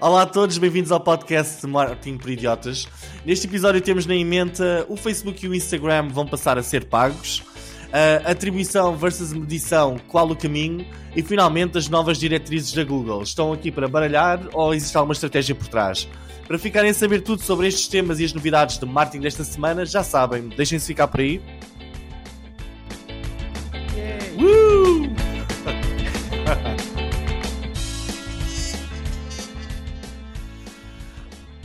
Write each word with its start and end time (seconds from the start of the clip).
Olá 0.00 0.22
a 0.22 0.26
todos, 0.26 0.56
bem-vindos 0.56 0.90
ao 0.90 0.98
podcast 0.98 1.60
de 1.60 1.66
Marketing 1.66 2.16
por 2.16 2.30
Idiotas. 2.30 2.88
Neste 3.22 3.46
episódio 3.46 3.82
temos 3.82 4.06
na 4.06 4.14
emenda 4.14 4.86
o 4.88 4.96
Facebook 4.96 5.44
e 5.44 5.48
o 5.48 5.54
Instagram 5.54 6.08
vão 6.08 6.26
passar 6.26 6.56
a 6.56 6.62
ser 6.62 6.86
pagos, 6.86 7.42
a 8.24 8.30
atribuição 8.30 8.96
versus 8.96 9.30
medição, 9.34 9.98
qual 10.08 10.30
o 10.30 10.34
caminho 10.34 10.86
e 11.14 11.22
finalmente 11.22 11.76
as 11.76 11.90
novas 11.90 12.16
diretrizes 12.16 12.72
da 12.72 12.82
Google. 12.82 13.22
Estão 13.22 13.52
aqui 13.52 13.70
para 13.70 13.86
baralhar 13.88 14.40
ou 14.54 14.72
existe 14.72 14.96
alguma 14.96 15.12
estratégia 15.12 15.54
por 15.54 15.68
trás? 15.68 16.08
Para 16.48 16.58
ficarem 16.58 16.90
a 16.90 16.94
saber 16.94 17.20
tudo 17.20 17.42
sobre 17.42 17.68
estes 17.68 17.86
temas 17.86 18.18
e 18.20 18.24
as 18.24 18.32
novidades 18.32 18.78
de 18.78 18.86
marketing 18.86 19.20
desta 19.20 19.44
semana, 19.44 19.84
já 19.84 20.02
sabem, 20.02 20.48
deixem-se 20.48 20.86
ficar 20.86 21.08
por 21.08 21.20
aí. 21.20 21.42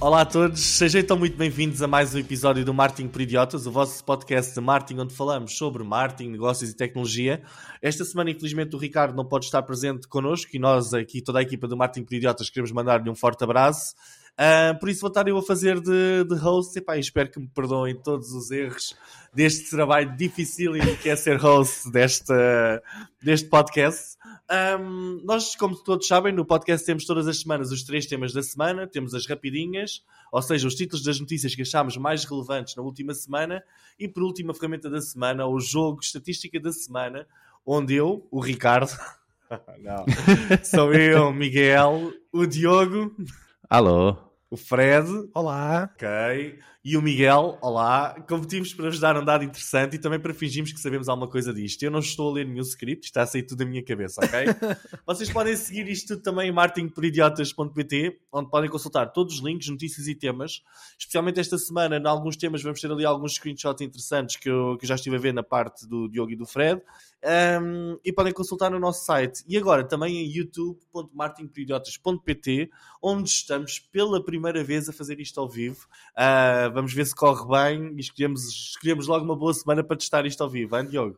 Olá 0.05 0.21
a 0.21 0.25
todos, 0.25 0.59
sejam 0.59 1.01
então 1.01 1.17
muito 1.17 1.35
bem-vindos 1.35 1.81
a 1.81 1.87
mais 1.87 2.13
um 2.13 2.19
episódio 2.19 2.63
do 2.63 2.71
Marketing 2.71 3.07
por 3.07 3.21
Idiotas, 3.21 3.65
o 3.65 3.71
vosso 3.71 4.03
podcast 4.03 4.53
de 4.53 4.61
marketing 4.61 4.99
onde 4.99 5.15
falamos 5.15 5.57
sobre 5.57 5.83
marketing, 5.83 6.29
negócios 6.29 6.69
e 6.69 6.75
tecnologia. 6.75 7.41
Esta 7.81 8.05
semana, 8.05 8.29
infelizmente, 8.29 8.75
o 8.75 8.77
Ricardo 8.77 9.15
não 9.15 9.25
pode 9.25 9.45
estar 9.45 9.63
presente 9.63 10.07
connosco 10.07 10.51
e 10.53 10.59
nós 10.59 10.93
aqui, 10.93 11.23
toda 11.23 11.39
a 11.39 11.41
equipa 11.41 11.67
do 11.67 11.75
Marketing 11.75 12.05
por 12.05 12.13
Idiotas, 12.13 12.51
queremos 12.51 12.71
mandar-lhe 12.71 13.09
um 13.09 13.15
forte 13.15 13.43
abraço. 13.43 13.95
Uh, 14.35 14.77
por 14.79 14.89
isso 14.89 15.01
vou 15.01 15.07
estar 15.07 15.27
eu 15.27 15.37
a 15.37 15.41
fazer 15.41 15.79
de, 15.79 16.23
de 16.23 16.35
host. 16.35 16.77
Epá, 16.77 16.97
espero 16.97 17.31
que 17.31 17.39
me 17.39 17.47
perdoem 17.47 17.95
todos 17.95 18.31
os 18.31 18.51
erros 18.51 18.93
deste 19.35 19.69
trabalho 19.69 20.15
difícil 20.15 20.73
que 21.01 21.09
é 21.09 21.15
ser 21.15 21.35
host 21.35 21.91
deste, 21.91 22.33
deste 23.21 23.49
podcast. 23.49 24.15
Um, 24.79 25.21
nós, 25.25 25.55
como 25.55 25.75
todos 25.75 26.07
sabem, 26.07 26.31
no 26.31 26.45
podcast 26.45 26.85
temos 26.85 27.05
todas 27.05 27.27
as 27.27 27.41
semanas 27.41 27.69
os 27.71 27.83
três 27.83 28.05
temas 28.05 28.31
da 28.31 28.41
semana. 28.41 28.87
Temos 28.87 29.13
as 29.13 29.27
rapidinhas, 29.27 30.03
ou 30.31 30.41
seja, 30.41 30.65
os 30.65 30.75
títulos 30.75 31.03
das 31.03 31.19
notícias 31.19 31.53
que 31.53 31.63
achámos 31.63 31.97
mais 31.97 32.23
relevantes 32.23 32.75
na 32.75 32.83
última 32.83 33.13
semana. 33.13 33.61
E 33.99 34.07
por 34.07 34.23
último, 34.23 34.51
a 34.51 34.53
ferramenta 34.53 34.89
da 34.89 35.01
semana, 35.01 35.45
o 35.45 35.59
jogo 35.59 35.99
estatística 36.01 36.57
da 36.57 36.71
semana, 36.71 37.27
onde 37.65 37.93
eu, 37.95 38.25
o 38.31 38.39
Ricardo, 38.39 38.91
não, 39.83 40.05
sou 40.63 40.93
eu, 40.93 41.33
Miguel, 41.33 42.13
o 42.31 42.45
Diogo. 42.45 43.13
Alô 43.69 44.25
o 44.49 44.57
Fred, 44.57 45.07
olá, 45.33 45.91
ok, 45.93 46.59
e 46.85 46.95
o 46.95 47.01
Miguel, 47.01 47.57
olá. 47.63 48.13
Competimos 48.29 48.71
para 48.71 48.91
vos 48.91 48.99
dar 48.99 49.17
um 49.17 49.25
dado 49.25 49.43
interessante 49.43 49.95
e 49.95 49.99
também 49.99 50.19
para 50.19 50.31
fingirmos 50.35 50.71
que 50.71 50.79
sabemos 50.79 51.09
alguma 51.09 51.27
coisa 51.27 51.51
disto. 51.51 51.81
Eu 51.81 51.89
não 51.89 51.97
estou 51.97 52.29
a 52.29 52.33
ler 52.33 52.45
nenhum 52.45 52.61
script, 52.61 53.07
está 53.07 53.23
a 53.23 53.25
sair 53.25 53.41
tudo 53.41 53.57
da 53.57 53.65
minha 53.65 53.83
cabeça, 53.83 54.21
ok? 54.23 54.45
Vocês 55.03 55.31
podem 55.31 55.55
seguir 55.55 55.89
isto 55.89 56.09
tudo 56.09 56.21
também 56.21 56.49
em 56.49 56.51
marketingporidiotas.pt, 56.51 58.19
onde 58.31 58.51
podem 58.51 58.69
consultar 58.69 59.07
todos 59.07 59.33
os 59.33 59.41
links, 59.41 59.67
notícias 59.67 60.07
e 60.07 60.13
temas. 60.13 60.61
Especialmente 60.95 61.39
esta 61.39 61.57
semana, 61.57 61.97
em 61.97 62.05
alguns 62.05 62.37
temas, 62.37 62.61
vamos 62.61 62.79
ter 62.79 62.91
ali 62.91 63.03
alguns 63.03 63.33
screenshots 63.33 63.81
interessantes 63.81 64.35
que 64.35 64.47
eu, 64.47 64.77
que 64.77 64.85
eu 64.85 64.87
já 64.87 64.93
estive 64.93 65.15
a 65.15 65.19
ver 65.19 65.33
na 65.33 65.41
parte 65.41 65.87
do 65.87 66.07
Diogo 66.07 66.33
e 66.33 66.35
do 66.35 66.45
Fred. 66.45 66.83
Um, 67.59 67.97
e 68.05 68.13
podem 68.13 68.31
consultar 68.31 68.69
no 68.69 68.79
nosso 68.79 69.05
site. 69.05 69.43
E 69.47 69.57
agora 69.57 69.83
também 69.83 70.17
em 70.17 70.31
youtube.marketingporidiotas.pt, 70.31 72.69
onde 73.01 73.27
estamos 73.27 73.79
pela 73.79 74.23
primeira 74.23 74.63
vez 74.63 74.87
a 74.87 74.93
fazer 74.93 75.19
isto 75.19 75.39
ao 75.39 75.49
vivo. 75.49 75.87
Uh, 76.15 76.74
vamos 76.75 76.93
ver 76.93 77.05
se 77.05 77.15
corre 77.15 77.47
bem 77.47 77.93
e 77.95 78.01
escolhemos, 78.01 78.43
escolhemos 78.49 79.07
logo 79.07 79.23
uma 79.23 79.35
boa 79.35 79.53
semana 79.53 79.81
para 79.81 79.95
testar 79.95 80.25
isto 80.25 80.43
ao 80.43 80.49
vivo, 80.49 80.77
hein, 80.77 80.85
Diogo? 80.85 81.17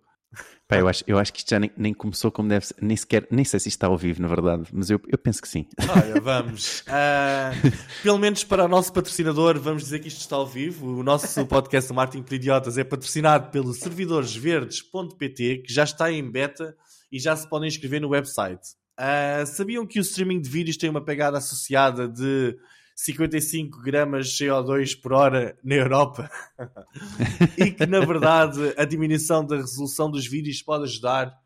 Pá, 0.67 0.77
eu, 0.77 0.87
acho, 0.87 1.03
eu 1.07 1.17
acho 1.17 1.33
que 1.33 1.39
isto 1.39 1.49
já 1.49 1.59
nem, 1.59 1.71
nem, 1.75 1.93
começou 1.93 2.29
como 2.29 2.49
deve 2.49 2.67
ser, 2.67 2.75
nem 2.79 2.95
sequer, 2.95 3.25
nem 3.31 3.43
sei 3.43 3.59
se 3.59 3.69
isto 3.69 3.77
está 3.77 3.87
ao 3.87 3.97
vivo, 3.97 4.21
na 4.21 4.27
verdade, 4.27 4.67
mas 4.71 4.89
eu, 4.89 5.01
eu 5.07 5.17
penso 5.17 5.41
que 5.41 5.47
sim. 5.47 5.65
Olha, 5.79 6.21
vamos. 6.21 6.81
Uh, 6.81 8.03
pelo 8.03 8.19
menos 8.19 8.43
para 8.43 8.65
o 8.65 8.67
nosso 8.67 8.93
patrocinador, 8.93 9.59
vamos 9.59 9.83
dizer 9.83 9.99
que 9.99 10.09
isto 10.09 10.19
está 10.19 10.35
ao 10.35 10.45
vivo. 10.45 10.99
O 10.99 11.03
nosso 11.03 11.43
podcast 11.47 11.91
Martin 11.93 12.21
por 12.21 12.33
Idiotas 12.33 12.77
é 12.77 12.83
patrocinado 12.83 13.49
pelo 13.49 13.73
servidoresverdes.pt, 13.73 15.63
que 15.65 15.73
já 15.73 15.85
está 15.85 16.11
em 16.11 16.29
beta 16.29 16.75
e 17.11 17.17
já 17.17 17.35
se 17.35 17.49
podem 17.49 17.69
inscrever 17.69 18.01
no 18.01 18.09
website. 18.09 18.75
Uh, 18.99 19.47
sabiam 19.47 19.87
que 19.87 19.97
o 19.97 20.01
streaming 20.01 20.41
de 20.41 20.49
vídeos 20.49 20.77
tem 20.77 20.89
uma 20.89 21.03
pegada 21.03 21.37
associada 21.37 22.07
de 22.07 22.57
55 22.97 23.79
gramas 23.83 24.29
de 24.29 24.43
CO2 24.45 24.99
por 24.99 25.13
hora 25.13 25.55
na 25.63 25.75
Europa 25.75 26.29
e 27.55 27.69
que 27.69 27.85
na 27.85 27.99
verdade 27.99 28.73
a 28.75 28.83
diminuição 28.85 29.45
da 29.45 29.57
resolução 29.57 30.09
dos 30.09 30.25
vídeos 30.25 30.63
pode 30.63 30.85
ajudar 30.85 31.37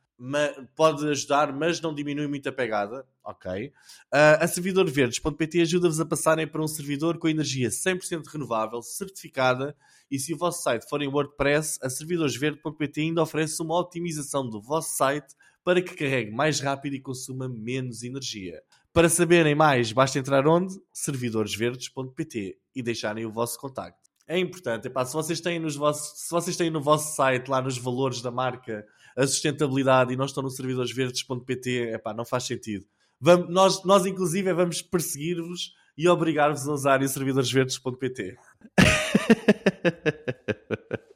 pode 0.75 1.07
ajudar, 1.07 1.51
mas 1.51 1.81
não 1.81 1.94
diminui 1.94 2.28
muito 2.28 2.47
a 2.47 2.51
pegada. 2.51 3.06
Ok. 3.23 3.67
Uh, 3.67 4.38
a 4.40 4.47
servidorverdes.pt 4.47 5.61
ajuda-vos 5.61 6.00
a 6.00 6.06
passarem 6.06 6.47
para 6.47 6.61
um 6.61 6.67
servidor 6.67 7.17
com 7.17 7.28
energia 7.28 7.69
100% 7.69 8.28
renovável, 8.28 8.81
certificada. 8.84 9.75
E 10.09 10.19
se 10.19 10.34
o 10.34 10.38
vosso 10.38 10.61
site 10.61 10.88
for 10.88 11.01
em 11.01 11.07
WordPress, 11.07 11.79
a 11.81 11.90
servidoresverde.pt 11.90 13.01
ainda 13.01 13.23
oferece 13.23 13.61
uma 13.61 13.79
otimização 13.79 14.47
do 14.47 14.61
vosso 14.61 14.95
site 14.95 15.34
para 15.63 15.81
que 15.81 15.95
carregue 15.95 16.31
mais 16.31 16.59
rápido 16.59 16.95
e 16.95 17.01
consuma 17.01 17.50
menos 17.50 18.03
energia. 18.03 18.61
Para 18.94 19.07
saberem 19.07 19.56
mais, 19.56 19.94
basta 19.94 20.19
entrar 20.19 20.46
onde? 20.46 20.74
servidoresverdes.pt 20.91 22.57
e 22.75 22.84
deixarem 22.84 23.25
o 23.25 23.31
vosso 23.31 23.57
contacto. 23.57 24.12
É 24.28 24.38
importante, 24.38 24.88
epá, 24.88 25.06
se, 25.06 25.13
vocês 25.13 25.40
têm 25.40 25.59
nos 25.59 25.78
vossos, 25.78 26.25
se 26.25 26.29
vocês 26.29 26.57
têm 26.57 26.69
no 26.69 26.81
vosso 26.81 27.16
site, 27.16 27.47
lá 27.47 27.62
nos 27.62 27.78
valores 27.78 28.22
da 28.22 28.31
marca, 28.31 28.85
a 29.16 29.25
sustentabilidade 29.25 30.13
e 30.13 30.18
não 30.18 30.25
estão 30.25 30.44
no 30.44 30.50
servidoresverdes.pt, 30.50 31.94
epá, 31.94 32.13
não 32.13 32.25
faz 32.25 32.44
sentido. 32.44 32.85
Vamos, 33.19 33.50
nós, 33.50 33.84
nós, 33.85 34.06
inclusive, 34.06 34.53
vamos 34.53 34.81
perseguir-vos 34.81 35.73
e 35.97 36.08
obrigar-vos 36.08 36.68
a 36.68 36.73
usarem 36.73 37.08
servidoresverdes.pt. 37.08 38.38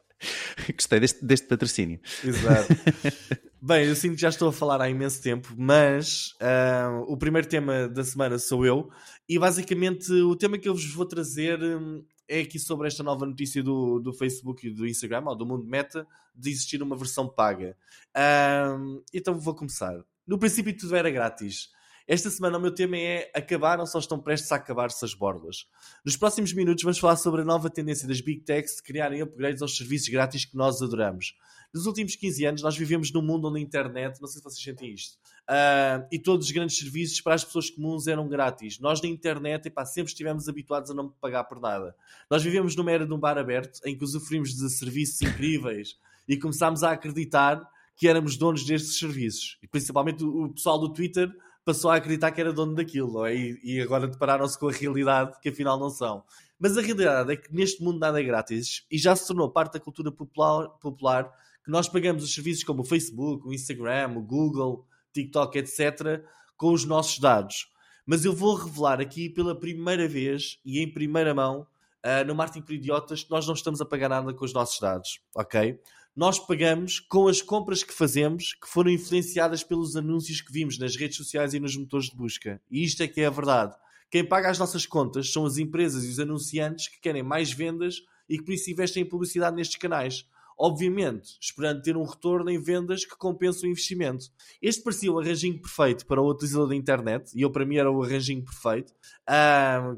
Gostei 0.73 0.99
deste, 0.99 1.23
deste 1.23 1.47
patrocínio. 1.47 1.99
Exato. 2.23 2.73
Bem, 3.61 3.87
eu 3.87 3.95
sinto 3.95 4.15
que 4.15 4.21
já 4.21 4.29
estou 4.29 4.49
a 4.49 4.53
falar 4.53 4.79
há 4.81 4.89
imenso 4.89 5.21
tempo, 5.21 5.53
mas 5.57 6.35
uh, 6.41 7.01
o 7.07 7.17
primeiro 7.17 7.47
tema 7.47 7.87
da 7.87 8.03
semana 8.03 8.37
sou 8.37 8.65
eu 8.65 8.89
e 9.27 9.39
basicamente 9.39 10.11
o 10.11 10.35
tema 10.35 10.57
que 10.57 10.69
eu 10.69 10.75
vos 10.75 10.93
vou 10.93 11.05
trazer 11.05 11.59
hum, 11.63 12.03
é 12.27 12.41
aqui 12.41 12.59
sobre 12.59 12.87
esta 12.87 13.01
nova 13.01 13.25
notícia 13.25 13.63
do, 13.63 13.99
do 13.99 14.13
Facebook 14.13 14.67
e 14.67 14.71
do 14.71 14.85
Instagram, 14.85 15.23
ou 15.25 15.35
do 15.35 15.45
mundo 15.45 15.65
meta, 15.65 16.07
de 16.35 16.49
existir 16.49 16.81
uma 16.81 16.95
versão 16.95 17.27
paga. 17.27 17.75
Uh, 18.15 19.03
então 19.13 19.39
vou 19.39 19.55
começar. 19.55 19.95
No 20.27 20.37
princípio 20.37 20.75
tudo 20.75 20.95
era 20.95 21.09
grátis. 21.09 21.69
Esta 22.07 22.29
semana 22.29 22.59
o 22.59 22.61
meu 22.61 22.71
tema 22.71 22.95
é 22.99 23.31
acabar 23.33 23.79
ou 23.79 23.87
só 23.87 23.97
estão 23.97 24.19
prestes 24.19 24.51
a 24.51 24.57
acabar-se 24.57 25.03
as 25.03 25.15
borlas. 25.15 25.65
Nos 26.05 26.15
próximos 26.15 26.53
minutos 26.53 26.83
vamos 26.83 26.99
falar 26.99 27.15
sobre 27.15 27.41
a 27.41 27.43
nova 27.43 27.67
tendência 27.67 28.07
das 28.07 28.21
Big 28.21 28.41
Techs 28.41 28.75
de 28.75 28.83
criarem 28.83 29.23
upgrades 29.23 29.63
aos 29.63 29.75
serviços 29.75 30.07
grátis 30.09 30.45
que 30.45 30.55
nós 30.55 30.83
adoramos. 30.83 31.35
Nos 31.73 31.87
últimos 31.87 32.15
15 32.15 32.45
anos 32.45 32.61
nós 32.61 32.77
vivemos 32.77 33.11
num 33.11 33.23
mundo 33.23 33.47
onde 33.47 33.57
a 33.57 33.61
internet, 33.61 34.21
não 34.21 34.27
sei 34.27 34.37
se 34.37 34.43
vocês 34.43 34.63
sentem 34.63 34.93
isto, 34.93 35.15
uh, 35.49 36.05
e 36.11 36.19
todos 36.19 36.45
os 36.45 36.51
grandes 36.51 36.77
serviços 36.77 37.19
para 37.21 37.33
as 37.33 37.43
pessoas 37.43 37.71
comuns 37.71 38.05
eram 38.05 38.27
grátis. 38.27 38.79
Nós 38.79 39.01
na 39.01 39.09
internet, 39.09 39.65
epá, 39.65 39.83
sempre 39.83 40.11
estivemos 40.11 40.47
habituados 40.47 40.91
a 40.91 40.93
não 40.93 41.09
pagar 41.09 41.45
por 41.45 41.59
nada. 41.59 41.95
Nós 42.29 42.43
vivemos 42.43 42.75
numa 42.75 42.91
era 42.91 43.07
de 43.07 43.13
um 43.13 43.19
bar 43.19 43.39
aberto 43.39 43.79
em 43.83 43.97
que 43.97 44.03
usufruímos 44.03 44.55
de 44.55 44.69
serviços 44.69 45.23
incríveis 45.23 45.97
e 46.29 46.37
começámos 46.37 46.83
a 46.83 46.91
acreditar 46.91 47.67
que 47.97 48.07
éramos 48.07 48.37
donos 48.37 48.63
destes 48.63 48.99
serviços. 48.99 49.57
E 49.63 49.67
principalmente 49.67 50.23
o 50.23 50.49
pessoal 50.49 50.77
do 50.77 50.93
Twitter 50.93 51.33
passou 51.65 51.89
a 51.89 51.95
acreditar 51.95 52.31
que 52.31 52.39
era 52.39 52.53
dono 52.53 52.75
daquilo, 52.75 53.25
é? 53.25 53.35
E, 53.35 53.59
e 53.63 53.81
agora 53.81 54.07
depararam-se 54.07 54.57
com 54.57 54.69
a 54.69 54.71
realidade 54.71 55.39
que 55.41 55.49
afinal 55.49 55.79
não 55.79 55.89
são. 55.89 56.23
Mas 56.59 56.77
a 56.77 56.81
realidade 56.81 57.33
é 57.33 57.35
que 57.35 57.53
neste 57.53 57.83
mundo 57.83 57.99
nada 57.99 58.21
é 58.21 58.23
grátis 58.23 58.85
e 58.89 58.97
já 58.97 59.15
se 59.15 59.27
tornou 59.27 59.49
parte 59.49 59.73
da 59.73 59.79
cultura 59.79 60.11
popular, 60.11 60.69
popular 60.79 61.29
que 61.63 61.71
nós 61.71 61.89
pagamos 61.89 62.23
os 62.23 62.33
serviços 62.33 62.63
como 62.63 62.83
o 62.83 62.85
Facebook, 62.85 63.45
o 63.47 63.51
Instagram, 63.51 64.13
o 64.15 64.21
Google, 64.21 64.85
TikTok, 65.11 65.57
etc., 65.57 66.23
com 66.55 66.71
os 66.71 66.85
nossos 66.85 67.19
dados. 67.19 67.67
Mas 68.05 68.23
eu 68.23 68.33
vou 68.33 68.55
revelar 68.55 69.01
aqui 69.01 69.29
pela 69.29 69.59
primeira 69.59 70.07
vez 70.07 70.59
e 70.63 70.79
em 70.79 70.89
primeira 70.89 71.33
mão 71.33 71.67
uh, 72.05 72.25
no 72.25 72.35
Marketing 72.35 72.61
por 72.61 72.73
Idiotas 72.73 73.23
que 73.23 73.31
nós 73.31 73.47
não 73.47 73.55
estamos 73.55 73.81
a 73.81 73.85
pagar 73.85 74.09
nada 74.09 74.31
com 74.31 74.45
os 74.45 74.53
nossos 74.53 74.79
dados, 74.79 75.19
ok? 75.35 75.79
Nós 76.15 76.39
pagamos 76.39 77.01
com 77.01 77.27
as 77.27 77.41
compras 77.41 77.83
que 77.83 77.93
fazemos 77.93 78.53
que 78.53 78.69
foram 78.69 78.89
influenciadas 78.89 79.63
pelos 79.63 79.97
anúncios 79.97 80.39
que 80.39 80.51
vimos 80.51 80.79
nas 80.79 80.95
redes 80.95 81.17
sociais 81.17 81.53
e 81.53 81.59
nos 81.59 81.75
motores 81.75 82.09
de 82.09 82.15
busca. 82.15 82.61
E 82.71 82.85
isto 82.85 83.03
é 83.03 83.07
que 83.07 83.19
é 83.19 83.25
a 83.25 83.29
verdade. 83.29 83.75
Quem 84.09 84.23
paga 84.23 84.49
as 84.49 84.57
nossas 84.57 84.85
contas 84.85 85.33
são 85.33 85.45
as 85.45 85.57
empresas 85.57 86.05
e 86.05 86.09
os 86.09 86.19
anunciantes 86.19 86.87
que 86.87 87.01
querem 87.01 87.21
mais 87.21 87.51
vendas 87.51 88.01
e 88.29 88.37
que 88.37 88.45
por 88.45 88.53
isso 88.53 88.71
investem 88.71 89.03
em 89.03 89.05
publicidade 89.05 89.57
nestes 89.57 89.75
canais. 89.75 90.25
Obviamente, 90.57 91.37
esperando 91.39 91.81
ter 91.81 91.97
um 91.97 92.03
retorno 92.03 92.49
em 92.49 92.57
vendas 92.57 93.05
que 93.05 93.17
compensa 93.17 93.65
o 93.65 93.69
investimento. 93.69 94.27
Este 94.61 94.81
parecia 94.81 95.11
o 95.11 95.19
arranjinho 95.19 95.61
perfeito 95.61 96.05
para 96.05 96.21
o 96.21 96.29
utilizador 96.29 96.69
da 96.69 96.75
internet, 96.75 97.31
e 97.35 97.41
eu 97.41 97.51
para 97.51 97.65
mim 97.65 97.75
era 97.75 97.91
o 97.91 98.01
arranjinho 98.01 98.43
perfeito, 98.43 98.93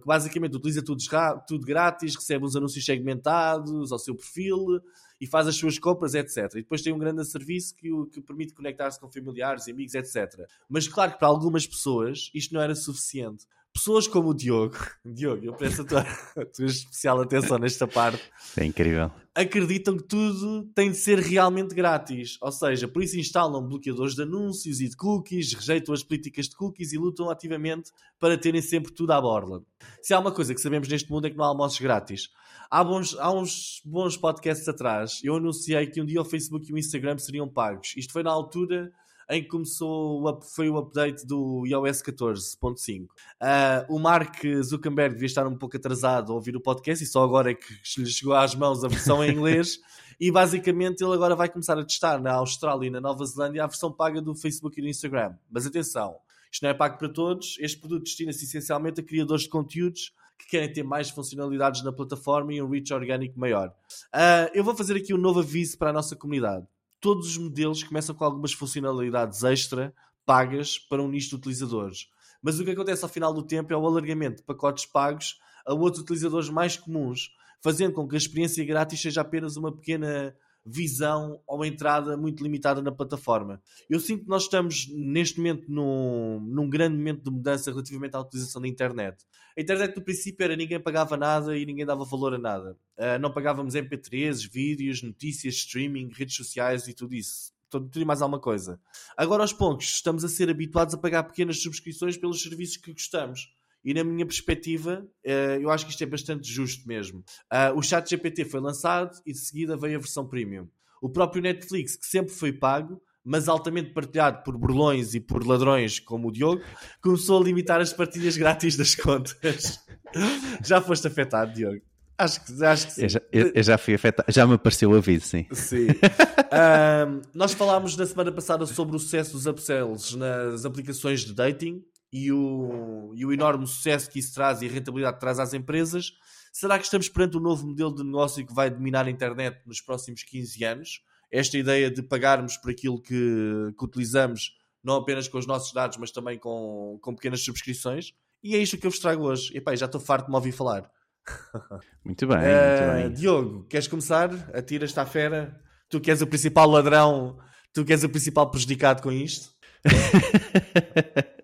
que 0.02 0.08
basicamente 0.08 0.56
utiliza 0.56 0.84
tudo, 0.84 1.04
tudo 1.48 1.66
grátis, 1.66 2.16
recebe 2.16 2.44
uns 2.46 2.56
anúncios 2.56 2.84
segmentados 2.84 3.92
ao 3.92 4.00
seu 4.00 4.16
perfil, 4.16 4.82
e 5.20 5.26
faz 5.26 5.48
as 5.48 5.56
suas 5.56 5.80
compras, 5.80 6.14
etc. 6.14 6.38
E 6.54 6.62
depois 6.62 6.82
tem 6.82 6.94
um 6.94 6.98
grande 6.98 7.26
serviço 7.26 7.76
que, 7.76 7.90
que 8.12 8.22
permite 8.22 8.54
conectar-se 8.54 9.00
com 9.00 9.12
familiares, 9.12 9.68
amigos, 9.68 9.96
etc. 9.96 10.48
Mas 10.70 10.88
claro 10.88 11.14
que 11.14 11.20
para 11.20 11.28
algumas 11.28 11.66
pessoas 11.66 12.30
isto 12.34 12.54
não 12.54 12.62
era 12.62 12.76
suficiente. 12.76 13.46
Pessoas 13.78 14.08
como 14.08 14.30
o 14.30 14.34
Diogo, 14.34 14.76
Diogo, 15.06 15.46
eu 15.46 15.54
peço 15.54 15.84
a 15.84 15.86
tua, 15.86 16.02
a 16.02 16.46
tua 16.46 16.66
especial 16.66 17.22
atenção 17.22 17.58
nesta 17.60 17.88
parte, 17.88 18.22
É 18.58 18.66
incrível. 18.66 19.12
acreditam 19.36 19.96
que 19.96 20.04
tudo 20.04 20.64
tem 20.74 20.90
de 20.92 20.98
ser 20.98 21.20
realmente 21.20 21.76
grátis. 21.76 22.38
Ou 22.42 22.52
seja, 22.52 22.88
por 22.88 23.04
isso 23.04 23.18
instalam 23.20 23.62
bloqueadores 23.68 24.16
de 24.16 24.24
anúncios 24.24 24.82
e 24.82 24.90
de 24.90 24.98
cookies, 24.98 25.54
rejeitam 25.54 25.94
as 25.94 26.04
políticas 26.04 26.50
de 26.50 26.56
cookies 26.56 26.92
e 26.92 26.98
lutam 26.98 27.30
ativamente 27.30 27.92
para 28.20 28.38
terem 28.38 28.62
sempre 28.62 28.92
tudo 28.92 29.12
à 29.12 29.22
borla. 29.22 29.62
Se 30.02 30.14
há 30.14 30.20
uma 30.20 30.32
coisa 30.32 30.54
que 30.56 30.62
sabemos 30.62 30.88
neste 30.88 31.10
mundo 31.12 31.28
é 31.28 31.30
que 31.30 31.38
não 31.38 31.46
há 31.46 31.50
almoços 31.50 31.80
grátis. 31.80 32.30
Há, 32.70 32.84
bons, 32.84 33.16
há 33.20 33.32
uns 33.32 33.82
bons 33.86 34.18
podcasts 34.18 34.68
atrás, 34.68 35.22
eu 35.24 35.36
anunciei 35.36 35.88
que 35.88 36.02
um 36.02 36.06
dia 36.06 36.20
o 36.22 36.26
Facebook 36.26 36.70
e 36.70 36.74
o 36.74 36.78
Instagram 36.78 37.18
seriam 37.18 37.48
pagos. 37.48 37.94
Isto 37.96 38.12
foi 38.12 38.24
na 38.24 38.32
altura 38.32 38.92
em 39.30 39.42
que 39.42 39.50
começou 39.50 40.40
foi 40.54 40.70
o 40.70 40.78
update 40.78 41.26
do 41.26 41.66
iOS 41.66 42.02
14.5. 42.02 43.08
Ah, 43.40 43.86
o 43.90 44.00
Mark 44.00 44.42
Zuckerberg 44.64 45.16
devia 45.16 45.26
estar 45.26 45.46
um 45.46 45.58
pouco 45.58 45.76
atrasado 45.76 46.32
a 46.32 46.36
ouvir 46.36 46.56
o 46.56 46.62
podcast 46.62 47.04
e 47.04 47.08
só 47.08 47.24
agora 47.24 47.52
é 47.52 47.54
que 47.54 47.74
lhe 48.00 48.10
chegou 48.10 48.34
às 48.34 48.56
mãos 48.56 48.84
a 48.84 48.88
versão 48.88 49.24
em 49.24 49.32
inglês. 49.32 49.80
E 50.20 50.32
basicamente 50.32 51.04
ele 51.04 51.14
agora 51.14 51.36
vai 51.36 51.48
começar 51.48 51.78
a 51.78 51.86
testar 51.86 52.20
na 52.20 52.34
Austrália 52.34 52.88
e 52.88 52.90
na 52.90 53.00
Nova 53.00 53.24
Zelândia 53.24 53.64
a 53.64 53.68
versão 53.68 53.92
paga 53.92 54.20
do 54.20 54.34
Facebook 54.34 54.80
e 54.80 54.82
do 54.82 54.88
Instagram. 54.88 55.36
Mas 55.48 55.68
atenção, 55.68 56.16
isto 56.52 56.64
não 56.64 56.72
é 56.72 56.74
pago 56.74 56.98
para 56.98 57.08
todos. 57.08 57.56
Este 57.60 57.78
produto 57.78 58.06
destina-se 58.06 58.46
essencialmente 58.46 59.00
a 59.00 59.04
criadores 59.04 59.44
de 59.44 59.50
conteúdos 59.50 60.12
que 60.40 60.48
querem 60.48 60.74
ter 60.74 60.82
mais 60.82 61.12
funcionalidades 61.12 61.84
na 61.84 61.92
plataforma 61.92 62.52
e 62.52 62.60
um 62.60 62.68
reach 62.68 62.92
orgânico 62.92 63.40
maior. 63.40 63.72
Ah, 64.12 64.50
eu 64.56 64.64
vou 64.64 64.76
fazer 64.76 64.96
aqui 64.96 65.14
um 65.14 65.18
novo 65.18 65.40
aviso 65.40 65.78
para 65.78 65.92
a 65.92 65.94
nossa 65.94 66.16
comunidade. 66.16 66.66
Todos 67.00 67.28
os 67.28 67.38
modelos 67.38 67.84
começam 67.84 68.16
com 68.16 68.24
algumas 68.24 68.54
funcionalidades 68.54 69.44
extra 69.44 69.94
pagas 70.26 70.78
para 70.78 71.02
um 71.02 71.08
nicho 71.08 71.30
de 71.30 71.36
utilizadores. 71.36 72.10
Mas 72.42 72.60
o 72.60 72.66
que 72.66 72.72
acontece 72.72 73.04
ao 73.04 73.10
final 73.10 73.34
do 73.34 73.44
tempo 73.44 73.72
é 73.74 73.78
o 73.78 73.86
alargamento 73.86 74.38
de 74.38 74.44
pacotes 74.44 74.86
pagos 74.86 75.40
a 75.66 75.74
outros 75.74 76.04
utilizadores 76.04 76.50
mais 76.50 76.78
comuns, 76.78 77.32
fazendo 77.62 77.94
com 77.94 78.08
que 78.08 78.16
a 78.16 78.18
experiência 78.18 78.64
grátis 78.66 79.02
seja 79.02 79.22
apenas 79.22 79.58
uma 79.58 79.72
pequena 79.72 80.36
visão 80.68 81.42
ou 81.48 81.64
entrada 81.64 82.18
muito 82.18 82.44
limitada 82.44 82.82
na 82.82 82.92
plataforma. 82.92 83.62
Eu 83.90 84.00
sinto 84.00 84.24
que 84.24 84.30
nós 84.30 84.44
estamos 84.44 84.88
neste 84.94 85.38
momento 85.38 85.72
num, 85.72 86.40
num 86.42 86.70
grande 86.70 86.98
momento 86.98 87.24
de 87.24 87.32
mudança 87.32 87.72
relativamente 87.72 88.16
à 88.16 88.20
utilização 88.20 88.62
da 88.62 88.68
internet. 88.68 89.26
A 89.58 89.62
internet 89.62 89.96
no 89.96 90.04
princípio 90.04 90.44
era 90.44 90.56
ninguém 90.56 90.80
pagava 90.80 91.16
nada 91.16 91.58
e 91.58 91.66
ninguém 91.66 91.86
dava 91.86 92.04
valor 92.04 92.34
a 92.34 92.38
nada. 92.38 92.78
Ah, 92.98 93.18
não 93.18 93.32
pagávamos 93.32 93.76
MP3, 93.76 94.48
vídeos, 94.52 95.02
notícias, 95.02 95.56
streaming, 95.56 96.10
redes 96.14 96.36
sociais 96.36 96.88
e 96.88 96.94
tudo 96.94 97.16
isso. 97.16 97.52
Tudo 97.70 98.00
e 98.00 98.06
mais 98.06 98.22
alguma 98.22 98.40
coisa. 98.40 98.80
Agora 99.16 99.44
aos 99.44 99.54
poucos 99.54 99.86
estamos 99.86 100.24
a 100.24 100.30
ser 100.30 100.50
habituados 100.50 100.94
a 100.94 100.98
pagar 100.98 101.24
pequenas 101.24 101.62
subscrições 101.62 102.18
pelos 102.18 102.42
serviços 102.42 102.78
que 102.78 102.94
gostamos. 102.94 103.57
E 103.88 103.94
na 103.94 104.04
minha 104.04 104.26
perspectiva, 104.26 105.08
eh, 105.24 105.60
eu 105.62 105.70
acho 105.70 105.86
que 105.86 105.92
isto 105.92 106.04
é 106.04 106.06
bastante 106.06 106.46
justo 106.52 106.86
mesmo. 106.86 107.24
Ah, 107.50 107.72
o 107.74 107.82
chat 107.82 108.10
GPT 108.10 108.44
foi 108.44 108.60
lançado 108.60 109.18
e 109.26 109.32
de 109.32 109.38
seguida 109.40 109.78
veio 109.78 109.96
a 109.96 110.00
versão 110.02 110.28
premium. 110.28 110.68
O 111.02 111.08
próprio 111.08 111.42
Netflix, 111.42 111.96
que 111.96 112.06
sempre 112.06 112.34
foi 112.34 112.52
pago, 112.52 113.02
mas 113.24 113.48
altamente 113.48 113.92
partilhado 113.94 114.44
por 114.44 114.58
burlões 114.58 115.14
e 115.16 115.22
por 115.22 115.48
ladrões 115.48 116.02
como 116.02 116.28
o 116.28 116.32
Diogo, 116.34 116.62
começou 117.02 117.40
a 117.42 117.44
limitar 117.46 117.80
as 117.80 117.94
partilhas 117.94 118.36
grátis 118.36 118.76
das 118.76 118.94
contas. 118.94 119.80
Já 120.66 120.82
foste 120.82 121.08
afetado, 121.08 121.54
Diogo? 121.54 121.80
Acho 122.18 122.44
que, 122.44 122.66
acho 122.66 122.88
que 122.88 122.94
sim. 122.94 123.04
Eu 123.04 123.10
já, 123.10 123.22
eu- 123.32 123.52
eu 123.56 123.64
já 123.64 123.78
fui 123.78 123.94
afetado. 123.94 124.30
Já 124.34 124.46
me 124.46 124.56
apareceu 124.56 124.90
o 124.92 124.96
aviso, 124.98 125.28
sim. 125.28 125.46
Sim. 125.54 125.88
Ahm, 126.52 127.22
nós 127.34 127.54
falámos 127.54 127.96
na 127.96 128.06
semana 128.06 128.32
passada 128.34 128.66
sobre 128.66 128.96
o 128.96 129.00
sucesso 129.00 129.32
dos 129.34 129.46
upsells 129.46 130.18
nas 130.18 130.66
aplicações 130.66 131.22
de 131.22 131.34
dating 131.34 131.82
e 132.12 132.32
o, 132.32 133.14
e 133.16 133.26
o 133.26 133.34
enorme 133.34 133.68
sucesso 133.68 134.10
que 134.10 134.20
isso 134.20 134.34
traz 134.34 134.62
e 134.62 134.68
a 134.68 134.72
rentabilidade 134.72 135.16
que 135.16 135.20
traz 135.22 135.40
às 135.40 135.54
empresas. 135.54 136.14
Será 136.52 136.78
que 136.78 136.86
estamos 136.86 137.10
perante 137.10 137.38
um 137.38 137.40
novo 137.40 137.68
modelo 137.68 137.94
de 137.94 138.04
negócio 138.04 138.46
que 138.46 138.54
vai 138.54 138.70
dominar 138.70 139.06
a 139.06 139.10
internet 139.10 139.62
nos 139.66 139.82
próximos 139.82 140.24
15 140.24 140.64
anos? 140.64 141.02
Esta 141.32 141.58
ideia 141.58 141.92
de 141.92 142.02
pagarmos 142.02 142.58
por 142.58 142.72
aquilo 142.72 143.02
que, 143.02 143.74
que 143.78 143.86
utilizamos, 143.86 144.54
não 144.84 144.96
apenas 144.96 145.28
com 145.28 145.38
os 145.38 145.46
nossos 145.46 145.74
dados, 145.74 145.98
mas 145.98 146.12
também 146.12 146.40
com, 146.40 146.98
com 147.02 147.14
pequenas 147.14 147.44
subscrições. 147.44 148.14
E 148.42 148.56
é 148.56 148.60
isto 148.60 148.78
que 148.78 148.88
eu 148.88 148.92
vos 148.92 149.00
trago 149.00 149.24
hoje. 149.24 149.56
Epá, 149.56 149.76
já 149.76 149.86
estou 149.86 150.00
farto 150.00 150.26
de 150.26 150.32
me 150.32 150.36
ouvir 150.36 150.52
falar. 150.54 150.90
Muito 152.06 152.26
bem, 152.26 152.38
Eh, 152.38 152.80
muito 152.80 152.94
bem. 152.94 153.14
Diogo, 153.14 153.64
queres 153.66 153.88
começar? 153.88 154.34
Atira-te 154.56 154.98
à 154.98 155.06
fera. 155.06 155.62
Tu 155.90 156.00
que 156.00 156.10
és 156.10 156.22
o 156.22 156.28
principal 156.28 156.70
ladrão, 156.70 157.38
tu 157.74 157.84
que 157.84 157.92
és 157.92 158.04
o 158.04 158.10
principal 158.10 158.50
prejudicado 158.50 159.02
com 159.02 159.12
isto. 159.12 159.52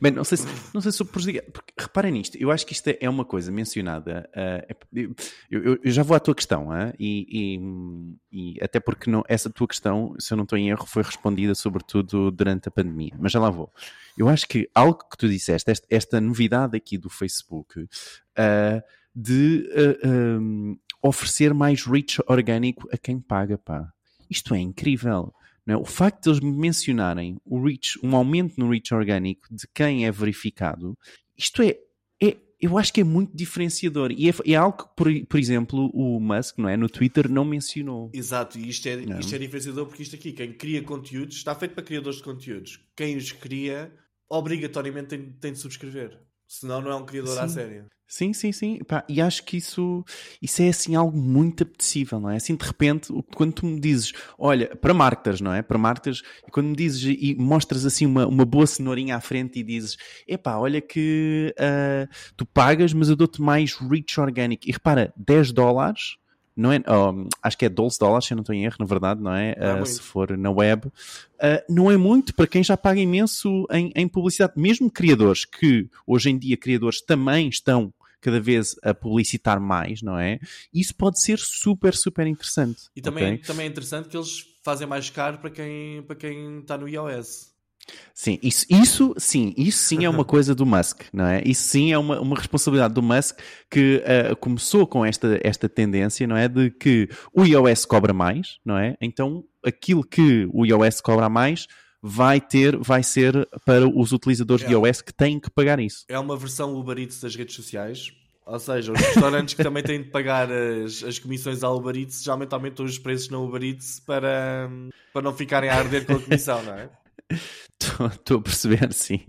Bem, 0.00 0.12
não 0.12 0.24
sei 0.24 0.38
se, 0.38 0.46
não 0.74 0.80
sei 0.80 0.92
se 0.92 0.98
sou 0.98 1.06
prejudicado, 1.06 1.50
porque 1.52 1.72
reparem 1.78 2.12
nisto, 2.12 2.36
eu 2.36 2.50
acho 2.50 2.66
que 2.66 2.72
isto 2.72 2.88
é 3.00 3.08
uma 3.08 3.24
coisa 3.24 3.50
mencionada. 3.50 4.28
é- 4.34 4.76
eu, 4.94 5.14
eu- 5.50 5.78
eu 5.82 5.90
já 5.90 6.02
vou 6.02 6.16
à 6.16 6.20
tua 6.20 6.34
questão, 6.34 6.70
ah, 6.70 6.92
e, 6.98 7.56
e- 7.60 8.16
e 8.54 8.58
até 8.62 8.78
porque 8.80 9.10
não, 9.10 9.24
essa 9.28 9.48
tua 9.50 9.66
questão, 9.68 10.14
se 10.18 10.32
eu 10.32 10.36
não 10.36 10.44
estou 10.44 10.58
em 10.58 10.68
erro, 10.70 10.86
foi 10.86 11.02
respondida 11.02 11.54
sobretudo 11.54 12.30
durante 12.30 12.68
a 12.68 12.70
pandemia, 12.70 13.12
mas 13.18 13.32
já 13.32 13.40
lá 13.40 13.50
vou. 13.50 13.72
Eu 14.16 14.28
acho 14.28 14.46
que 14.48 14.68
algo 14.74 15.08
que 15.10 15.16
tu 15.16 15.28
disseste, 15.28 15.70
esta, 15.70 15.86
esta 15.90 16.20
novidade 16.20 16.76
aqui 16.76 16.96
do 16.98 17.08
Facebook, 17.10 17.86
ah, 18.36 18.82
de 19.14 19.66
um, 20.04 20.76
oferecer 21.02 21.54
mais 21.54 21.84
reach 21.86 22.20
orgânico 22.26 22.88
a 22.92 22.98
quem 22.98 23.18
paga, 23.20 23.56
pá. 23.56 23.90
Isto 24.28 24.54
é 24.54 24.58
incrível. 24.58 25.32
Não 25.66 25.74
é? 25.74 25.78
O 25.78 25.84
facto 25.84 26.22
de 26.22 26.30
eles 26.30 26.40
mencionarem 26.40 27.36
o 27.44 27.60
reach, 27.62 27.98
um 28.02 28.14
aumento 28.14 28.58
no 28.58 28.70
reach 28.70 28.94
orgânico 28.94 29.46
de 29.50 29.66
quem 29.74 30.06
é 30.06 30.12
verificado, 30.12 30.96
isto 31.36 31.60
é, 31.60 31.76
é 32.22 32.36
eu 32.60 32.78
acho 32.78 32.92
que 32.92 33.00
é 33.00 33.04
muito 33.04 33.36
diferenciador. 33.36 34.12
E 34.12 34.30
é, 34.30 34.32
é 34.46 34.54
algo 34.54 34.78
que, 34.78 34.96
por, 34.96 35.26
por 35.26 35.38
exemplo, 35.38 35.90
o 35.92 36.20
Musk, 36.20 36.58
não 36.58 36.68
é? 36.68 36.76
No 36.76 36.88
Twitter 36.88 37.30
não 37.30 37.44
mencionou. 37.44 38.10
Exato, 38.14 38.58
e 38.58 38.68
isto 38.68 38.86
é, 38.88 38.96
Não. 38.96 39.18
isto 39.18 39.34
é 39.34 39.38
diferenciador 39.38 39.86
porque 39.86 40.02
isto 40.02 40.14
aqui, 40.14 40.32
quem 40.32 40.52
cria 40.52 40.82
conteúdos, 40.82 41.36
está 41.36 41.54
feito 41.54 41.74
para 41.74 41.84
criadores 41.84 42.18
de 42.18 42.24
conteúdos. 42.24 42.80
Quem 42.94 43.16
os 43.16 43.32
cria, 43.32 43.92
obrigatoriamente 44.30 45.08
tem, 45.08 45.32
tem 45.32 45.52
de 45.52 45.58
subscrever. 45.58 46.18
Senão 46.46 46.80
não 46.80 46.92
é 46.92 46.94
um 46.94 47.04
criador 47.04 47.36
à 47.38 47.48
Sim. 47.48 47.54
séria. 47.54 47.86
Sim, 48.08 48.32
sim, 48.32 48.52
sim. 48.52 48.78
Pá, 48.86 49.04
e 49.08 49.20
acho 49.20 49.44
que 49.44 49.56
isso, 49.56 50.04
isso 50.40 50.62
é 50.62 50.68
assim 50.68 50.94
algo 50.94 51.18
muito 51.18 51.64
apetecível, 51.64 52.20
não 52.20 52.30
é? 52.30 52.36
Assim 52.36 52.54
de 52.54 52.64
repente, 52.64 53.12
quando 53.34 53.52
tu 53.52 53.66
me 53.66 53.80
dizes, 53.80 54.12
olha, 54.38 54.74
para 54.76 54.94
marketers, 54.94 55.40
não 55.40 55.52
é? 55.52 55.60
Para 55.60 55.76
marketers, 55.76 56.22
e 56.46 56.50
quando 56.50 56.68
me 56.68 56.76
dizes 56.76 57.02
e 57.18 57.34
mostras 57.36 57.84
assim 57.84 58.06
uma, 58.06 58.26
uma 58.26 58.44
boa 58.44 58.66
cenourinha 58.66 59.16
à 59.16 59.20
frente 59.20 59.58
e 59.58 59.62
dizes, 59.62 59.96
epá, 60.26 60.56
olha 60.56 60.80
que 60.80 61.52
ah, 61.58 62.08
tu 62.36 62.46
pagas, 62.46 62.92
mas 62.92 63.08
eu 63.08 63.16
dou-te 63.16 63.42
mais 63.42 63.74
reach 63.74 64.20
orgânico. 64.20 64.68
E 64.68 64.72
repara, 64.72 65.12
10 65.16 65.52
dólares, 65.52 66.16
não 66.56 66.72
é? 66.72 66.80
oh, 66.88 67.28
acho 67.42 67.58
que 67.58 67.66
é 67.66 67.68
12 67.68 67.98
dólares, 67.98 68.26
se 68.26 68.32
eu 68.32 68.36
não 68.36 68.42
estou 68.42 68.54
em 68.54 68.64
erro, 68.64 68.76
na 68.78 68.86
verdade, 68.86 69.20
não 69.20 69.34
é? 69.34 69.54
Não 69.58 69.66
é 69.66 69.74
muito. 69.74 69.88
se 69.88 70.00
for 70.00 70.36
na 70.38 70.50
web, 70.50 70.90
Uh, 71.36 71.60
não 71.68 71.90
é 71.90 71.98
muito 71.98 72.34
para 72.34 72.46
quem 72.46 72.64
já 72.64 72.78
paga 72.78 72.98
imenso 72.98 73.66
em, 73.70 73.92
em 73.94 74.08
publicidade. 74.08 74.54
Mesmo 74.56 74.90
criadores 74.90 75.44
que, 75.44 75.86
hoje 76.06 76.30
em 76.30 76.38
dia, 76.38 76.56
criadores 76.56 77.02
também 77.02 77.50
estão 77.50 77.92
cada 78.20 78.40
vez 78.40 78.76
a 78.82 78.92
publicitar 78.94 79.60
mais, 79.60 80.02
não 80.02 80.18
é? 80.18 80.38
Isso 80.72 80.94
pode 80.94 81.20
ser 81.20 81.38
super, 81.38 81.94
super 81.94 82.26
interessante. 82.26 82.82
E 82.94 83.00
também, 83.00 83.34
ok? 83.34 83.38
também 83.44 83.66
é 83.66 83.68
interessante 83.68 84.08
que 84.08 84.16
eles 84.16 84.44
fazem 84.64 84.86
mais 84.86 85.10
caro 85.10 85.38
para 85.38 85.50
quem, 85.50 86.02
para 86.02 86.16
quem 86.16 86.60
está 86.60 86.76
no 86.76 86.88
iOS. 86.88 87.54
Sim, 88.12 88.38
isso, 88.42 88.66
isso 88.68 89.14
sim, 89.16 89.54
isso 89.56 89.78
sim 89.78 90.04
é 90.04 90.10
uma 90.10 90.24
coisa 90.26 90.54
do 90.54 90.66
Musk, 90.66 91.02
não 91.12 91.26
é? 91.26 91.42
Isso 91.44 91.68
sim 91.68 91.92
é 91.92 91.98
uma, 91.98 92.20
uma 92.20 92.36
responsabilidade 92.36 92.94
do 92.94 93.02
Musk 93.02 93.38
que 93.70 94.02
uh, 94.02 94.34
começou 94.36 94.86
com 94.86 95.04
esta, 95.04 95.38
esta 95.42 95.68
tendência, 95.68 96.26
não 96.26 96.36
é? 96.36 96.48
De 96.48 96.70
que 96.70 97.08
o 97.32 97.44
iOS 97.44 97.84
cobra 97.84 98.12
mais, 98.12 98.58
não 98.64 98.76
é? 98.76 98.96
Então 99.00 99.44
aquilo 99.64 100.02
que 100.02 100.48
o 100.52 100.64
iOS 100.64 101.00
cobra 101.00 101.28
mais 101.28 101.66
vai 102.08 102.40
ter, 102.40 102.76
vai 102.76 103.02
ser 103.02 103.48
para 103.64 103.86
os 103.88 104.12
utilizadores 104.12 104.64
de 104.64 104.72
É. 104.72 104.76
iOS 104.78 105.02
que 105.02 105.12
têm 105.12 105.40
que 105.40 105.50
pagar 105.50 105.80
isso. 105.80 106.04
É 106.08 106.18
uma 106.18 106.36
versão 106.36 106.74
Uber 106.76 106.98
Eats 106.98 107.20
das 107.20 107.34
redes 107.34 107.54
sociais. 107.56 108.12
Ou 108.46 108.60
seja, 108.60 108.92
os 108.92 109.00
restaurantes 109.00 109.54
que 109.54 109.62
também 109.64 109.82
têm 109.82 110.00
de 110.04 110.08
pagar 110.10 110.48
as, 110.52 111.02
as 111.02 111.18
comissões 111.18 111.64
à 111.64 111.70
Uber 111.70 111.96
Eats 111.96 112.22
geralmente 112.22 112.52
aumentam 112.54 112.84
os 112.86 112.96
preços 112.96 113.28
na 113.28 113.38
Uber 113.38 113.60
Eats 113.64 113.98
para, 113.98 114.70
para 115.12 115.22
não 115.22 115.32
ficarem 115.34 115.68
a 115.68 115.74
arder 115.74 116.06
com 116.06 116.12
a 116.12 116.20
comissão, 116.20 116.62
não 116.62 116.74
é? 116.74 116.88
Estou 118.10 118.38
a 118.38 118.40
perceber, 118.40 118.92
sim. 118.92 119.20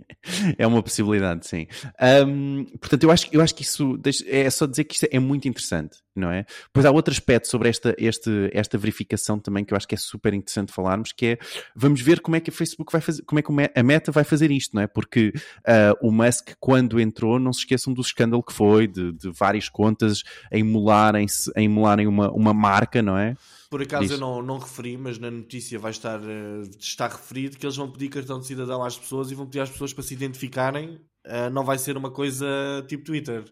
É 0.57 0.65
uma 0.67 0.83
possibilidade, 0.83 1.47
sim. 1.47 1.67
Ahm, 1.99 2.65
portanto, 2.79 3.03
eu 3.03 3.11
acho, 3.11 3.27
eu 3.31 3.41
acho 3.41 3.55
que 3.55 3.63
isso 3.63 3.99
é 4.27 4.49
só 4.49 4.65
dizer 4.65 4.83
que 4.83 4.95
isto 4.95 5.07
é 5.11 5.19
muito 5.19 5.47
interessante, 5.47 5.97
não 6.15 6.29
é? 6.31 6.45
Pois 6.71 6.85
há 6.85 6.91
outro 6.91 7.11
aspecto 7.11 7.47
sobre 7.47 7.69
esta, 7.69 7.95
este, 7.97 8.49
esta 8.53 8.77
verificação 8.77 9.39
também 9.39 9.65
que 9.65 9.73
eu 9.73 9.77
acho 9.77 9.87
que 9.87 9.95
é 9.95 9.97
super 9.97 10.33
interessante 10.33 10.71
falarmos, 10.71 11.11
que 11.11 11.25
é 11.25 11.37
vamos 11.75 12.01
ver 12.01 12.19
como 12.19 12.35
é 12.35 12.39
que 12.39 12.49
a 12.49 12.53
Facebook 12.53 12.91
vai 12.91 13.01
fazer, 13.01 13.23
como 13.23 13.39
é 13.39 13.41
que 13.41 13.51
a 13.75 13.83
Meta 13.83 14.11
vai 14.11 14.23
fazer 14.23 14.51
isto, 14.51 14.75
não 14.75 14.83
é? 14.83 14.87
Porque 14.87 15.33
ah, 15.65 15.93
o 16.01 16.11
Musk, 16.11 16.51
quando 16.59 16.99
entrou, 16.99 17.39
não 17.39 17.51
se 17.51 17.59
esqueçam 17.59 17.93
do 17.93 18.01
escândalo 18.01 18.43
que 18.43 18.53
foi, 18.53 18.87
de, 18.87 19.11
de 19.11 19.31
várias 19.31 19.69
contas 19.69 20.23
a 20.51 20.57
emularem-se, 20.57 21.51
a 21.55 21.61
emularem 21.61 22.07
uma, 22.07 22.31
uma 22.31 22.53
marca, 22.53 23.01
não 23.01 23.17
é? 23.17 23.35
Por 23.69 23.81
acaso 23.81 24.13
eu 24.13 24.17
não, 24.17 24.41
não 24.41 24.57
referi, 24.57 24.97
mas 24.97 25.19
na 25.19 25.29
notícia 25.29 25.77
vai 25.77 25.91
estar, 25.91 26.21
eh, 26.23 26.61
está 26.79 27.07
referido 27.07 27.57
que 27.57 27.65
eles 27.65 27.75
vão 27.75 27.91
pedir 27.91 28.09
cartão 28.09 28.39
de 28.39 28.47
cidadão 28.47 28.83
às 28.83 28.97
pessoas 28.97 29.29
e 29.29 29.35
vão 29.35 29.45
pedir 29.45 29.59
às 29.59 29.69
pessoas 29.69 29.93
para 29.93 30.03
se 30.03 30.13
identificarem 30.13 30.99
uh, 31.27 31.49
não 31.51 31.63
vai 31.63 31.77
ser 31.77 31.97
uma 31.97 32.11
coisa 32.11 32.47
tipo 32.87 33.03
Twitter. 33.03 33.43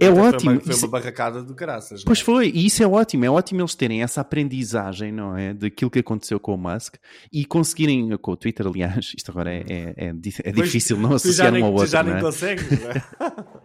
É 0.00 0.10
ótimo. 0.10 0.60
Foi 0.60 0.74
uma, 0.74 0.78
uma 0.78 0.88
barracada 0.88 1.42
do 1.42 1.54
caraças. 1.54 2.04
Pois 2.04 2.20
é? 2.20 2.22
foi, 2.22 2.52
e 2.54 2.66
isso 2.66 2.82
é 2.82 2.86
ótimo. 2.86 3.24
É 3.24 3.30
ótimo 3.30 3.60
eles 3.60 3.74
terem 3.74 4.02
essa 4.02 4.20
aprendizagem, 4.20 5.12
não 5.12 5.36
é? 5.36 5.54
Daquilo 5.54 5.90
que 5.90 5.98
aconteceu 5.98 6.38
com 6.38 6.54
o 6.54 6.58
Musk 6.58 6.96
e 7.32 7.44
conseguirem, 7.44 8.16
com 8.18 8.32
o 8.32 8.36
Twitter, 8.36 8.66
aliás, 8.66 9.12
isto 9.16 9.30
agora 9.30 9.52
é, 9.52 9.64
é, 9.68 9.94
é, 9.96 10.14
é 10.44 10.52
difícil 10.52 10.96
não 10.96 11.14
associar 11.14 11.52
um 11.54 11.64
ao 11.64 11.72
outro. 11.72 11.88
Tu 11.88 11.90
já 11.90 12.02
nem 12.02 12.14
é? 12.14 12.20
consegues, 12.20 12.70
não 12.70 12.90
é? 12.90 13.02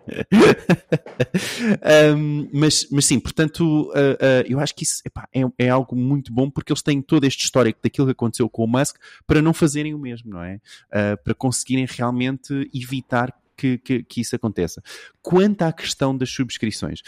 um, 2.15 2.49
mas, 2.53 2.87
mas 2.91 3.05
sim, 3.05 3.19
portanto, 3.19 3.61
uh, 3.61 3.91
uh, 3.91 4.45
eu 4.47 4.59
acho 4.59 4.75
que 4.75 4.83
isso 4.83 5.01
epá, 5.05 5.27
é, 5.33 5.41
é, 5.57 5.69
algo 5.69 5.95
muito 5.95 6.33
bom 6.33 6.49
porque 6.49 6.71
eles 6.71 6.81
têm 6.81 7.01
todo 7.01 7.25
este 7.25 7.43
histórico 7.43 7.79
daquilo 7.83 8.07
que 8.07 8.11
aconteceu 8.11 8.49
com 8.49 8.63
o 8.63 8.67
Musk 8.67 8.95
para 9.25 9.41
não 9.41 9.53
fazerem 9.53 9.93
o 9.93 9.99
mesmo, 9.99 10.31
não 10.31 10.43
é? 10.43 10.59
Uh, 10.89 11.23
para 11.23 11.33
conseguirem 11.33 11.85
realmente 11.89 12.69
evitar 12.73 13.33
que, 13.57 13.77
que, 13.79 14.03
que, 14.03 14.21
isso 14.21 14.35
aconteça. 14.35 14.81
Quanto 15.21 15.63
à 15.63 15.73
questão 15.73 16.15
das 16.15 16.29
subscrições. 16.29 17.01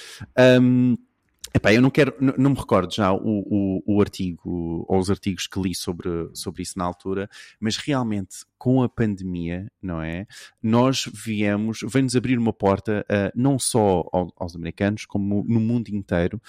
Um, 0.61 0.97
Epá, 1.53 1.73
eu 1.73 1.81
não 1.81 1.89
quero, 1.89 2.13
não, 2.19 2.33
não, 2.37 2.49
me 2.51 2.55
recordo 2.55 2.93
já 2.93 3.11
o, 3.11 3.19
o, 3.23 3.83
o, 3.95 4.01
artigo 4.01 4.85
ou 4.87 4.99
os 4.99 5.09
artigos 5.09 5.47
que 5.47 5.59
li 5.59 5.73
sobre, 5.73 6.29
sobre 6.35 6.61
isso 6.61 6.77
na 6.77 6.85
altura, 6.85 7.27
mas 7.59 7.75
realmente 7.75 8.45
com 8.59 8.83
a 8.83 8.89
pandemia, 8.89 9.71
não 9.81 10.01
é? 10.01 10.27
Nós 10.61 11.09
viemos, 11.11 11.79
vem-nos 11.87 12.15
abrir 12.15 12.37
uma 12.37 12.51
porta 12.51 13.05
uh, 13.09 13.31
não 13.33 13.57
só 13.57 14.07
ao, 14.11 14.31
aos 14.35 14.55
americanos, 14.55 15.05
como 15.05 15.45
no 15.47 15.61
mundo 15.61 15.87
inteiro, 15.87 16.41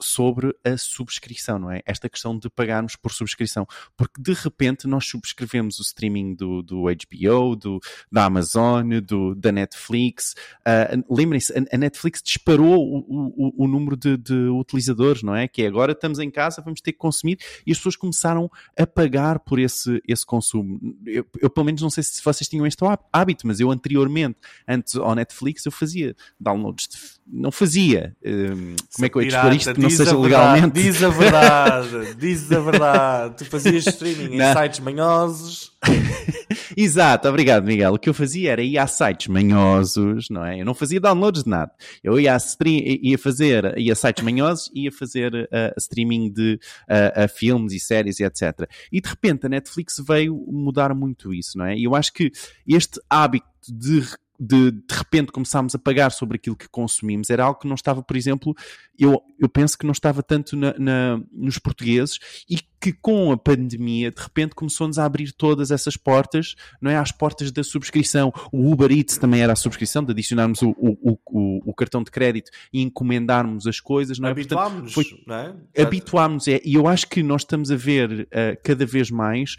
sobre 0.00 0.54
a 0.64 0.76
subscrição, 0.78 1.58
não 1.58 1.70
é? 1.70 1.82
Esta 1.84 2.08
questão 2.08 2.38
de 2.38 2.48
pagarmos 2.48 2.96
por 2.96 3.12
subscrição. 3.12 3.66
Porque 3.96 4.20
de 4.20 4.32
repente 4.32 4.86
nós 4.86 5.06
subscrevemos 5.06 5.78
o 5.78 5.82
streaming 5.82 6.34
do, 6.34 6.62
do 6.62 6.84
HBO, 6.84 7.56
do, 7.56 7.80
da 8.10 8.24
Amazon, 8.24 9.00
do, 9.00 9.34
da 9.34 9.52
Netflix. 9.52 10.34
Uh, 10.60 11.14
Lembrem-se, 11.14 11.52
a, 11.52 11.74
a, 11.74 11.78
Netflix 11.78 12.22
disparou 12.22 12.78
o, 12.78 13.04
o, 13.06 13.64
o 13.64 13.68
número 13.68 13.96
de, 13.96 14.16
de, 14.16 14.34
utilizadores, 14.48 15.22
não 15.22 15.34
é? 15.34 15.46
Que 15.46 15.62
é 15.62 15.66
agora 15.66 15.92
estamos 15.92 16.18
em 16.18 16.30
casa, 16.30 16.62
vamos 16.62 16.80
ter 16.80 16.92
que 16.92 16.98
consumir 16.98 17.38
e 17.66 17.72
as 17.72 17.78
pessoas 17.78 17.96
começaram 17.96 18.50
a 18.78 18.86
pagar 18.86 19.40
por 19.40 19.58
esse, 19.58 20.00
esse 20.06 20.24
consumo 20.24 20.53
consumo. 20.54 20.78
Eu, 21.04 21.26
eu, 21.40 21.50
pelo 21.50 21.66
menos 21.66 21.82
não 21.82 21.90
sei 21.90 22.02
se 22.02 22.22
vocês 22.22 22.48
tinham 22.48 22.66
este 22.66 22.82
hábito, 23.12 23.46
mas 23.46 23.58
eu 23.60 23.70
anteriormente, 23.70 24.36
antes 24.68 24.94
ao 24.96 25.14
Netflix, 25.14 25.66
eu 25.66 25.72
fazia 25.72 26.14
downloads. 26.38 26.88
De, 26.88 26.96
não 27.26 27.50
fazia. 27.50 28.14
Um, 28.24 28.76
como 28.94 29.06
é 29.06 29.08
que 29.08 29.16
eu 29.16 29.22
ia 29.22 29.28
dispor 29.28 29.52
isto 29.54 29.74
que 29.74 29.80
não 29.80 29.90
seja 29.90 30.16
legalmente? 30.16 30.74
Diz 30.74 31.02
a 31.02 31.08
verdade, 31.08 32.14
diz 32.16 32.52
a 32.52 32.60
verdade. 32.60 33.36
Tu 33.38 33.44
fazias 33.46 33.86
streaming 33.86 34.36
em 34.36 34.54
sites 34.54 34.80
manhosos. 34.80 35.72
Exato, 36.76 37.28
obrigado 37.28 37.64
Miguel. 37.64 37.94
O 37.94 37.98
que 37.98 38.08
eu 38.08 38.14
fazia 38.14 38.52
era 38.52 38.62
ir 38.62 38.78
a 38.78 38.86
sites 38.86 39.28
manhosos, 39.28 40.28
não 40.30 40.44
é? 40.44 40.60
Eu 40.60 40.64
não 40.64 40.74
fazia 40.74 41.00
downloads 41.00 41.44
de 41.44 41.50
nada. 41.50 41.70
Eu 42.02 42.18
ia, 42.18 42.34
a 42.34 42.36
stream, 42.36 42.80
ia 43.02 43.18
fazer, 43.18 43.78
ia 43.78 43.92
a 43.92 43.96
sites 43.96 44.24
manhosos, 44.24 44.70
ia 44.74 44.90
fazer 44.90 45.34
uh, 45.34 45.74
streaming 45.78 46.30
de 46.30 46.58
uh, 46.88 47.28
filmes 47.28 47.72
e 47.72 47.80
séries 47.80 48.20
e 48.20 48.24
etc. 48.24 48.68
E 48.92 49.00
de 49.00 49.08
repente 49.08 49.46
a 49.46 49.48
Netflix 49.48 50.02
veio 50.06 50.43
mudar 50.46 50.94
muito 50.94 51.32
isso, 51.32 51.58
não 51.58 51.66
é? 51.66 51.76
E 51.76 51.84
eu 51.84 51.94
acho 51.94 52.12
que 52.12 52.30
este 52.66 53.00
hábito 53.08 53.46
de 53.68 54.02
de 54.38 54.72
de 54.72 54.94
repente 54.94 55.30
começámos 55.30 55.74
a 55.74 55.78
pagar 55.78 56.10
sobre 56.10 56.36
aquilo 56.36 56.56
que 56.56 56.68
consumimos 56.68 57.30
era 57.30 57.44
algo 57.44 57.60
que 57.60 57.68
não 57.68 57.76
estava, 57.76 58.02
por 58.02 58.16
exemplo, 58.16 58.54
eu, 58.98 59.20
eu 59.38 59.48
penso 59.48 59.76
que 59.76 59.84
não 59.84 59.92
estava 59.92 60.22
tanto 60.22 60.56
na, 60.56 60.74
na 60.78 61.20
nos 61.32 61.58
portugueses 61.58 62.18
e 62.48 62.58
que 62.80 62.92
com 62.92 63.32
a 63.32 63.36
pandemia, 63.36 64.10
de 64.10 64.20
repente, 64.20 64.54
começou-nos 64.54 64.98
a 64.98 65.06
abrir 65.06 65.32
todas 65.32 65.70
essas 65.70 65.96
portas, 65.96 66.54
não 66.82 66.90
é? 66.90 66.98
Às 66.98 67.10
portas 67.10 67.50
da 67.50 67.64
subscrição. 67.64 68.30
O 68.52 68.70
Uber 68.70 68.92
Eats 68.92 69.16
também 69.16 69.40
era 69.40 69.54
a 69.54 69.56
subscrição, 69.56 70.04
de 70.04 70.12
adicionarmos 70.12 70.60
o, 70.60 70.68
o, 70.78 71.18
o, 71.24 71.70
o 71.70 71.74
cartão 71.74 72.02
de 72.02 72.10
crédito 72.10 72.50
e 72.70 72.82
encomendarmos 72.82 73.66
as 73.66 73.80
coisas, 73.80 74.18
não 74.18 74.28
é? 74.28 74.32
Habituámos-nos, 74.32 74.92
foi... 74.92 75.04
não 75.26 75.34
é? 75.34 75.54
Habituámos, 75.78 76.46
é. 76.46 76.60
E 76.62 76.74
eu 76.74 76.86
acho 76.86 77.08
que 77.08 77.22
nós 77.22 77.40
estamos 77.40 77.70
a 77.70 77.76
ver 77.76 78.10
uh, 78.10 78.26
cada 78.62 78.84
vez 78.84 79.10
mais 79.10 79.56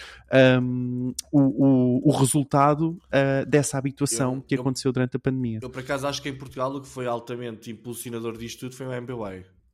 um, 0.61 1.11
o, 1.31 1.39
o, 1.39 2.09
o, 2.09 2.11
resultado 2.11 2.89
uh, 2.89 3.45
dessa 3.47 3.79
habituação 3.79 4.35
eu, 4.35 4.41
que 4.43 4.55
eu, 4.55 4.61
aconteceu 4.61 4.91
durante 4.91 5.17
a 5.17 5.19
pandemia. 5.19 5.59
Eu, 5.63 5.69
por 5.71 5.79
acaso, 5.79 6.05
acho 6.05 6.21
que 6.21 6.29
em 6.29 6.35
Portugal 6.35 6.75
o 6.75 6.79
que 6.79 6.87
foi 6.87 7.07
altamente 7.07 7.71
impulsionador 7.71 8.37
disto 8.37 8.59
tudo 8.59 8.75
foi 8.75 8.85
o 8.85 8.93
MBWay 8.93 9.25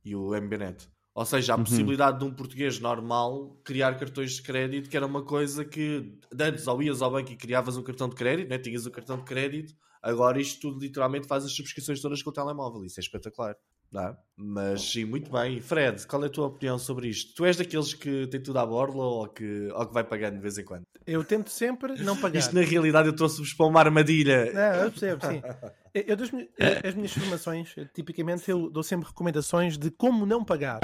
e 0.04 0.16
o 0.16 0.34
MBNet. 0.34 0.88
Ou 1.14 1.26
seja, 1.26 1.52
a 1.52 1.56
uhum. 1.56 1.64
possibilidade 1.64 2.18
de 2.18 2.24
um 2.24 2.32
português 2.32 2.80
normal 2.80 3.60
criar 3.64 3.98
cartões 3.98 4.32
de 4.32 4.42
crédito, 4.42 4.88
que 4.88 4.96
era 4.96 5.04
uma 5.04 5.22
coisa 5.22 5.64
que 5.64 6.18
antes 6.38 6.66
ou 6.66 6.82
ias 6.82 7.02
ao 7.02 7.10
banco 7.10 7.30
e 7.30 7.36
criavas 7.36 7.76
um 7.76 7.82
cartão 7.82 8.08
de 8.08 8.16
crédito, 8.16 8.48
né? 8.48 8.58
tinhas 8.58 8.86
o 8.86 8.88
um 8.88 8.92
cartão 8.92 9.18
de 9.18 9.24
crédito, 9.24 9.74
agora 10.02 10.40
isto 10.40 10.60
tudo 10.60 10.80
literalmente 10.80 11.26
faz 11.26 11.44
as 11.44 11.52
subscrições 11.52 12.00
todas 12.00 12.22
com 12.22 12.30
o 12.30 12.32
telemóvel. 12.32 12.84
Isso 12.84 12.98
é 12.98 13.02
espetacular. 13.02 13.54
Não 13.92 14.00
é? 14.00 14.16
Mas 14.34 14.90
sim, 14.90 15.04
muito 15.04 15.30
bem. 15.30 15.60
Fred, 15.60 16.06
qual 16.06 16.24
é 16.24 16.26
a 16.26 16.30
tua 16.30 16.46
opinião 16.46 16.78
sobre 16.78 17.08
isto? 17.08 17.34
Tu 17.34 17.44
és 17.44 17.58
daqueles 17.58 17.92
que 17.92 18.26
tem 18.28 18.42
tudo 18.42 18.58
à 18.58 18.64
borla 18.64 19.04
ou 19.04 19.28
que, 19.28 19.68
ou 19.70 19.86
que 19.86 19.92
vai 19.92 20.02
pagando 20.02 20.36
de 20.36 20.40
vez 20.40 20.56
em 20.56 20.64
quando? 20.64 20.84
Eu 21.06 21.22
tento 21.22 21.50
sempre 21.50 22.02
não 22.02 22.16
pagar. 22.18 22.38
Isto 22.38 22.54
na 22.54 22.62
realidade 22.62 23.08
eu 23.08 23.14
trouxe-vos 23.14 23.52
para 23.52 23.66
uma 23.66 23.80
armadilha. 23.80 24.50
Não, 24.50 24.84
eu 24.84 24.90
percebo, 24.90 25.26
sim. 25.26 25.42
Eu, 25.94 26.16
as 26.86 26.94
minhas 26.94 27.12
formações, 27.12 27.74
tipicamente 27.92 28.50
eu 28.50 28.70
dou 28.70 28.82
sempre 28.82 29.08
recomendações 29.08 29.76
de 29.76 29.90
como 29.90 30.24
não 30.24 30.42
pagar 30.42 30.80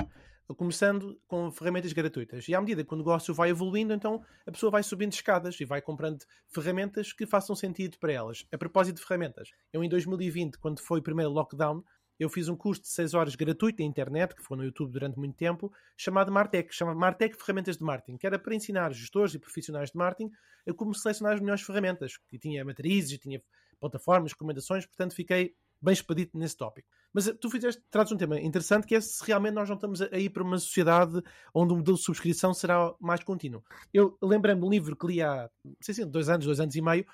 começando 0.54 1.20
com 1.26 1.50
ferramentas 1.50 1.92
gratuitas. 1.92 2.48
E 2.48 2.54
à 2.54 2.60
medida 2.60 2.84
que 2.84 2.94
o 2.94 2.96
negócio 2.96 3.34
vai 3.34 3.50
evoluindo, 3.50 3.92
então 3.92 4.22
a 4.46 4.50
pessoa 4.50 4.70
vai 4.70 4.82
subindo 4.82 5.12
escadas 5.12 5.60
e 5.60 5.64
vai 5.64 5.82
comprando 5.82 6.24
ferramentas 6.48 7.12
que 7.12 7.26
façam 7.26 7.54
sentido 7.54 7.98
para 7.98 8.12
elas. 8.12 8.46
A 8.52 8.56
propósito 8.56 8.96
de 8.96 9.02
ferramentas, 9.04 9.50
eu 9.72 9.84
em 9.84 9.88
2020, 9.88 10.58
quando 10.58 10.80
foi 10.80 11.00
o 11.00 11.02
primeiro 11.02 11.30
lockdown, 11.30 11.82
eu 12.18 12.28
fiz 12.28 12.48
um 12.48 12.56
curso 12.56 12.82
de 12.82 12.88
6 12.88 13.14
horas 13.14 13.36
gratuito 13.36 13.80
na 13.80 13.88
internet, 13.88 14.34
que 14.34 14.42
foi 14.42 14.56
no 14.56 14.64
YouTube 14.64 14.90
durante 14.90 15.18
muito 15.18 15.36
tempo, 15.36 15.72
chamado 15.96 16.32
Martech, 16.32 16.74
chamado 16.74 16.98
Martech 16.98 17.36
Ferramentas 17.36 17.76
de 17.76 17.84
Marketing, 17.84 18.16
que 18.16 18.26
era 18.26 18.38
para 18.38 18.54
ensinar 18.54 18.92
gestores 18.92 19.34
e 19.34 19.38
profissionais 19.38 19.90
de 19.90 19.96
marketing 19.96 20.32
a 20.68 20.72
como 20.74 20.94
selecionar 20.94 21.34
as 21.34 21.40
melhores 21.40 21.62
ferramentas. 21.62 22.18
E 22.32 22.38
tinha 22.38 22.64
matrizes, 22.64 23.16
tinha 23.18 23.40
plataformas, 23.78 24.32
recomendações, 24.32 24.86
portanto 24.86 25.14
fiquei 25.14 25.54
bem 25.80 25.92
expedito 25.92 26.36
nesse 26.36 26.56
tópico. 26.56 26.88
Mas 27.12 27.28
eh, 27.28 27.32
tu 27.32 27.48
fizeste, 27.48 27.82
trazes 27.90 28.12
um 28.12 28.16
tema 28.16 28.40
interessante 28.40 28.86
que 28.86 28.94
é 28.94 29.00
se 29.00 29.24
realmente 29.24 29.54
nós 29.54 29.68
não 29.68 29.76
estamos 29.76 30.02
a 30.02 30.18
ir 30.18 30.30
para 30.30 30.42
uma 30.42 30.58
sociedade 30.58 31.22
onde 31.54 31.72
o 31.72 31.76
modelo 31.76 31.96
de 31.96 32.02
subscrição 32.02 32.52
será 32.52 32.92
mais 33.00 33.22
contínuo. 33.22 33.62
Eu 33.92 34.18
lembrei-me 34.22 34.60
de 34.60 34.66
um 34.66 34.70
livro 34.70 34.96
que 34.96 35.06
li 35.06 35.22
há, 35.22 35.48
não 35.64 35.76
sei 35.80 35.94
se 35.94 36.04
dois 36.04 36.28
anos, 36.28 36.46
dois 36.46 36.60
anos 36.60 36.74
e 36.74 36.82
meio, 36.82 37.06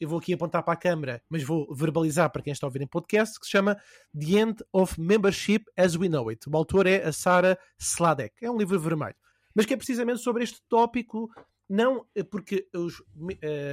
eu 0.00 0.08
vou 0.08 0.18
aqui 0.18 0.32
apontar 0.32 0.62
para 0.62 0.72
a 0.72 0.76
câmara, 0.76 1.22
mas 1.28 1.42
vou 1.42 1.72
verbalizar 1.74 2.30
para 2.30 2.42
quem 2.42 2.52
está 2.52 2.66
a 2.66 2.68
ouvir 2.68 2.82
em 2.82 2.86
podcast, 2.86 3.38
que 3.38 3.46
se 3.46 3.52
chama 3.52 3.76
The 4.18 4.40
End 4.40 4.64
of 4.72 5.00
Membership 5.00 5.64
as 5.76 5.96
We 5.96 6.08
Know 6.08 6.28
It. 6.30 6.48
O 6.48 6.56
autor 6.56 6.86
é 6.86 7.04
a 7.04 7.12
Sarah 7.12 7.58
Sladek. 7.78 8.34
É 8.44 8.50
um 8.50 8.56
livro 8.56 8.80
vermelho. 8.80 9.14
Mas 9.54 9.64
que 9.66 9.74
é 9.74 9.76
precisamente 9.76 10.20
sobre 10.20 10.44
este 10.44 10.60
tópico 10.68 11.30
não 11.68 12.06
porque 12.30 12.68
os, 12.74 13.02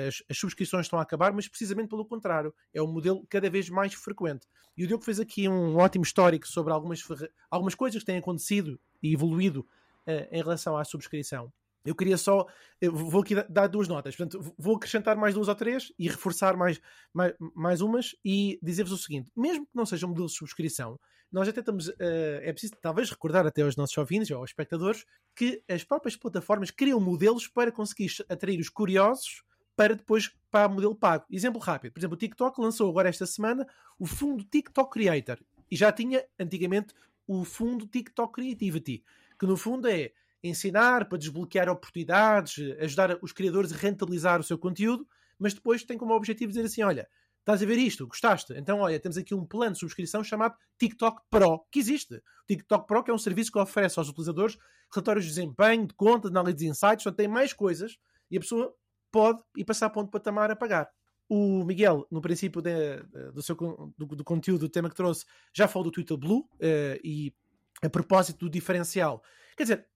as, 0.08 0.24
as, 0.30 0.38
subscrições 0.38 0.86
estão 0.86 1.00
a 1.00 1.04
acabar, 1.04 1.32
mas 1.32 1.48
precisamente 1.48 1.90
pelo 1.90 2.06
contrário. 2.06 2.54
É 2.74 2.82
um 2.82 2.88
modelo 2.88 3.26
cada 3.30 3.50
vez 3.50 3.70
mais 3.70 3.94
frequente. 3.94 4.48
E 4.76 4.84
o 4.84 4.88
Diogo 4.88 5.04
fez 5.04 5.20
aqui 5.20 5.48
um 5.48 5.78
ótimo 5.78 6.04
histórico 6.04 6.48
sobre 6.48 6.74
algumas, 6.74 7.04
algumas 7.50 7.76
coisas 7.76 8.02
que 8.02 8.06
têm 8.06 8.18
acontecido 8.18 8.80
e 9.02 9.14
evoluído 9.14 9.60
uh, 10.08 10.28
em 10.32 10.42
relação 10.42 10.76
à 10.76 10.84
subscrição. 10.84 11.52
Eu 11.86 11.96
queria 11.96 12.18
só. 12.18 12.48
Eu 12.80 12.94
vou 12.94 13.22
aqui 13.22 13.36
dar 13.50 13.68
duas 13.68 13.88
notas. 13.88 14.16
Portanto, 14.16 14.54
vou 14.58 14.76
acrescentar 14.76 15.18
mais 15.18 15.34
duas 15.34 15.48
ou 15.48 15.56
três 15.56 15.92
e 16.00 16.08
reforçar 16.08 16.56
mais, 16.56 16.80
mais, 17.14 17.34
mais 17.54 17.82
umas 17.82 18.16
e 18.24 18.60
dizer-vos 18.62 18.94
o 18.94 18.98
seguinte: 18.98 19.30
mesmo 19.36 19.66
que 19.66 19.76
não 19.76 19.86
seja 19.86 20.06
um 20.06 20.10
modelo 20.10 20.28
de 20.28 20.34
subscrição, 20.34 21.00
nós 21.32 21.48
até 21.48 21.60
estamos. 21.60 21.90
Uh, 21.90 22.40
é 22.42 22.52
preciso 22.54 22.74
talvez 22.82 23.10
recordar 23.10 23.46
até 23.46 23.64
aos 23.64 23.76
nossos 23.76 23.98
ouvintes 23.98 24.32
ou 24.32 24.38
aos 24.38 24.52
espectadores 24.52 25.06
que 25.36 25.62
as 25.68 25.84
próprias 25.84 26.16
plataformas 26.16 26.72
criam 26.72 27.00
modelos 27.00 27.48
para 27.48 27.72
conseguir 27.72 28.12
atrair 28.30 28.60
os 28.60 28.70
curiosos 28.70 29.44
para 29.76 29.96
depois 29.96 30.32
para 30.52 30.68
o 30.68 30.76
modelo 30.76 30.96
pago. 30.96 31.26
Exemplo 31.30 31.60
rápido: 31.60 31.92
por 31.92 32.00
exemplo, 32.00 32.16
o 32.16 32.20
TikTok 32.20 32.62
lançou 32.62 32.90
agora 32.90 33.10
esta 33.10 33.26
semana 33.26 33.68
o 34.00 34.06
fundo 34.06 34.44
TikTok 34.44 34.92
Creator 34.92 35.40
e 35.70 35.76
já 35.76 35.92
tinha 35.92 36.24
antigamente 36.40 36.94
o 37.28 37.44
fundo 37.44 37.88
TikTok 37.88 38.34
Creativity, 38.34 39.04
que 39.40 39.46
no 39.46 39.58
fundo 39.58 39.88
é 39.88 40.12
ensinar, 40.44 41.08
para 41.08 41.18
desbloquear 41.18 41.70
oportunidades, 41.70 42.56
ajudar 42.80 43.18
os 43.22 43.32
criadores 43.32 43.72
a 43.72 43.78
rentabilizar 43.78 44.40
o 44.40 44.44
seu 44.44 44.58
conteúdo, 44.58 45.08
mas 45.40 45.54
depois 45.54 45.84
tem 45.84 45.98
como 45.98 46.14
objetivo 46.14 46.52
dizer 46.52 46.66
assim: 46.66 46.84
olha, 46.84 47.08
estás 47.40 47.62
a 47.62 47.66
ver 47.66 47.78
isto, 47.78 48.08
gostaste? 48.08 48.54
Então, 48.56 48.80
olha, 48.80 49.00
temos 49.00 49.18
aqui 49.18 49.34
um 49.34 49.46
plano 49.46 49.74
de 49.74 49.80
subscrição 49.80 50.24
chamado 50.24 50.56
TikTok 50.78 51.22
Pro, 51.30 51.66
que 51.72 51.80
existe. 51.80 52.16
O 52.16 52.46
TikTok 52.48 52.88
Pro 52.88 53.04
que 53.04 53.12
é 53.12 53.14
um 53.14 53.18
serviço 53.18 53.52
que 53.52 53.60
oferece 53.60 53.98
aos 54.00 54.10
utilizadores 54.10 54.58
relatórios 54.94 55.26
de 55.26 55.32
desempenho, 55.32 55.88
de 55.88 55.94
conta, 55.94 56.30
de 56.30 56.34
análise 56.34 56.58
de 56.58 56.68
insights, 56.68 57.04
só 57.04 57.12
tem 57.12 57.28
mais 57.28 57.54
coisas 57.54 57.98
e 58.30 58.38
a 58.38 58.40
pessoa 58.40 58.74
pode 59.12 59.44
ir 59.58 59.66
passar 59.66 59.90
para 59.90 60.02
onde 60.02 60.12
patamar 60.12 60.52
a 60.52 60.56
pagar. 60.56 60.90
O 61.30 61.64
Miguel, 61.64 62.06
no 62.12 62.22
princípio 62.22 62.62
de, 62.62 62.98
do, 63.34 63.42
seu, 63.42 63.56
do, 63.98 64.06
do, 64.08 64.24
conteúdo, 64.24 64.62
do 64.62 64.70
tema 64.70 64.90
que 64.90 64.96
trouxe, 64.96 65.26
já 65.54 65.68
falou 65.68 65.86
do 65.86 65.92
Twitter 65.92 66.18
Blue 66.18 66.42
uh, 66.56 67.00
e 67.04 67.34
a 67.82 67.90
propósito 67.90 68.46
do 68.46 68.50
diferencial. 68.50 69.24
Quer 69.56 69.64
dizer, 69.64 69.88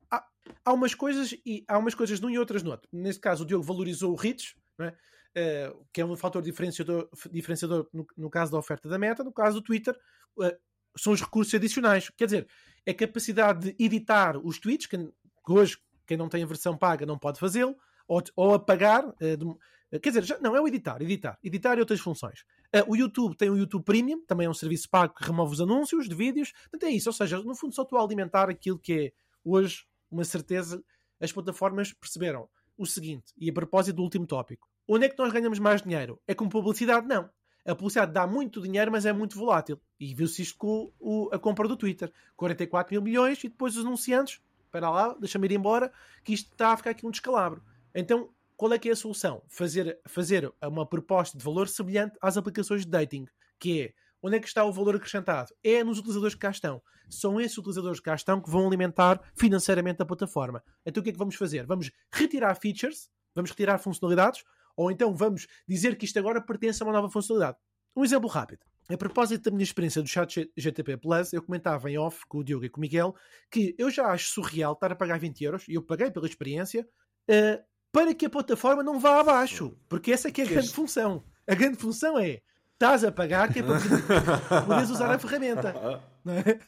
há, 0.64 0.74
umas 0.74 0.94
coisas 0.94 1.34
e 1.46 1.64
há 1.68 1.78
umas 1.78 1.96
coisas 1.96 2.20
num 2.20 2.30
e 2.30 2.38
outras 2.38 2.64
no 2.64 2.72
outro. 2.72 2.90
Neste 2.92 3.22
caso, 3.22 3.44
o 3.44 3.46
Diogo 3.46 3.64
valorizou 3.64 4.12
o 4.12 4.16
Rich, 4.16 4.56
é? 4.80 4.94
uh, 5.38 5.86
que 5.94 6.02
é 6.02 6.06
um 6.06 6.16
fator 6.16 6.42
diferenciador, 6.42 7.10
diferenciador 7.32 7.88
no, 7.94 8.06
no, 8.18 8.30
caso 8.30 8.52
da 8.52 8.58
oferta 8.58 8.90
da 8.90 8.98
meta, 8.98 9.24
no 9.24 9.32
caso 9.32 9.60
do 9.60 9.64
Twitter, 9.64 9.96
uh, 10.38 10.58
são 10.98 11.14
os 11.14 11.22
recursos 11.22 11.54
adicionais. 11.54 12.10
Quer 12.10 12.26
dizer, 12.26 12.48
a 12.88 12.94
capacidade 12.94 13.72
de 13.72 13.84
editar 13.84 14.38
os 14.38 14.60
tweets, 14.60 14.88
que, 14.88 14.98
que 14.98 15.52
hoje 15.52 15.78
quem 16.06 16.18
não 16.18 16.30
tem 16.30 16.44
a 16.44 16.48
versão 16.48 16.78
paga 16.78 17.06
não 17.06 17.18
pode 17.18 17.40
fazê-lo, 17.40 17.76
ou, 18.08 18.22
ou 18.36 18.54
apagar. 18.54 19.08
Uh, 19.08 19.58
de, 19.92 20.00
quer 20.00 20.10
dizer, 20.10 20.24
já, 20.24 20.40
não, 20.40 20.56
é 20.56 20.62
o 20.62 20.68
editar, 20.68 21.02
editar. 21.02 21.38
Editar 21.44 21.78
e 21.78 21.80
outras 21.80 22.00
funções. 22.00 22.44
o 22.88 22.96
YouTube 22.96 23.36
tem 23.36 23.50
o 23.50 23.58
YouTube 23.58 23.84
Premium, 23.84 24.26
também 24.26 24.48
é 24.48 24.50
um 24.50 24.54
serviço 24.54 24.90
pago 24.90 25.14
que 25.14 25.24
remove 25.24 25.54
os 25.54 25.62
anúncios 25.62 26.10
de 26.10 26.16
vídeos. 26.16 26.52
Portanto, 26.70 26.90
é 26.90 26.92
isso. 26.92 27.10
Ou 27.10 27.14
seja, 27.14 27.42
no 27.42 27.56
fundo, 27.56 27.74
só 27.74 27.84
estou 27.84 28.00
a 28.00 28.04
alimentar 28.04 28.50
aquilo 28.50 28.80
que 28.80 28.94
é 28.94 29.12
hoje 29.46 29.86
uma 30.10 30.24
certeza. 30.24 30.84
As 31.20 31.32
plataformas 31.32 31.94
perceberam 31.94 32.48
o 32.78 32.86
seguinte, 32.86 33.34
e 33.38 33.50
a 33.50 33.54
propósito 33.54 33.96
do 33.96 34.04
último 34.04 34.28
tópico: 34.28 34.70
onde 34.88 35.06
é 35.06 35.10
que 35.10 35.18
nós 35.18 35.32
ganhamos 35.34 35.60
mais 35.60 35.82
dinheiro? 35.82 36.22
É 36.28 36.34
com 36.34 36.48
publicidade? 36.48 37.08
Não. 37.08 37.30
A 37.66 37.76
publicidade 37.76 38.14
dá 38.14 38.26
muito 38.26 38.62
dinheiro, 38.62 38.92
mas 38.92 39.06
é 39.06 39.12
muito 39.12 39.38
volátil. 39.38 39.80
E 40.00 40.14
viu-se 40.16 40.42
isto 40.42 40.58
com 40.58 40.92
o, 41.00 41.30
a 41.34 41.40
compra 41.40 41.68
do 41.68 41.76
Twitter: 41.76 42.12
44 42.36 42.94
mil 42.94 43.02
milhões, 43.02 43.44
e 43.44 43.50
depois 43.50 43.76
os 43.76 43.86
anunciantes, 43.86 44.40
espera 44.64 44.90
lá, 44.90 45.14
deixa-me 45.20 45.48
ir 45.48 45.52
embora, 45.54 45.92
que 46.24 46.34
isto 46.34 46.52
está 46.52 46.72
a 46.72 46.78
ficar 46.78 46.92
aqui 46.92 47.06
um 47.06 47.12
descalabro. 47.12 47.62
Então, 47.94 48.30
qual 48.56 48.74
é 48.74 48.80
que 48.80 48.90
é 48.90 48.94
a 48.94 48.96
solução? 48.96 49.44
Fazer, 49.48 50.00
fazer 50.08 50.52
uma 50.64 50.86
proposta 50.86 51.38
de 51.38 51.44
valor 51.44 51.68
semelhante 51.68 52.18
às 52.22 52.38
aplicações 52.38 52.86
de 52.86 52.92
dating, 52.92 53.28
que 53.60 53.82
é 53.82 53.94
Onde 54.22 54.38
é 54.38 54.40
que 54.40 54.48
está 54.48 54.64
o 54.64 54.72
valor 54.72 54.96
acrescentado? 54.96 55.54
É 55.64 55.84
nos 55.84 56.00
utilizadores 56.00 56.34
que 56.34 56.42
cá 56.42 56.52
estão. 56.52 56.82
São 57.10 57.40
esses 57.40 57.58
utilizadores 57.58 58.00
que 58.00 58.06
cá 58.06 58.16
estão 58.16 58.42
que 58.42 58.50
vão 58.50 58.68
alimentar 58.68 59.22
financeiramente 59.36 60.02
a 60.02 60.06
plataforma. 60.06 60.64
Então 60.86 61.02
o 61.02 61.04
que 61.04 61.10
é 61.10 61.14
que 61.14 61.20
vamos 61.20 61.36
fazer? 61.36 61.66
Vamos 61.66 61.92
retirar 62.12 62.56
features, 62.56 63.10
vamos 63.36 63.52
retirar 63.52 63.78
funcionalidades, 63.78 64.44
ou 64.76 64.92
então 64.92 65.14
vamos 65.16 65.48
dizer 65.68 65.96
que 65.98 66.06
isto 66.06 66.20
agora 66.20 66.42
pertence 66.42 66.82
a 66.82 66.86
uma 66.86 66.94
nova 66.94 67.10
funcionalidade. 67.10 67.58
Um 67.96 68.04
exemplo 68.04 68.30
rápido. 68.30 68.66
A 68.90 68.96
propósito 68.96 69.46
da 69.46 69.52
minha 69.52 69.64
experiência 69.64 70.02
do 70.02 70.08
chat 70.08 70.50
GTP 70.56 70.98
Plus, 70.98 71.34
eu 71.34 71.42
comentava 71.42 71.90
em 71.92 71.98
off 71.98 72.26
com 72.28 72.38
o 72.38 72.44
Diogo 72.44 72.64
e 72.64 72.70
com 72.70 72.78
o 72.78 72.82
Miguel 72.82 73.16
que 73.52 73.76
eu 73.78 73.90
já 73.92 74.08
acho 74.08 74.30
surreal 74.30 74.74
estar 74.74 74.92
a 74.92 74.96
pagar 74.96 75.20
20 75.20 75.44
euros, 75.44 75.68
e 75.68 75.74
eu 75.74 75.82
paguei 75.82 76.10
pela 76.10 76.26
experiência, 76.26 76.88
uh, 77.30 77.64
para 77.92 78.14
que 78.14 78.26
a 78.26 78.30
plataforma 78.30 78.84
não 78.84 79.00
vá 79.00 79.20
abaixo. 79.20 79.78
Porque 79.90 80.12
essa 80.12 80.30
é 80.30 80.32
que 80.32 80.42
é 80.42 80.46
a 80.46 80.48
grande 80.48 80.70
função. 80.70 81.24
A 81.48 81.56
grande 81.56 81.78
função 81.78 82.18
é 82.18 82.42
estás 82.78 83.04
a 83.04 83.12
pagar 83.12 83.52
que 83.52 83.60
é 83.60 83.64
para 83.64 84.62
poderes 84.62 84.90
usar 84.92 85.12
a 85.12 85.20
ferramenta. 85.20 86.02
Não 86.24 86.34
é? 86.34 86.60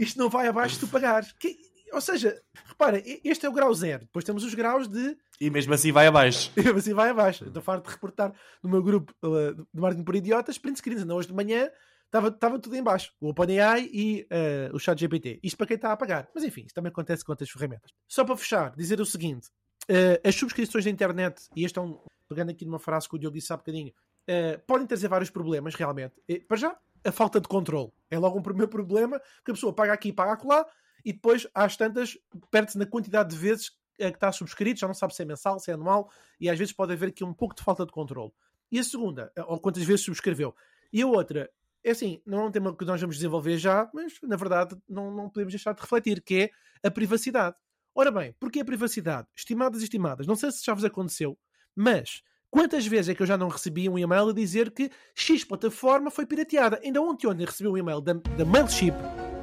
Isto 0.00 0.18
não 0.18 0.28
vai 0.28 0.48
abaixo 0.48 0.74
de 0.74 0.80
tu 0.80 0.88
pagares. 0.88 1.32
Que, 1.32 1.56
ou 1.92 2.00
seja, 2.00 2.40
repara, 2.66 3.02
este 3.24 3.46
é 3.46 3.48
o 3.48 3.52
grau 3.52 3.72
zero. 3.72 4.00
Depois 4.00 4.24
temos 4.24 4.42
os 4.44 4.54
graus 4.54 4.88
de. 4.88 5.16
E 5.40 5.48
mesmo 5.48 5.72
assim 5.72 5.92
vai 5.92 6.06
abaixo. 6.06 6.50
E 6.56 6.60
mesmo 6.62 6.78
assim 6.78 6.94
vai 6.94 7.10
abaixo. 7.10 7.44
Estou 7.44 7.62
farto 7.62 7.86
de 7.86 7.92
reportar 7.92 8.32
no 8.62 8.68
meu 8.68 8.82
grupo 8.82 9.14
uh, 9.22 9.54
de 9.54 9.80
marketing 9.80 10.04
por 10.04 10.16
idiotas, 10.16 10.58
print 10.58 10.78
screens. 10.78 11.02
Ainda 11.02 11.14
hoje 11.14 11.28
de 11.28 11.34
manhã 11.34 11.70
estava, 12.06 12.28
estava 12.28 12.58
tudo 12.58 12.74
em 12.74 12.82
baixo. 12.82 13.12
O 13.20 13.28
OpenAI 13.28 13.88
e 13.92 14.26
uh, 14.30 14.74
o 14.74 14.80
ChatGPT. 14.80 15.38
Isto 15.42 15.56
para 15.56 15.66
quem 15.66 15.76
está 15.76 15.92
a 15.92 15.96
pagar. 15.96 16.28
Mas 16.34 16.42
enfim, 16.42 16.62
isto 16.62 16.74
também 16.74 16.90
acontece 16.90 17.24
com 17.24 17.32
outras 17.32 17.50
ferramentas. 17.50 17.92
Só 18.08 18.24
para 18.24 18.36
fechar, 18.36 18.74
dizer 18.74 19.00
o 19.00 19.06
seguinte: 19.06 19.48
uh, 19.88 20.28
as 20.28 20.34
subscrições 20.34 20.84
da 20.84 20.90
internet, 20.90 21.42
e 21.54 21.64
este 21.64 21.78
é 21.78 21.82
um. 21.82 21.98
Pegando 22.28 22.50
aqui 22.50 22.64
numa 22.64 22.80
frase 22.80 23.08
que 23.08 23.14
o 23.14 23.18
Diogo 23.20 23.36
disse 23.36 23.52
há 23.52 23.56
bocadinho, 23.56 23.92
uh, 24.28 24.60
podem 24.66 24.86
trazer 24.86 25.08
vários 25.08 25.30
problemas, 25.30 25.74
realmente. 25.74 26.14
E, 26.28 26.40
para 26.40 26.56
já, 26.56 26.78
a 27.04 27.12
falta 27.12 27.40
de 27.40 27.48
controle. 27.48 27.92
É 28.10 28.18
logo 28.18 28.38
um 28.38 28.42
primeiro 28.42 28.68
problema, 28.68 29.18
porque 29.36 29.52
a 29.52 29.54
pessoa 29.54 29.72
paga 29.72 29.92
aqui, 29.92 30.12
paga 30.12 30.32
acolá, 30.32 30.66
e 31.04 31.12
depois, 31.12 31.46
às 31.54 31.76
tantas, 31.76 32.18
perde-se 32.50 32.78
na 32.78 32.86
quantidade 32.86 33.30
de 33.30 33.36
vezes 33.36 33.70
que 33.70 34.02
está 34.02 34.30
subscrito, 34.32 34.80
já 34.80 34.86
não 34.86 34.94
sabe 34.94 35.14
se 35.14 35.22
é 35.22 35.24
mensal, 35.24 35.58
se 35.58 35.70
é 35.70 35.74
anual, 35.74 36.10
e 36.38 36.50
às 36.50 36.58
vezes 36.58 36.72
pode 36.72 36.92
haver 36.92 37.08
aqui 37.08 37.24
um 37.24 37.32
pouco 37.32 37.54
de 37.54 37.62
falta 37.62 37.86
de 37.86 37.92
controle. 37.92 38.32
E 38.70 38.78
a 38.78 38.84
segunda, 38.84 39.32
eh, 39.36 39.44
ou 39.46 39.58
quantas 39.60 39.84
vezes 39.84 40.04
subscreveu. 40.04 40.54
E 40.92 41.00
a 41.00 41.06
outra, 41.06 41.50
é 41.82 41.90
assim, 41.92 42.20
não 42.26 42.40
é 42.40 42.44
um 42.46 42.50
tema 42.50 42.76
que 42.76 42.84
nós 42.84 43.00
vamos 43.00 43.16
desenvolver 43.16 43.56
já, 43.56 43.88
mas 43.94 44.14
na 44.22 44.36
verdade 44.36 44.76
não, 44.88 45.10
não 45.10 45.30
podemos 45.30 45.52
deixar 45.52 45.72
de 45.72 45.80
refletir, 45.80 46.20
que 46.20 46.50
é 46.82 46.88
a 46.88 46.90
privacidade. 46.90 47.56
Ora 47.94 48.10
bem, 48.10 48.34
porquê 48.40 48.60
a 48.60 48.64
privacidade? 48.64 49.28
Estimadas 49.34 49.80
e 49.80 49.84
estimadas, 49.84 50.26
não 50.26 50.36
sei 50.36 50.50
se 50.50 50.64
já 50.64 50.74
vos 50.74 50.84
aconteceu, 50.84 51.38
mas 51.74 52.22
Quantas 52.56 52.86
vezes 52.86 53.10
é 53.10 53.14
que 53.14 53.20
eu 53.20 53.26
já 53.26 53.36
não 53.36 53.48
recebi 53.48 53.86
um 53.86 53.98
e-mail 53.98 54.30
a 54.30 54.32
dizer 54.32 54.70
que 54.70 54.90
X 55.14 55.44
plataforma 55.44 56.10
foi 56.10 56.24
pirateada? 56.24 56.80
Ainda 56.82 57.02
ontem, 57.02 57.26
ontem 57.26 57.44
recebi 57.44 57.68
um 57.68 57.76
e-mail 57.76 58.00
da, 58.00 58.14
da 58.14 58.46
Mailship, 58.46 58.94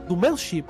do 0.07 0.17
Mailship, 0.17 0.65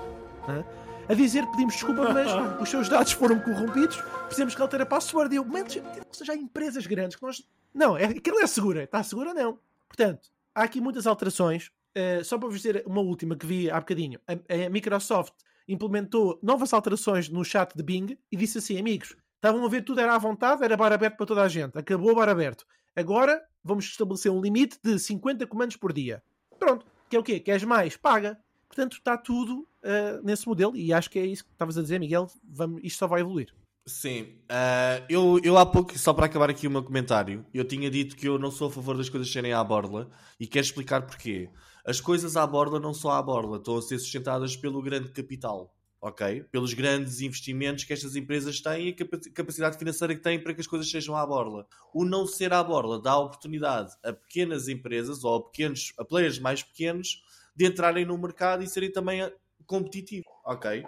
né? 0.45 0.65
a 1.07 1.13
dizer 1.13 1.45
pedimos 1.51 1.75
desculpa, 1.75 2.11
mas 2.11 2.29
os 2.61 2.67
seus 2.67 2.89
dados 2.89 3.13
foram 3.13 3.39
corrompidos, 3.39 3.95
precisamos 4.25 4.53
que 4.53 4.61
altere 4.61 4.83
a 4.83 4.85
password. 4.85 5.33
E 5.33 5.37
eu, 5.37 5.45
Mailship, 5.45 5.85
ou 5.85 6.13
seja, 6.13 6.33
há 6.33 6.35
empresas 6.35 6.85
grandes 6.85 7.15
que 7.15 7.23
nós. 7.23 7.47
Não, 7.73 7.95
é, 7.95 8.07
aquilo 8.07 8.37
é 8.39 8.45
segura, 8.45 8.83
está 8.83 9.01
segura 9.03 9.33
não. 9.33 9.57
Portanto, 9.87 10.27
há 10.53 10.63
aqui 10.63 10.81
muitas 10.81 11.07
alterações. 11.07 11.71
Uh, 11.95 12.25
só 12.25 12.37
para 12.37 12.49
vos 12.49 12.57
dizer 12.57 12.83
uma 12.85 12.99
última 12.99 13.37
que 13.37 13.45
vi 13.45 13.71
há 13.71 13.79
bocadinho. 13.79 14.19
A, 14.27 14.65
a 14.65 14.69
Microsoft 14.69 15.31
implementou 15.65 16.37
novas 16.43 16.73
alterações 16.73 17.29
no 17.29 17.45
chat 17.45 17.73
de 17.73 17.83
Bing 17.83 18.17
e 18.29 18.35
disse 18.35 18.57
assim, 18.57 18.77
amigos, 18.77 19.15
Estavam 19.43 19.65
a 19.65 19.67
ver 19.67 19.83
tudo 19.83 19.99
era 19.99 20.15
à 20.15 20.17
vontade, 20.17 20.63
era 20.63 20.77
bar 20.77 20.93
aberto 20.93 21.17
para 21.17 21.25
toda 21.25 21.41
a 21.41 21.49
gente. 21.49 21.77
Acabou 21.77 22.11
o 22.11 22.15
bar 22.15 22.29
aberto. 22.29 22.65
Agora 22.95 23.43
vamos 23.61 23.83
estabelecer 23.83 24.31
um 24.31 24.39
limite 24.39 24.79
de 24.81 24.97
50 24.97 25.45
comandos 25.47 25.75
por 25.75 25.91
dia. 25.91 26.23
Pronto. 26.57 26.85
Que 27.09 27.17
é 27.17 27.19
o 27.19 27.23
quê? 27.23 27.41
Queres 27.41 27.65
mais? 27.65 27.97
Paga. 27.97 28.39
Portanto, 28.69 28.93
está 28.93 29.17
tudo 29.17 29.67
uh, 29.83 30.23
nesse 30.23 30.47
modelo 30.47 30.77
e 30.77 30.93
acho 30.93 31.09
que 31.09 31.19
é 31.19 31.25
isso 31.25 31.43
que 31.43 31.51
estavas 31.51 31.77
a 31.77 31.81
dizer, 31.81 31.99
Miguel. 31.99 32.31
Vamos, 32.41 32.79
isto 32.85 32.99
só 32.99 33.05
vai 33.05 33.19
evoluir. 33.19 33.53
Sim. 33.85 34.39
Uh, 34.43 35.03
eu, 35.09 35.41
eu 35.43 35.57
há 35.57 35.65
pouco, 35.65 35.99
só 35.99 36.13
para 36.13 36.27
acabar 36.27 36.49
aqui 36.49 36.65
o 36.65 36.71
meu 36.71 36.81
comentário, 36.81 37.45
eu 37.53 37.65
tinha 37.65 37.91
dito 37.91 38.15
que 38.15 38.29
eu 38.29 38.39
não 38.39 38.49
sou 38.49 38.69
a 38.69 38.71
favor 38.71 38.95
das 38.95 39.09
coisas 39.09 39.29
serem 39.29 39.51
à 39.51 39.61
borla 39.61 40.09
e 40.39 40.47
quero 40.47 40.65
explicar 40.65 41.01
porquê. 41.01 41.49
As 41.85 41.99
coisas 41.99 42.37
à 42.37 42.47
borla 42.47 42.79
não 42.79 42.93
são 42.93 43.11
à 43.11 43.21
borla, 43.21 43.57
estão 43.57 43.75
a 43.75 43.81
ser 43.81 43.99
sustentadas 43.99 44.55
pelo 44.55 44.81
grande 44.81 45.09
capital 45.09 45.75
ok? 46.03 46.43
Pelos 46.51 46.73
grandes 46.73 47.21
investimentos 47.21 47.85
que 47.85 47.93
estas 47.93 48.17
empresas 48.17 48.59
têm 48.59 48.89
e 48.89 48.91
a 48.91 49.31
capacidade 49.33 49.77
financeira 49.77 50.13
que 50.13 50.21
têm 50.21 50.37
para 50.37 50.53
que 50.53 50.59
as 50.59 50.67
coisas 50.67 50.91
sejam 50.91 51.15
à 51.15 51.25
borla. 51.25 51.65
O 51.93 52.03
não 52.03 52.27
ser 52.27 52.51
à 52.51 52.61
borla 52.61 53.01
dá 53.01 53.17
oportunidade 53.17 53.95
a 54.03 54.11
pequenas 54.11 54.67
empresas 54.67 55.23
ou 55.23 55.35
a 55.35 55.43
pequenos, 55.43 55.93
a 55.97 56.03
players 56.03 56.39
mais 56.39 56.61
pequenos 56.61 57.23
de 57.55 57.65
entrarem 57.65 58.05
no 58.05 58.17
mercado 58.17 58.63
e 58.63 58.67
serem 58.67 58.91
também 58.91 59.31
competitivos, 59.65 60.27
ok? 60.43 60.83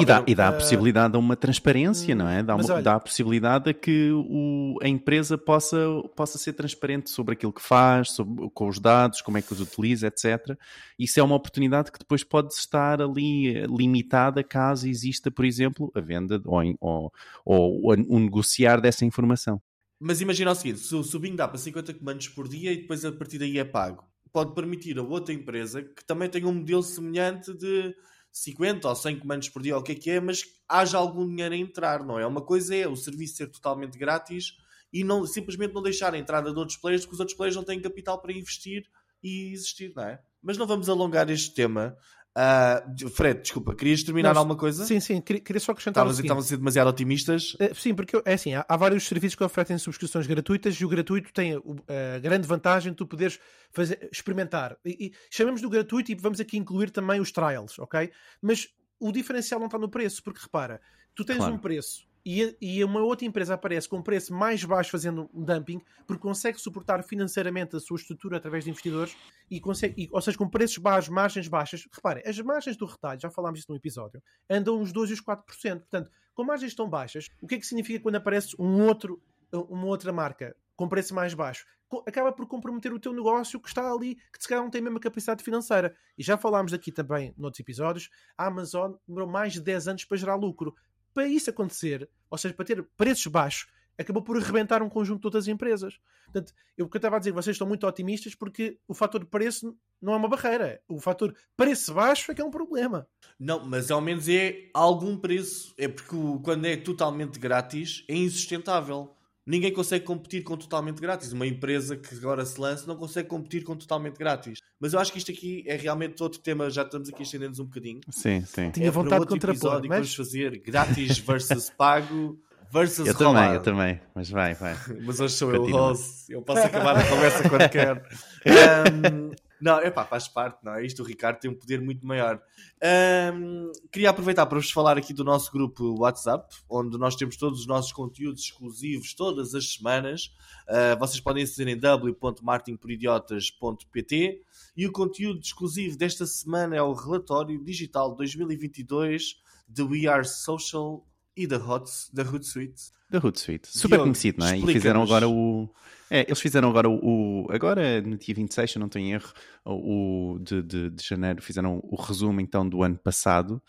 E 0.00 0.04
dá, 0.04 0.24
e 0.26 0.34
dá 0.34 0.48
a 0.48 0.52
possibilidade 0.52 1.14
a 1.14 1.18
uma 1.18 1.36
transparência, 1.36 2.14
não 2.14 2.26
é? 2.26 2.42
Dá, 2.42 2.56
uma, 2.56 2.64
olha, 2.72 2.82
dá 2.82 2.94
a 2.94 3.00
possibilidade 3.00 3.68
a 3.68 3.74
que 3.74 4.10
o, 4.12 4.78
a 4.82 4.88
empresa 4.88 5.36
possa, 5.36 5.76
possa 6.16 6.38
ser 6.38 6.54
transparente 6.54 7.10
sobre 7.10 7.34
aquilo 7.34 7.52
que 7.52 7.60
faz, 7.60 8.12
sobre, 8.12 8.48
com 8.54 8.66
os 8.66 8.80
dados, 8.80 9.20
como 9.20 9.36
é 9.36 9.42
que 9.42 9.52
os 9.52 9.60
utiliza, 9.60 10.06
etc. 10.06 10.58
Isso 10.98 11.20
é 11.20 11.22
uma 11.22 11.34
oportunidade 11.34 11.92
que 11.92 11.98
depois 11.98 12.24
pode 12.24 12.54
estar 12.54 13.02
ali 13.02 13.54
eh, 13.54 13.66
limitada 13.66 14.42
caso 14.42 14.88
exista, 14.88 15.30
por 15.30 15.44
exemplo, 15.44 15.92
a 15.94 16.00
venda 16.00 16.40
ou, 16.46 16.62
ou, 16.80 17.12
ou 17.44 17.92
o 17.92 18.18
negociar 18.18 18.80
dessa 18.80 19.04
informação. 19.04 19.60
Mas 20.00 20.20
imagina 20.22 20.50
o 20.50 20.54
seguinte: 20.54 20.80
se 20.80 20.94
o 20.94 21.18
Bing 21.20 21.36
dá 21.36 21.46
para 21.46 21.58
50 21.58 21.92
comandos 21.94 22.28
por 22.28 22.48
dia 22.48 22.72
e 22.72 22.78
depois 22.78 23.04
a 23.04 23.12
partir 23.12 23.38
daí 23.38 23.58
é 23.58 23.64
pago, 23.64 24.04
pode 24.32 24.54
permitir 24.54 24.98
a 24.98 25.02
outra 25.02 25.34
empresa 25.34 25.82
que 25.82 26.04
também 26.04 26.28
tenha 26.28 26.48
um 26.48 26.54
modelo 26.54 26.82
semelhante 26.82 27.52
de 27.52 27.94
50 28.34 28.88
ou 28.88 28.96
100 28.96 29.20
comandos 29.20 29.48
por 29.48 29.62
dia, 29.62 29.78
o 29.78 29.82
que 29.82 29.92
é 29.92 29.94
que 29.94 30.10
é, 30.10 30.20
mas 30.20 30.42
haja 30.68 30.98
algum 30.98 31.26
dinheiro 31.28 31.54
a 31.54 31.56
entrar, 31.56 32.04
não 32.04 32.18
é? 32.18 32.26
Uma 32.26 32.42
coisa 32.42 32.74
é 32.74 32.88
o 32.88 32.96
serviço 32.96 33.36
ser 33.36 33.46
totalmente 33.46 33.96
grátis 33.96 34.56
e 34.92 35.04
não, 35.04 35.24
simplesmente 35.24 35.72
não 35.72 35.80
deixar 35.80 36.12
a 36.12 36.18
entrada 36.18 36.52
de 36.52 36.58
outros 36.58 36.76
players, 36.76 37.04
porque 37.04 37.14
os 37.14 37.20
outros 37.20 37.36
players 37.36 37.54
não 37.54 37.62
têm 37.62 37.80
capital 37.80 38.20
para 38.20 38.32
investir 38.32 38.90
e 39.22 39.52
existir, 39.52 39.92
não 39.94 40.02
é? 40.02 40.20
Mas 40.42 40.58
não 40.58 40.66
vamos 40.66 40.88
alongar 40.88 41.30
este 41.30 41.54
tema. 41.54 41.96
Uh, 42.36 43.08
Fred, 43.10 43.42
desculpa, 43.42 43.76
querias 43.76 44.02
terminar 44.02 44.36
alguma 44.36 44.56
coisa? 44.56 44.84
Sim, 44.84 44.98
sim, 44.98 45.20
queria, 45.20 45.60
só 45.60 45.70
acrescentar. 45.70 46.04
Estavam 46.08 46.40
a 46.40 46.42
ser 46.42 46.56
demasiado 46.56 46.88
otimistas? 46.88 47.54
Uh, 47.54 47.74
sim, 47.74 47.94
porque 47.94 48.20
é 48.24 48.34
assim, 48.34 48.54
há, 48.54 48.66
há, 48.68 48.76
vários 48.76 49.06
serviços 49.06 49.36
que 49.36 49.44
oferecem 49.44 49.78
subscrições 49.78 50.26
gratuitas 50.26 50.74
e 50.74 50.84
o 50.84 50.88
gratuito 50.88 51.32
tem 51.32 51.54
a 51.54 52.18
grande 52.18 52.48
vantagem 52.48 52.90
de 52.90 52.96
tu 52.96 53.06
poderes 53.06 53.38
fazer, 53.70 54.08
experimentar. 54.10 54.76
E, 54.84 55.06
e 55.06 55.12
chamamos 55.30 55.60
do 55.60 55.70
gratuito 55.70 56.10
e 56.10 56.14
vamos 56.16 56.40
aqui 56.40 56.58
incluir 56.58 56.90
também 56.90 57.20
os 57.20 57.30
trials, 57.30 57.78
ok? 57.78 58.10
Mas 58.42 58.68
o 58.98 59.12
diferencial 59.12 59.60
não 59.60 59.66
está 59.66 59.78
no 59.78 59.88
preço, 59.88 60.22
porque 60.22 60.40
repara, 60.42 60.80
tu 61.14 61.24
tens 61.24 61.38
claro. 61.38 61.54
um 61.54 61.58
preço 61.58 62.04
e, 62.24 62.56
e 62.60 62.82
uma 62.82 63.00
outra 63.00 63.26
empresa 63.26 63.54
aparece 63.54 63.88
com 63.88 63.98
um 63.98 64.02
preço 64.02 64.32
mais 64.32 64.64
baixo 64.64 64.90
fazendo 64.90 65.28
um 65.34 65.44
dumping 65.44 65.80
porque 66.06 66.22
consegue 66.22 66.58
suportar 66.58 67.02
financeiramente 67.02 67.76
a 67.76 67.80
sua 67.80 67.96
estrutura 67.96 68.38
através 68.38 68.64
de 68.64 68.70
investidores 68.70 69.14
e 69.50 69.60
consegue, 69.60 70.04
e, 70.04 70.08
ou 70.10 70.22
seja, 70.22 70.38
com 70.38 70.48
preços 70.48 70.78
baixos, 70.78 71.10
margens 71.10 71.48
baixas. 71.48 71.86
Reparem, 71.92 72.22
as 72.26 72.38
margens 72.40 72.76
do 72.76 72.86
retalho, 72.86 73.20
já 73.20 73.30
falámos 73.30 73.60
isso 73.60 73.70
num 73.70 73.76
episódio, 73.76 74.22
andam 74.48 74.80
uns 74.80 74.92
2 74.92 75.10
e 75.10 75.12
os 75.12 75.22
4%. 75.22 75.44
Portanto, 75.44 76.10
com 76.34 76.44
margens 76.44 76.74
tão 76.74 76.88
baixas, 76.88 77.28
o 77.40 77.46
que 77.46 77.56
é 77.56 77.58
que 77.58 77.66
significa 77.66 78.00
quando 78.00 78.16
aparece 78.16 78.56
um 78.58 78.82
outro, 78.86 79.22
uma 79.52 79.86
outra 79.86 80.12
marca 80.12 80.56
com 80.74 80.88
preço 80.88 81.14
mais 81.14 81.34
baixo? 81.34 81.66
Acaba 82.06 82.32
por 82.32 82.46
comprometer 82.48 82.92
o 82.92 82.98
teu 82.98 83.12
negócio 83.12 83.60
que 83.60 83.68
está 83.68 83.92
ali, 83.92 84.16
que 84.16 84.40
se 84.42 84.48
calhar 84.48 84.64
não 84.64 84.70
tem 84.70 84.80
a 84.80 84.84
mesma 84.84 84.98
capacidade 84.98 85.44
financeira. 85.44 85.94
E 86.18 86.24
já 86.24 86.36
falámos 86.36 86.72
aqui 86.72 86.90
também 86.90 87.32
noutros 87.36 87.60
episódios, 87.60 88.08
a 88.36 88.46
Amazon 88.46 88.94
demorou 89.06 89.28
mais 89.28 89.52
de 89.52 89.60
10 89.60 89.88
anos 89.88 90.04
para 90.04 90.16
gerar 90.16 90.34
lucro 90.34 90.74
para 91.14 91.26
isso 91.26 91.48
acontecer, 91.48 92.10
ou 92.28 92.36
seja, 92.36 92.52
para 92.52 92.64
ter 92.64 92.82
preços 92.96 93.26
baixos, 93.28 93.66
acabou 93.96 94.22
por 94.22 94.36
arrebentar 94.36 94.82
um 94.82 94.88
conjunto 94.88 95.20
de 95.20 95.26
outras 95.28 95.48
empresas. 95.48 95.98
Portanto, 96.24 96.52
eu, 96.76 96.86
o 96.86 96.88
que 96.88 96.96
eu 96.96 96.98
estava 96.98 97.16
a 97.16 97.18
dizer, 97.18 97.32
vocês 97.32 97.54
estão 97.54 97.66
muito 97.66 97.86
otimistas 97.86 98.34
porque 98.34 98.78
o 98.88 98.94
fator 98.94 99.24
preço 99.24 99.76
não 100.02 100.14
é 100.14 100.16
uma 100.16 100.28
barreira. 100.28 100.82
O 100.88 101.00
fator 101.00 101.34
preço 101.56 101.94
baixo 101.94 102.32
é 102.32 102.34
que 102.34 102.42
é 102.42 102.44
um 102.44 102.50
problema. 102.50 103.06
Não, 103.38 103.64
mas 103.64 103.90
ao 103.90 104.00
menos 104.00 104.28
é 104.28 104.68
algum 104.74 105.16
preço. 105.16 105.72
É 105.78 105.86
porque 105.86 106.16
quando 106.42 106.64
é 106.66 106.76
totalmente 106.76 107.38
grátis 107.38 108.04
é 108.08 108.14
insustentável. 108.14 109.14
Ninguém 109.46 109.72
consegue 109.72 110.04
competir 110.04 110.42
com 110.42 110.56
totalmente 110.56 111.00
grátis. 111.00 111.32
Uma 111.32 111.46
empresa 111.46 111.96
que 111.96 112.14
agora 112.14 112.44
se 112.46 112.58
lança 112.58 112.86
não 112.86 112.96
consegue 112.96 113.28
competir 113.28 113.62
com 113.62 113.76
totalmente 113.76 114.16
grátis. 114.16 114.58
Mas 114.80 114.92
eu 114.94 114.98
acho 115.00 115.12
que 115.12 115.18
isto 115.18 115.30
aqui 115.30 115.62
é 115.66 115.76
realmente 115.76 116.22
outro 116.22 116.40
tema. 116.40 116.70
Já 116.70 116.82
estamos 116.82 117.08
aqui 117.10 117.22
estendendo-nos 117.22 117.58
um 117.60 117.64
bocadinho. 117.64 118.00
Sim, 118.10 118.42
sim. 118.46 118.70
Tinha 118.70 118.86
é 118.88 118.90
vontade 118.90 119.22
de 119.22 119.28
contrapor, 119.28 119.80
mas- 119.80 119.88
vamos 119.88 120.14
fazer 120.14 120.58
grátis 120.60 121.18
versus 121.18 121.68
pago 121.76 122.38
versus 122.72 123.06
Eu 123.06 123.14
também, 123.14 123.34
roubado. 123.34 123.54
eu 123.54 123.62
também. 123.62 124.00
Mas 124.14 124.30
vai, 124.30 124.54
vai. 124.54 124.74
Mas 125.04 125.20
hoje 125.20 125.34
sou 125.34 125.50
eu 125.50 125.56
o 125.56 125.60
Continua. 125.60 125.80
host. 125.90 126.32
Eu 126.32 126.42
posso 126.42 126.62
acabar 126.66 126.96
a 126.96 127.06
conversa 127.06 127.48
quando 127.48 127.68
quero. 127.68 128.00
Ahm, 128.46 129.30
não, 129.64 129.78
é 129.78 129.90
pá, 129.90 130.04
faz 130.04 130.28
parte, 130.28 130.62
não 130.62 130.74
é? 130.74 130.84
Isto 130.84 131.02
o 131.02 131.06
Ricardo 131.06 131.38
tem 131.38 131.50
um 131.50 131.54
poder 131.54 131.80
muito 131.80 132.06
maior. 132.06 132.38
Ahm, 132.82 133.72
queria 133.90 134.10
aproveitar 134.10 134.44
para 134.44 134.58
vos 134.58 134.70
falar 134.70 134.98
aqui 134.98 135.14
do 135.14 135.24
nosso 135.24 135.50
grupo 135.50 135.98
WhatsApp, 135.98 136.54
onde 136.68 136.98
nós 136.98 137.16
temos 137.16 137.38
todos 137.38 137.60
os 137.60 137.66
nossos 137.66 137.90
conteúdos 137.90 138.42
exclusivos 138.42 139.14
todas 139.14 139.54
as 139.54 139.72
semanas. 139.72 140.30
Ah, 140.68 140.96
vocês 140.96 141.18
podem 141.18 141.44
aceder 141.44 141.74
em 141.74 141.80
w.martinporidiotas.pt 141.80 144.42
e 144.76 144.86
o 144.86 144.92
conteúdo 144.92 145.40
exclusivo 145.40 145.96
desta 145.96 146.26
semana 146.26 146.76
é 146.76 146.82
o 146.82 146.92
relatório 146.92 147.58
digital 147.64 148.14
2022 148.14 149.40
de 149.66 149.82
We 149.82 150.06
Are 150.06 150.26
Social 150.26 151.06
e 151.34 151.46
da 151.46 151.56
Hot, 151.56 151.90
da 152.12 152.22
Hootsuite. 152.22 152.92
Da 153.08 153.18
Hootsuite. 153.18 153.68
Super 153.68 153.96
Diogo, 153.96 154.04
conhecido, 154.04 154.40
não 154.40 154.46
é? 154.46 154.58
E 154.58 154.66
fizeram 154.66 155.02
agora 155.02 155.26
o. 155.26 155.70
É, 156.14 156.20
eles 156.28 156.40
fizeram 156.40 156.68
agora 156.70 156.88
o, 156.88 157.44
o- 157.46 157.52
Agora, 157.52 158.00
no 158.00 158.16
dia 158.16 158.32
26, 158.32 158.70
se 158.70 158.78
eu 158.78 158.80
não 158.80 158.88
tenho 158.88 159.14
erro, 159.16 159.32
o 159.66 160.38
de, 160.40 160.62
de, 160.62 160.90
de 160.90 161.04
janeiro, 161.04 161.42
fizeram 161.42 161.80
o 161.82 161.96
resumo 162.00 162.40
então 162.40 162.68
do 162.68 162.84
ano 162.84 162.96
passado. 162.96 163.60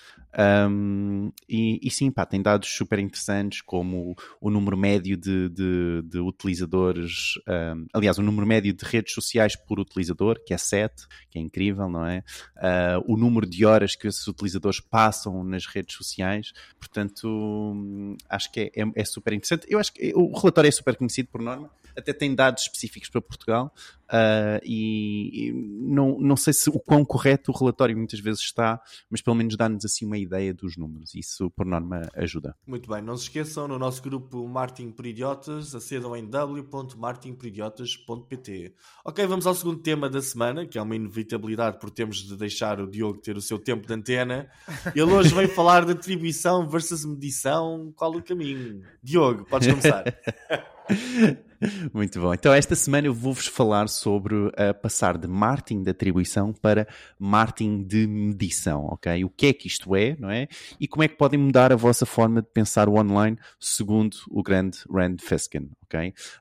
Um, 0.70 1.32
e, 1.50 1.80
e 1.82 1.90
sim, 1.90 2.12
pá, 2.12 2.24
tem 2.26 2.42
dados 2.44 2.70
super 2.70 3.00
interessantes, 3.00 3.62
como 3.62 4.12
o, 4.12 4.16
o 4.48 4.50
número 4.52 4.78
médio 4.78 5.18
de, 5.18 5.50
de, 5.50 6.02
de 6.04 6.20
utilizadores. 6.20 7.34
um, 7.48 7.88
aliás, 7.94 8.20
o 8.20 8.22
número 8.22 8.46
médio 8.46 8.74
de 8.74 8.86
redes 8.86 9.14
sociais 9.14 9.56
por 9.56 9.80
utilizador, 9.80 10.38
que 10.46 10.54
é 10.54 10.58
7, 10.58 11.08
que 11.32 11.40
é 11.40 11.42
incrível, 11.42 11.90
não 11.90 12.06
é? 12.06 12.24
Uh, 12.58 13.14
o 13.14 13.18
número 13.18 13.48
de 13.48 13.66
horas 13.66 13.96
que 13.96 14.08
esses 14.08 14.28
utilizadores 14.28 14.80
passam 14.80 15.44
nas 15.44 15.66
redes 15.66 15.96
sociais. 15.96 16.52
Portanto, 16.80 17.28
hum, 17.28 18.16
acho 18.30 18.52
que 18.52 18.60
é, 18.76 18.82
é- 18.84 18.92
é 18.96 19.06
super 19.06 19.34
interessante. 19.34 19.66
Eu 19.68 19.80
acho 19.80 19.92
que 19.94 20.14
o 20.16 20.38
relatório 20.38 20.68
é 20.68 20.72
super 20.72 20.96
conhecido 20.96 21.30
por 21.32 21.42
norma, 21.42 21.70
até 21.98 22.14
tem 22.14 22.36
dados 22.36 22.64
específicos 22.64 23.10
para 23.10 23.22
Portugal. 23.22 23.74
uh, 24.06 24.62
e, 24.64 25.50
e 25.50 25.54
não, 25.54 26.18
não 26.20 26.36
sei 26.36 26.54
se 26.54 26.70
o 26.70 26.80
quão 26.80 27.04
correto 27.06 27.52
o 27.52 27.58
relatório 27.58 27.98
muitas 27.98 28.20
vezes 28.20 28.42
está, 28.42 28.80
mas 29.10 29.20
pelo 29.22 29.36
menos 29.36 29.56
dá-nos 29.56 29.86
assim 29.86 30.06
uma 30.06 30.18
ideia 30.18 30.54
dos 30.54 30.76
números. 30.78 31.16
Isso, 31.16 31.50
por 31.52 31.66
norma, 31.66 32.10
ajuda. 32.16 32.54
Muito 32.68 32.90
bem, 32.90 33.02
não 33.02 33.16
se 33.18 33.24
esqueçam, 33.24 33.68
no 33.68 33.80
nosso 33.80 34.02
grupo 34.02 34.48
Martin 34.48 34.92
por 34.92 35.06
Idiotas, 35.06 35.76
acedam 35.76 36.16
em 36.16 36.26
w.martinporidiotas.pt. 36.26 38.74
Ok, 39.04 39.26
vamos 39.26 39.46
ao 39.48 39.56
segundo 39.56 39.82
tema 39.82 40.10
da 40.10 40.22
semana, 40.22 40.66
que 40.66 40.78
é 40.78 40.82
uma 40.82 40.96
inevitabilidade 40.96 41.80
por 41.80 41.90
termos 41.90 42.18
de 42.18 42.36
deixar 42.36 42.80
o 42.80 42.88
Diogo 42.88 43.20
ter 43.20 43.36
o 43.38 43.42
seu 43.42 43.60
tempo 43.60 43.88
de 43.88 43.94
antena. 43.94 44.50
Ele 44.96 45.12
hoje 45.12 45.34
vem 45.34 45.48
falar 45.56 45.86
de 45.86 45.94
atribuição 45.94 46.68
versus 46.68 47.06
medição, 47.06 47.94
qual 47.96 48.16
o 48.16 48.22
caminho? 48.22 48.84
Diogo, 49.02 49.46
podes 49.46 49.68
começar. 49.68 50.04
Muito 51.94 52.20
bom. 52.20 52.34
Então, 52.34 52.54
esta 52.54 52.76
semana 52.76 53.08
eu 53.08 53.14
vou-vos 53.14 53.48
falar 53.48 53.88
sobre 53.88 54.36
uh, 54.36 54.52
passar 54.82 55.18
de 55.18 55.28
marketing 55.28 55.84
de 55.84 55.90
atribuição 55.90 56.54
para 56.54 56.88
marketing 57.20 57.84
de 57.84 58.08
medição, 58.08 58.86
ok? 58.86 59.24
O 59.24 59.30
que 59.30 59.48
é 59.48 59.54
que 59.54 59.68
isto 59.68 59.96
é, 59.96 60.16
não 60.20 60.30
é? 60.30 60.48
E 60.80 60.88
como 60.88 61.04
é 61.04 61.08
que 61.08 61.16
podem 61.16 61.40
mudar 61.40 61.72
a 61.72 61.76
vossa 61.76 62.06
forma 62.06 62.42
de 62.42 62.48
pensar 62.48 62.90
o 62.90 62.96
online, 63.00 63.38
segundo 63.60 64.18
o 64.30 64.42
grande 64.44 64.80
Rand 64.90 65.18
Feskin, 65.20 65.70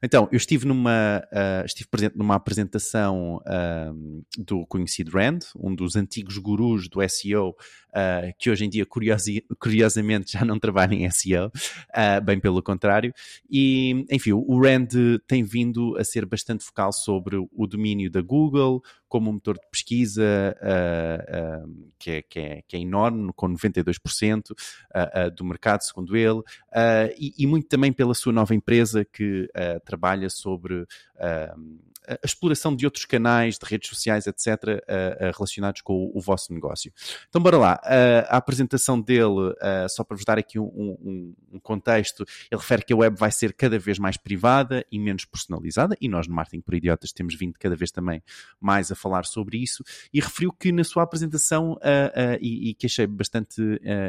Então, 0.03 0.29
eu 0.31 0.37
estive 0.37 0.67
numa, 0.67 1.23
uh, 1.33 1.65
estive 1.65 1.89
presente 1.89 2.17
numa 2.17 2.35
apresentação 2.35 3.37
uh, 3.37 4.25
do 4.39 4.67
conhecido 4.67 5.11
Rand, 5.13 5.41
um 5.57 5.75
dos 5.75 5.97
antigos 5.97 6.39
gurus 6.39 6.89
do 6.89 7.01
SEO, 7.09 7.51
uh, 7.51 8.35
que 8.39 8.51
hoje 8.51 8.65
em 8.65 8.69
dia, 8.69 8.85
curiosi- 8.87 9.45
curiosamente, 9.61 10.33
já 10.33 10.45
não 10.45 10.59
trabalha 10.59 10.95
em 10.95 11.09
SEO, 11.11 11.51
bem 12.25 12.41
pelo 12.41 12.63
contrário. 12.63 13.13
E, 13.51 14.05
enfim, 14.11 14.33
o 14.33 14.61
Rand 14.61 14.89
tem 15.27 15.43
vindo 15.43 15.97
a 15.97 16.05
ser 16.05 16.27
bastante 16.27 16.65
focal 16.65 16.93
sobre 16.93 17.37
o 17.37 17.67
domínio 17.67 18.11
da 18.11 18.21
Google, 18.21 18.83
como 19.15 19.31
um 19.31 19.35
motor 19.35 19.55
de 19.55 19.67
pesquisa 19.71 20.57
uh, 20.61 21.65
uh, 21.69 21.93
que, 21.97 22.11
é, 22.11 22.23
que, 22.23 22.41
é, 22.41 22.63
que 22.67 22.77
é 22.77 22.81
enorme, 22.81 23.33
com 23.37 23.49
92% 23.49 24.51
uh, 24.51 24.55
uh, 24.57 25.31
do 25.31 25.45
mercado, 25.45 25.83
segundo 25.83 26.17
ele, 26.17 26.43
e, 27.17 27.33
e 27.39 27.47
muito 27.47 27.69
também 27.69 27.93
pela 27.93 28.13
sua 28.13 28.33
nova 28.33 28.57
empresa 28.57 29.05
que 29.05 29.49
trabalha 29.85 30.29
sobre 30.29 30.85
a 31.17 31.55
exploração 32.25 32.75
de 32.75 32.85
outros 32.87 33.05
canais, 33.05 33.57
de 33.57 33.65
redes 33.65 33.89
sociais, 33.89 34.27
etc., 34.27 34.83
relacionados 35.33 35.81
com 35.81 35.95
o, 35.95 36.19
o, 36.19 36.21
vosso 36.21 36.53
negócio. 36.53 36.93
Então, 37.29 37.41
bora 37.41 37.57
lá. 37.57 37.81
A 38.29 38.37
apresentação 38.37 39.01
dele, 39.01 39.55
só 39.89 40.03
para 40.03 40.17
vos 40.17 40.25
dar 40.25 40.39
aqui 40.39 40.59
um, 40.59 40.65
um, 40.65 41.35
um, 41.55 41.61
contexto, 41.61 42.25
ele 42.51 42.61
refere 42.61 42.85
que 42.85 42.93
a 42.93 42.97
web 42.97 43.17
vai 43.19 43.31
ser 43.31 43.53
cada 43.53 43.79
vez 43.79 43.99
mais 43.99 44.17
privada 44.17 44.85
e 44.91 44.99
menos 44.99 45.25
personalizada, 45.25 45.97
e 46.01 46.09
nós 46.09 46.27
no 46.27 46.35
Marketing 46.35 46.61
por 46.61 46.75
Idiotas 46.75 47.13
temos 47.13 47.35
vindo 47.35 47.55
cada 47.59 47.77
vez 47.77 47.91
também 47.91 48.23
mais 48.61 48.91
a 48.91 48.95
falar 48.95 49.25
sobre 49.25 49.59
isso, 49.59 49.85
e 50.13 50.21
referiu 50.21 50.53
que 50.53 50.73
na 50.73 50.85
sua 50.85 51.03
apresentação, 51.03 51.79
e, 52.41 52.71
e, 52.71 52.75
que 52.75 52.87
achei 52.87 53.07
bastante 53.07 53.61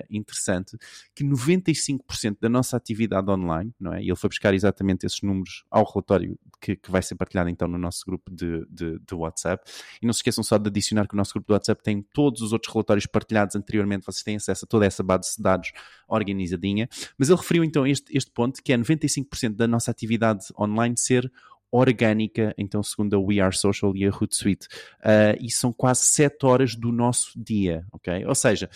interessante, 0.09 0.77
que 1.13 1.23
95% 1.23 2.37
da 2.41 2.49
nossa 2.49 2.77
atividade 2.77 3.29
online, 3.29 3.73
não 3.79 3.93
é? 3.93 4.01
E 4.01 4.07
ele 4.07 4.15
foi 4.15 4.29
buscar 4.29 4.53
exatamente 4.53 5.05
esses 5.05 5.21
números 5.21 5.63
ao 5.69 5.85
relatório 5.85 6.37
que, 6.61 6.75
que 6.75 6.89
vai 6.89 7.01
ser 7.01 7.15
partilhado 7.15 7.49
então 7.49 7.67
no 7.67 7.77
nosso 7.77 8.03
grupo 8.05 8.31
de, 8.31 8.65
de, 8.69 8.99
de, 8.99 9.15
WhatsApp. 9.15 9.63
E 10.01 10.05
não 10.05 10.13
se 10.13 10.19
esqueçam 10.19 10.43
só 10.43 10.57
de 10.57 10.67
adicionar 10.67 11.07
que 11.07 11.13
o 11.13 11.17
nosso 11.17 11.33
grupo 11.33 11.47
de 11.47 11.53
WhatsApp 11.53 11.83
tem 11.83 12.01
todos 12.01 12.41
os 12.41 12.53
outros 12.53 12.73
relatórios 12.73 13.05
partilhados 13.05 13.55
anteriormente, 13.55 14.05
vocês 14.05 14.23
têm 14.23 14.35
acesso 14.37 14.65
a 14.65 14.67
toda 14.67 14.85
essa 14.85 15.03
base 15.03 15.35
de 15.37 15.43
dados 15.43 15.71
organizadinha. 16.07 16.89
Mas 17.17 17.29
ele 17.29 17.34
referiu 17.35 17.63
então 17.63 17.85
este, 17.85 18.15
este 18.15 18.31
ponto, 18.31 18.61
que 18.63 18.73
é 18.73 18.77
95% 18.77 19.55
da 19.55 19.67
nossa 19.67 19.91
atividade 19.91 20.45
online 20.59 20.97
ser 20.97 21.31
orgânica, 21.71 22.53
então 22.57 22.81
segundo 22.81 23.15
a 23.15 23.19
We 23.19 23.39
Are 23.39 23.55
Social 23.55 23.95
e 23.95 24.05
a 24.05 24.09
Hootsuite. 24.09 24.67
Uh, 24.99 25.35
e 25.39 25.51
são 25.51 25.73
quase 25.73 26.01
7 26.05 26.45
horas 26.45 26.75
do 26.75 26.91
nosso 26.91 27.31
dia, 27.35 27.85
ok? 27.91 28.25
Ou 28.25 28.35
seja, 28.35 28.69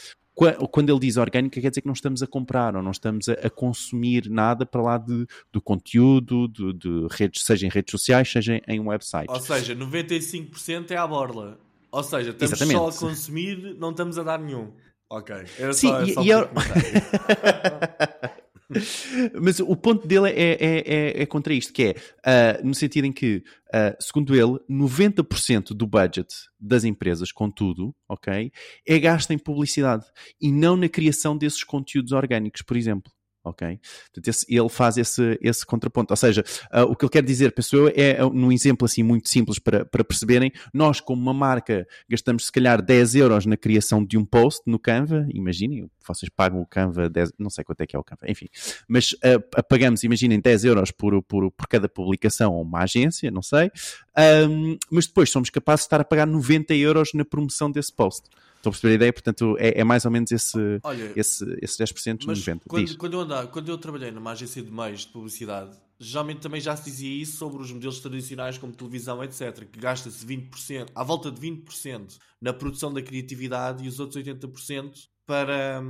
quando 0.72 0.89
ele 0.89 1.00
diz 1.00 1.17
orgânica, 1.17 1.60
quer 1.60 1.69
dizer 1.69 1.82
que 1.82 1.88
não 1.88 1.93
estamos 1.93 2.24
a 2.24 2.28
comprar 2.28 2.76
ou 2.76 2.82
não 2.82 2.91
estamos 2.91 3.28
a, 3.28 3.34
a 3.34 3.50
consumir 3.50 4.30
nada 4.30 4.65
para 4.65 4.82
lá 4.82 4.98
de, 4.98 5.26
do 5.52 5.62
conteúdo, 5.62 6.48
de, 6.48 6.74
de, 6.74 7.08
redes, 7.12 7.43
seja 7.43 7.65
em 7.65 7.69
redes 7.69 7.91
sociais, 7.91 8.32
seja 8.32 8.62
em 8.67 8.80
websites. 8.80 9.28
Ou 9.28 9.39
seja, 9.39 9.76
95% 9.76 10.91
é 10.91 10.98
à 10.98 11.06
borla. 11.06 11.60
Ou 11.91 12.04
seja, 12.04 12.30
estamos 12.30 12.54
Exatamente. 12.54 12.78
só 12.78 12.89
a 12.89 13.10
consumir, 13.10 13.76
não 13.78 13.91
estamos 13.91 14.17
a 14.17 14.24
dar 14.24 14.39
nenhum. 14.39 14.72
Ok. 15.10 15.36
Era 15.58 15.74
Sim, 15.74 15.88
só, 15.88 16.04
e, 16.04 16.13
só 16.13 16.24
e 16.24 16.30
eu... 16.30 16.50
Mas 19.41 19.60
o 19.60 19.75
ponto 19.75 20.08
dele 20.08 20.29
é, 20.29 20.51
é, 20.53 20.84
é, 21.19 21.21
é 21.23 21.25
contra 21.25 21.53
isto, 21.53 21.73
que 21.73 21.84
é, 21.84 22.62
uh, 22.62 22.67
no 22.67 22.75
sentido 22.75 23.05
em 23.05 23.12
que, 23.12 23.43
uh, 23.73 23.95
segundo 23.99 24.36
ele, 24.36 24.60
90% 24.69 25.73
do 25.73 25.88
budget 25.88 26.34
das 26.60 26.84
empresas, 26.84 27.32
contudo, 27.32 27.95
ok, 28.08 28.51
é 28.88 28.99
gasto 28.99 29.32
em 29.32 29.38
publicidade 29.38 30.05
e 30.39 30.51
não 30.51 30.77
na 30.77 30.88
criação 30.88 31.38
desses 31.38 31.63
conteúdos 31.63 32.12
orgânicos, 32.12 32.62
por 32.62 32.77
exemplo. 32.77 33.12
Ok? 33.49 33.79
Portanto, 34.05 34.27
esse, 34.27 34.45
ele 34.47 34.69
faz 34.69 34.97
esse, 34.97 35.38
esse 35.41 35.65
contraponto. 35.65 36.13
Ou 36.13 36.17
seja, 36.17 36.43
uh, 36.73 36.83
o 36.83 36.95
que 36.95 37.05
ele 37.05 37.12
quer 37.12 37.23
dizer, 37.23 37.51
penso 37.51 37.75
eu, 37.75 37.88
é 37.95 38.19
num 38.31 38.51
exemplo 38.51 38.85
assim 38.85 39.03
muito 39.03 39.27
simples 39.27 39.59
para, 39.59 39.85
para 39.85 40.03
perceberem, 40.03 40.51
nós 40.73 41.01
como 41.01 41.21
uma 41.21 41.33
marca 41.33 41.88
gastamos 42.07 42.45
se 42.45 42.51
calhar 42.51 42.81
10 42.81 43.15
euros 43.15 43.45
na 43.45 43.57
criação 43.57 44.05
de 44.05 44.17
um 44.17 44.25
post 44.25 44.62
no 44.65 44.77
Canva, 44.77 45.27
imaginem, 45.33 45.89
vocês 46.07 46.29
pagam 46.29 46.62
o 46.62 46.65
Canva 46.65 47.09
10, 47.09 47.33
não 47.38 47.49
sei 47.49 47.63
quanto 47.63 47.81
é 47.81 47.88
que 47.88 47.95
é 47.95 47.99
o 47.99 48.03
Canva, 48.03 48.29
enfim, 48.29 48.47
mas 48.88 49.13
uh, 49.13 49.63
pagamos, 49.67 50.03
imaginem, 50.03 50.39
10 50.39 50.65
euros 50.65 50.91
por, 50.91 51.21
por, 51.23 51.51
por 51.51 51.67
cada 51.67 51.89
publicação 51.89 52.53
a 52.53 52.62
uma 52.62 52.83
agência, 52.83 53.31
não 53.31 53.41
sei, 53.41 53.71
um, 54.47 54.77
mas 54.91 55.07
depois 55.07 55.29
somos 55.29 55.49
capazes 55.49 55.81
de 55.81 55.88
estar 55.88 56.01
a 56.01 56.05
pagar 56.05 56.27
90 56.27 56.73
euros 56.75 57.12
na 57.13 57.25
promoção 57.25 57.71
desse 57.71 57.93
post. 57.93 58.27
Estou 58.60 58.72
a 58.72 58.74
perceber 58.74 58.91
a 58.91 58.95
ideia, 58.95 59.13
portanto, 59.13 59.56
é, 59.58 59.80
é 59.80 59.84
mais 59.86 60.04
ou 60.04 60.12
menos 60.12 60.32
esse, 60.32 60.58
Olha, 60.84 61.13
esse, 61.15 61.45
esse 61.62 61.82
10% 61.82 62.26
mas 62.28 62.39
90%. 62.39 62.62
Quando, 62.67 62.98
quando, 62.98 63.13
eu 63.13 63.19
andava, 63.22 63.48
quando 63.48 63.69
eu 63.69 63.78
trabalhei 63.78 64.12
numa 64.12 64.32
agência 64.32 64.62
de 64.62 64.69
meios 64.69 65.02
de 65.02 65.08
publicidade, 65.08 65.78
geralmente 65.98 66.41
também 66.41 66.60
já 66.60 66.76
se 66.76 66.84
dizia 66.84 67.22
isso 67.22 67.38
sobre 67.38 67.62
os 67.62 67.72
modelos 67.72 68.00
tradicionais 68.02 68.58
como 68.58 68.74
televisão, 68.74 69.24
etc., 69.24 69.65
que 69.65 69.80
gasta-se 69.80 70.26
20%, 70.26 70.89
à 70.93 71.04
volta 71.06 71.32
de 71.32 71.39
20% 71.39 72.17
na 72.41 72.52
produção 72.52 72.93
da 72.93 73.02
criatividade 73.02 73.86
e 73.86 73.88
os 73.88 73.98
outros 73.98 74.22
80% 74.22 74.91
para, 75.26 75.82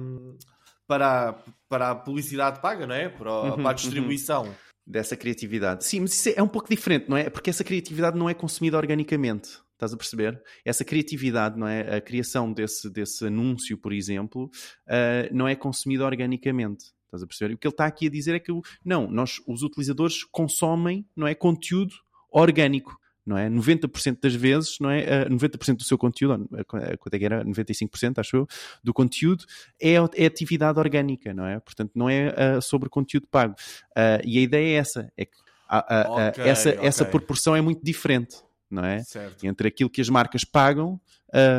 para, 0.87 1.29
a, 1.29 1.33
para 1.67 1.91
a 1.91 1.95
publicidade 1.95 2.61
paga, 2.61 2.85
não 2.85 2.93
é? 2.93 3.09
Para, 3.09 3.31
a, 3.31 3.43
Uhum, 3.43 3.63
para 3.63 3.69
a 3.71 3.73
distribuição. 3.73 4.55
dessa 4.85 5.17
criatividade. 5.17 5.85
Sim, 5.85 6.01
mas 6.01 6.13
isso 6.13 6.29
é 6.35 6.43
um 6.43 6.47
pouco 6.47 6.69
diferente, 6.69 7.09
não 7.09 7.17
é? 7.17 7.31
Porque 7.31 7.49
essa 7.49 7.63
criatividade 7.63 8.17
não 8.17 8.29
é 8.29 8.35
consumida 8.35 8.77
organicamente. 8.77 9.59
Estás 9.79 9.93
a 9.93 9.97
perceber? 9.97 10.43
Essa 10.65 10.83
criatividade, 10.83 11.57
não 11.57 11.65
é? 11.65 11.95
A 11.95 12.01
criação 12.01 12.51
desse, 12.51 12.89
desse 12.89 13.25
anúncio, 13.25 13.77
por 13.77 13.93
exemplo, 13.93 14.51
uh, 14.87 15.33
não 15.33 15.47
é 15.47 15.55
consumida 15.55 16.05
organicamente. 16.05 16.87
Estás 17.05 17.23
a 17.23 17.25
perceber? 17.25 17.53
O 17.53 17.57
que 17.57 17.65
ele 17.65 17.73
está 17.73 17.85
aqui 17.85 18.07
a 18.07 18.09
dizer 18.09 18.35
é 18.35 18.39
que 18.39 18.51
não, 18.83 19.09
nós, 19.09 19.41
os 19.47 19.63
utilizadores 19.63 20.25
consomem, 20.25 21.07
não 21.15 21.25
é, 21.25 21.33
conteúdo 21.33 21.95
orgânico 22.29 22.99
não 23.25 23.37
é? 23.37 23.47
90% 23.47 24.17
das 24.19 24.33
vezes, 24.33 24.77
não 24.79 24.89
é? 24.89 25.01
Uh, 25.01 25.27
eh, 25.27 25.29
90% 25.29 25.77
do 25.77 25.83
seu 25.83 25.99
conteúdo, 25.99 26.49
quanto 26.67 27.13
é 27.13 27.19
que 27.19 27.25
era? 27.25 27.45
95%, 27.45 28.17
acho 28.17 28.35
eu, 28.35 28.47
do 28.83 28.91
conteúdo 28.91 29.45
é, 29.79 29.93
é 30.15 30.25
atividade 30.25 30.79
orgânica, 30.79 31.31
não 31.31 31.45
é? 31.45 31.59
Portanto, 31.59 31.91
não 31.93 32.09
é 32.09 32.57
uh, 32.57 32.61
sobre 32.61 32.89
conteúdo 32.89 33.27
pago. 33.27 33.53
Uh, 33.91 34.25
e 34.25 34.39
a 34.39 34.41
ideia 34.41 34.75
é 34.75 34.79
essa, 34.79 35.13
é 35.15 35.25
que 35.25 35.37
okay, 35.69 36.43
essa, 36.43 36.69
okay. 36.71 36.87
essa 36.87 37.05
proporção 37.05 37.55
é 37.55 37.61
muito 37.61 37.83
diferente, 37.83 38.37
não 38.69 38.83
é? 38.83 39.03
Certo. 39.03 39.45
Entre 39.45 39.67
aquilo 39.67 39.89
que 39.89 40.01
as 40.01 40.09
marcas 40.09 40.43
pagam, 40.43 40.99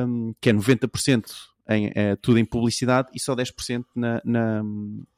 um, 0.06 0.34
que 0.40 0.50
é 0.50 0.52
90% 0.52 1.30
em, 1.68 1.92
é, 1.94 2.16
tudo 2.16 2.38
em 2.38 2.44
publicidade 2.44 3.08
e 3.14 3.20
só 3.20 3.34
10% 3.34 3.84
na, 3.94 4.20
na, 4.24 4.62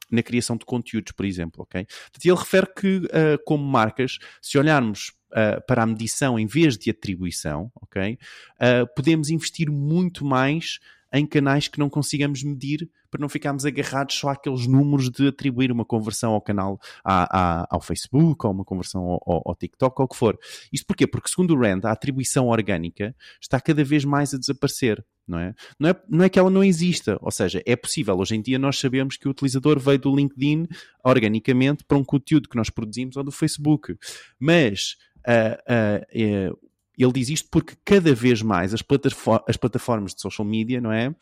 na 0.09 0.23
criação 0.23 0.55
de 0.55 0.65
conteúdos, 0.65 1.11
por 1.11 1.25
exemplo, 1.25 1.63
ok? 1.63 1.85
Portanto, 1.85 2.25
ele 2.25 2.37
refere 2.37 2.67
que, 2.75 2.97
uh, 2.97 3.43
como 3.45 3.63
marcas, 3.63 4.19
se 4.41 4.57
olharmos 4.57 5.13
uh, 5.31 5.65
para 5.67 5.83
a 5.83 5.85
medição 5.85 6.37
em 6.37 6.45
vez 6.45 6.77
de 6.77 6.91
atribuição, 6.91 7.71
ok? 7.81 8.17
Uh, 8.55 8.87
podemos 8.95 9.29
investir 9.29 9.71
muito 9.71 10.23
mais 10.23 10.79
em 11.13 11.25
canais 11.27 11.67
que 11.67 11.77
não 11.77 11.89
consigamos 11.89 12.43
medir 12.43 12.89
para 13.11 13.21
não 13.21 13.29
ficarmos 13.29 13.63
agarrados 13.63 14.15
só 14.15 14.29
àqueles 14.29 14.65
números 14.65 15.11
de 15.11 15.27
atribuir 15.27 15.71
uma 15.71 15.85
conversão 15.85 16.33
ao 16.33 16.41
canal, 16.41 16.79
à, 17.05 17.61
à, 17.61 17.67
ao 17.69 17.79
Facebook, 17.79 18.43
ou 18.43 18.51
uma 18.51 18.65
conversão 18.65 19.03
ao, 19.03 19.43
ao, 19.45 19.55
TikTok, 19.55 20.01
ou 20.01 20.05
o 20.05 20.07
que 20.07 20.15
for. 20.15 20.39
Isto 20.71 20.87
porquê? 20.87 21.05
Porque, 21.05 21.29
segundo 21.29 21.53
o 21.53 21.59
Rand, 21.59 21.81
a 21.85 21.91
atribuição 21.91 22.47
orgânica 22.47 23.15
está 23.39 23.61
cada 23.61 23.83
vez 23.83 24.03
mais 24.03 24.33
a 24.33 24.39
desaparecer. 24.39 25.05
Não 25.25 25.39
é? 25.39 25.53
Não, 25.79 25.89
é, 25.89 25.95
não 26.09 26.25
é 26.25 26.29
que 26.29 26.37
ela 26.37 26.49
não 26.49 26.63
exista, 26.63 27.17
ou 27.21 27.31
seja, 27.31 27.61
é 27.65 27.75
possível. 27.75 28.17
Hoje 28.17 28.35
em 28.35 28.41
dia 28.41 28.59
nós 28.59 28.77
sabemos 28.77 29.15
que 29.15 29.27
o 29.27 29.31
utilizador 29.31 29.79
veio 29.79 29.99
do 29.99 30.13
LinkedIn 30.13 30.67
organicamente 31.03 31.85
para 31.85 31.97
um 31.97 32.03
conteúdo 32.03 32.49
que 32.49 32.57
nós 32.57 32.69
produzimos 32.69 33.15
ou 33.15 33.23
do 33.23 33.31
Facebook. 33.31 33.95
Mas 34.37 34.97
uh, 35.25 36.51
uh, 36.51 36.72
ele 36.97 37.11
diz 37.13 37.29
isto 37.29 37.49
porque 37.49 37.75
cada 37.83 38.13
vez 38.13 38.41
mais 38.41 38.73
as, 38.73 38.81
plataformas, 38.81 39.43
as 39.47 39.57
plataformas 39.57 40.13
de 40.13 40.21
social 40.21 40.47
media, 40.47 40.79
não 40.79 40.91
é? 40.91 41.13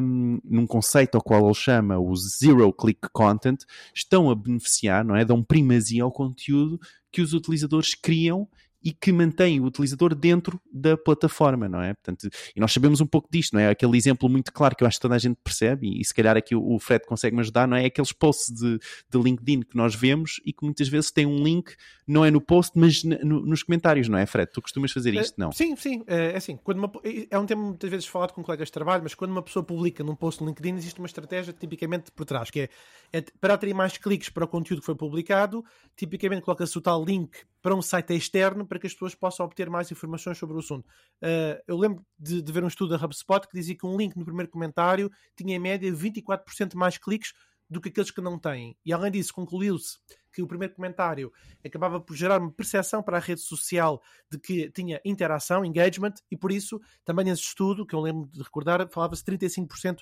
Um, 0.00 0.40
num 0.44 0.66
conceito 0.66 1.16
ao 1.16 1.22
qual 1.22 1.44
ele 1.44 1.54
chama 1.54 1.98
o 1.98 2.14
Zero 2.16 2.72
Click 2.72 3.08
Content, 3.12 3.62
estão 3.94 4.30
a 4.30 4.34
beneficiar, 4.34 5.04
não 5.04 5.16
é? 5.16 5.24
Dão 5.24 5.42
primazia 5.42 6.04
ao 6.04 6.12
conteúdo 6.12 6.78
que 7.10 7.20
os 7.20 7.32
utilizadores 7.32 7.94
criam 7.94 8.48
e 8.82 8.92
que 8.92 9.12
mantém 9.12 9.60
o 9.60 9.64
utilizador 9.64 10.14
dentro 10.14 10.60
da 10.72 10.96
plataforma, 10.96 11.68
não 11.68 11.80
é? 11.80 11.94
Portanto, 11.94 12.28
e 12.54 12.60
nós 12.60 12.72
sabemos 12.72 13.00
um 13.00 13.06
pouco 13.06 13.28
disto, 13.30 13.54
não 13.54 13.60
é? 13.60 13.68
Aquele 13.68 13.96
exemplo 13.96 14.28
muito 14.28 14.52
claro 14.52 14.74
que 14.74 14.82
eu 14.82 14.88
acho 14.88 14.98
que 14.98 15.02
toda 15.02 15.14
a 15.14 15.18
gente 15.18 15.38
percebe, 15.42 15.86
e, 15.86 16.00
e 16.00 16.04
se 16.04 16.14
calhar 16.14 16.36
aqui 16.36 16.54
o, 16.54 16.74
o 16.74 16.78
Fred 16.78 17.04
consegue 17.06 17.34
me 17.36 17.40
ajudar, 17.40 17.68
não 17.68 17.76
é? 17.76 17.86
Aqueles 17.86 18.12
posts 18.12 18.54
de, 18.54 18.78
de 19.10 19.18
LinkedIn 19.18 19.62
que 19.62 19.76
nós 19.76 19.94
vemos 19.94 20.40
e 20.44 20.52
que 20.52 20.64
muitas 20.64 20.88
vezes 20.88 21.10
tem 21.10 21.26
um 21.26 21.42
link, 21.42 21.74
não 22.06 22.24
é 22.24 22.30
no 22.30 22.40
post, 22.40 22.78
mas 22.78 23.04
no, 23.04 23.44
nos 23.46 23.62
comentários, 23.62 24.08
não 24.08 24.18
é, 24.18 24.26
Fred? 24.26 24.50
Tu 24.52 24.60
costumas 24.60 24.90
fazer 24.90 25.14
isto, 25.14 25.38
não? 25.38 25.52
Sim, 25.52 25.76
sim, 25.76 26.02
é, 26.06 26.32
é 26.32 26.36
assim. 26.36 26.56
Quando 26.56 26.78
uma, 26.78 26.92
é 27.30 27.38
um 27.38 27.46
tema 27.46 27.62
muitas 27.62 27.90
vezes 27.90 28.06
falado 28.06 28.32
com 28.32 28.42
colegas 28.42 28.68
de 28.68 28.72
trabalho, 28.72 29.02
mas 29.02 29.14
quando 29.14 29.30
uma 29.30 29.42
pessoa 29.42 29.64
publica 29.64 30.02
num 30.02 30.14
post 30.14 30.42
no 30.42 30.48
LinkedIn, 30.48 30.74
existe 30.76 30.98
uma 30.98 31.06
estratégia 31.06 31.52
tipicamente 31.52 32.10
por 32.10 32.24
trás, 32.24 32.50
que 32.50 32.60
é, 32.60 32.68
é 33.12 33.22
para 33.40 33.54
atrair 33.54 33.74
mais 33.74 33.96
cliques 33.96 34.28
para 34.28 34.44
o 34.44 34.48
conteúdo 34.48 34.80
que 34.80 34.86
foi 34.86 34.96
publicado, 34.96 35.64
tipicamente 35.96 36.42
coloca-se 36.42 36.76
o 36.76 36.80
tal 36.80 37.04
link 37.04 37.30
para 37.62 37.74
um 37.74 37.80
site 37.80 38.12
externo 38.14 38.66
para 38.66 38.78
que 38.78 38.86
as 38.86 38.92
pessoas 38.92 39.14
possam 39.14 39.46
obter 39.46 39.70
mais 39.70 39.90
informações 39.90 40.36
sobre 40.36 40.56
o 40.56 40.58
assunto. 40.58 40.84
Uh, 41.22 41.62
eu 41.66 41.78
lembro 41.78 42.04
de, 42.18 42.42
de, 42.42 42.52
ver 42.52 42.64
um 42.64 42.68
estudo 42.68 42.96
da 42.96 43.02
HubSpot 43.02 43.46
que 43.46 43.56
dizia 43.56 43.76
que 43.76 43.86
um 43.86 43.96
link 43.96 44.16
no 44.16 44.24
primeiro 44.24 44.50
comentário 44.50 45.10
tinha 45.36 45.54
em 45.54 45.60
média 45.60 45.90
24% 45.90 46.74
mais 46.74 46.98
cliques 46.98 47.32
do 47.70 47.80
que 47.80 47.88
aqueles 47.88 48.10
que 48.10 48.20
não 48.20 48.38
têm. 48.38 48.76
E 48.84 48.92
além 48.92 49.10
disso, 49.10 49.32
concluiu-se 49.32 49.98
que 50.32 50.42
o 50.42 50.46
primeiro 50.46 50.74
comentário 50.74 51.32
acabava 51.64 52.00
por 52.00 52.14
gerar 52.14 52.40
uma 52.40 52.50
percepção 52.50 53.02
para 53.02 53.16
a 53.16 53.20
rede 53.20 53.40
social 53.40 54.02
de 54.30 54.38
que 54.38 54.70
tinha 54.70 55.00
interação, 55.04 55.64
engagement, 55.64 56.14
e 56.30 56.36
por 56.36 56.52
isso, 56.52 56.80
também 57.04 57.24
nesse 57.24 57.42
estudo, 57.42 57.86
que 57.86 57.94
eu 57.94 58.00
lembro 58.00 58.28
de 58.30 58.42
recordar, 58.42 58.86
falava-se 58.90 59.24
35% 59.24 60.00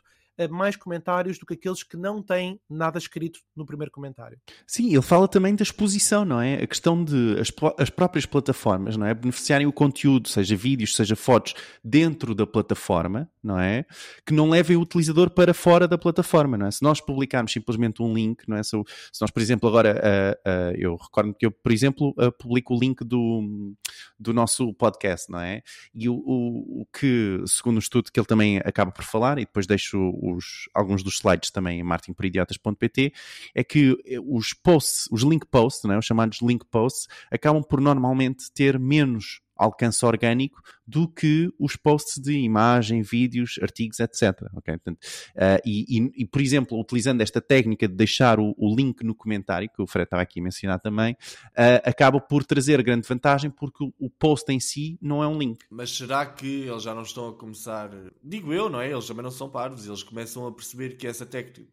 mais 0.51 0.77
comentários 0.77 1.38
do 1.38 1.47
que 1.47 1.55
aqueles 1.55 1.83
que 1.83 1.97
não 1.97 2.23
têm 2.23 2.61
nada 2.69 2.99
escrito 2.99 3.40
no 3.55 3.66
primeiro 3.66 3.90
comentário. 3.90 4.38
Sim, 4.66 4.93
ele 4.93 5.03
fala 5.03 5.29
também 5.29 5.55
da 5.55 5.62
exposição, 5.62 6.25
não 6.25 6.40
é? 6.40 6.62
A 6.62 6.66
questão 6.66 7.05
de 7.05 7.38
as, 7.38 7.53
as 7.79 7.90
próprias 7.90 8.27
plataformas, 8.27 8.97
não 8.97 9.07
é? 9.07 9.14
Beneficiarem 9.14 9.66
o 9.66 9.73
conteúdo, 9.73 10.29
seja 10.29 10.57
vídeos, 10.57 10.97
seja 10.97 11.14
fotos, 11.16 11.55
dentro 11.85 12.35
da 12.35 12.47
plataforma, 12.47 13.31
não 13.43 13.59
é? 13.59 13.85
Que 14.25 14.33
não 14.33 14.49
levem 14.49 14.77
o 14.77 14.81
utilizador 14.81 15.31
para 15.31 15.53
fora 15.53 15.87
da 15.87 15.99
plataforma, 15.99 16.57
não 16.57 16.66
é? 16.66 16.71
Se 16.71 16.83
nós 16.83 17.01
publicarmos 17.01 17.53
simplesmente 17.53 18.03
um 18.03 18.12
link, 18.12 18.49
não 18.49 18.57
é? 18.57 18.62
Se, 18.62 18.71
se 19.12 19.21
nós, 19.21 19.31
por 19.31 19.40
exemplo, 19.43 19.69
agora, 19.69 20.01
uh, 20.01 20.49
uh, 20.49 20.77
eu 20.77 20.97
recordo 20.97 21.35
que 21.35 21.47
eu, 21.47 21.51
por 21.51 21.73
exemplo, 21.73 22.14
uh, 22.19 22.33
publico 22.33 22.75
o 22.75 22.79
link 22.79 23.05
do, 23.05 23.75
do 24.19 24.33
nosso 24.33 24.73
podcast, 24.75 25.31
não 25.31 25.40
é? 25.40 25.62
E 25.95 26.09
o, 26.09 26.14
o, 26.14 26.83
o 26.83 26.87
que, 26.87 27.43
segundo 27.47 27.77
o 27.77 27.81
estudo 27.81 28.11
que 28.12 28.19
ele 28.19 28.27
também 28.27 28.59
acaba 28.59 28.90
por 28.90 29.05
falar, 29.05 29.38
e 29.38 29.45
depois 29.45 29.66
deixo 29.66 29.99
os, 30.21 30.69
alguns 30.75 31.03
dos 31.03 31.15
slides 31.15 31.51
também 31.51 31.81
em 31.81 31.83
marketingporidiotas.pt, 31.83 33.13
é 33.55 33.65
que 33.65 33.97
eh, 34.07 34.19
os 34.21 34.53
posts, 34.53 35.09
os 35.11 35.23
link 35.23 35.47
posts, 35.47 35.85
né, 35.89 35.97
os 35.97 36.05
chamados 36.05 36.41
link 36.43 36.65
posts, 36.67 37.09
acabam 37.31 37.63
por 37.63 37.81
normalmente 37.81 38.53
ter 38.53 38.79
menos 38.79 39.41
alcance 39.61 40.05
orgânico 40.05 40.61
do 40.87 41.07
que 41.07 41.53
os 41.59 41.77
posts 41.77 42.20
de 42.20 42.33
imagem, 42.33 43.03
vídeos, 43.03 43.59
artigos, 43.62 44.01
etc. 44.01 44.42
Okay? 44.57 44.77
Portanto, 44.79 44.99
uh, 45.37 45.61
e, 45.64 45.99
e, 45.99 46.23
e, 46.23 46.27
por 46.27 46.40
exemplo, 46.40 46.81
utilizando 46.81 47.20
esta 47.20 47.40
técnica 47.40 47.87
de 47.87 47.94
deixar 47.94 48.40
o, 48.40 48.55
o, 48.57 48.75
link 48.75 49.05
no 49.05 49.14
comentário, 49.14 49.70
que 49.73 49.81
o 49.81 49.87
Fred 49.87 50.05
estava 50.05 50.23
aqui 50.23 50.40
a 50.40 50.42
mencionar 50.42 50.81
também, 50.81 51.12
uh, 51.12 51.81
acaba 51.85 52.20
por 52.20 52.44
trazer 52.44 52.83
grande 52.83 53.07
vantagem 53.07 53.51
porque 53.51 53.85
o, 53.85 53.92
o, 53.99 54.11
post 54.11 54.51
em 54.51 54.59
si 54.59 54.99
não 55.01 55.23
é 55.23 55.29
um 55.29 55.38
link. 55.38 55.64
Mas 55.70 55.90
será 55.90 56.27
que 56.27 56.62
eles 56.62 56.83
já 56.83 56.94
não 56.94 57.03
estão 57.03 57.29
a 57.29 57.35
começar, 57.35 57.90
digo 58.25 58.53
eu, 58.53 58.68
não 58.68 58.81
é? 58.81 58.90
Eles 58.90 59.07
também 59.07 59.23
não 59.23 59.31
são 59.31 59.49
parvos, 59.49 59.87
eles 59.87 60.03
começam 60.03 60.46
a 60.46 60.53
perceber 60.53 60.96
que 60.96 61.07
essa 61.07 61.29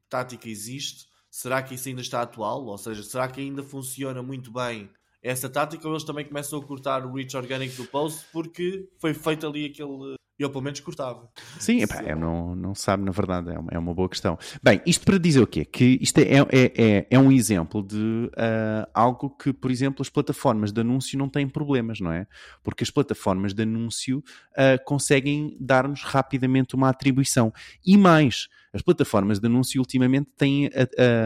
tática 0.10 0.50
existe. 0.50 1.08
Será 1.30 1.62
que 1.62 1.76
isso 1.76 1.88
ainda 1.88 2.02
está 2.02 2.21
atual? 2.21 2.65
Ou 2.65 2.78
seja, 2.78 3.04
será 3.04 3.28
que 3.28 3.41
ainda 3.41 3.63
funciona 3.63 4.21
muito 4.21 4.52
bem 4.52 4.89
essa 5.21 5.49
tática, 5.49 5.88
eles 5.88 6.03
também 6.03 6.25
começam 6.25 6.60
a 6.60 6.63
cortar 6.63 7.06
o 7.06 7.13
reach 7.13 7.36
orgânico 7.36 7.75
do 7.75 7.86
post 7.86 8.25
porque 8.32 8.88
foi 8.99 9.13
feito 9.13 9.45
ali 9.47 9.65
aquele. 9.65 10.15
Eu 10.39 10.51
pelo 10.51 10.63
menos 10.63 10.80
cortava. 10.82 11.27
Sim, 11.60 11.82
epá, 11.82 12.03
eu 12.03 12.15
não, 12.15 12.56
não 12.56 12.75
sabe, 12.75 13.03
na 13.03 13.12
verdade, 13.12 13.49
é 13.49 13.58
uma, 13.58 13.69
é 13.71 13.80
uma 13.80 13.91
boa 13.91 14.08
questão. 14.08 14.38
Bem, 14.62 14.80
isto 14.86 15.03
para 15.03 15.17
dizer 15.17 15.41
o 15.41 15.47
quê? 15.47 15.65
Que 15.65 15.97
isto 15.99 16.19
é, 16.19 16.25
é, 16.25 16.73
é, 16.77 17.08
é 17.10 17.19
um 17.19 17.32
exemplo 17.32 17.82
de 17.82 18.30
uh, 18.34 18.88
algo 18.93 19.32
que, 19.32 19.51
por 19.51 19.71
exemplo, 19.71 20.03
as 20.03 20.10
plataformas 20.10 20.71
de 20.71 20.80
anúncio 20.80 21.17
não 21.17 21.27
têm 21.27 21.49
problemas, 21.49 21.99
não 21.99 22.12
é? 22.12 22.27
Porque 22.63 22.84
as 22.84 22.91
plataformas 22.91 23.51
de 23.51 23.63
anúncio 23.63 24.19
uh, 24.19 24.84
conseguem 24.86 25.58
dar-nos 25.60 26.03
rapidamente 26.03 26.75
uma 26.75 26.89
atribuição. 26.89 27.51
E 27.84 27.97
mais, 27.97 28.47
as 28.78 28.84
plataformas 28.84 29.40
de 29.40 29.48
anúncio 29.48 29.82
ultimamente 29.82 30.30
têm 30.38 30.70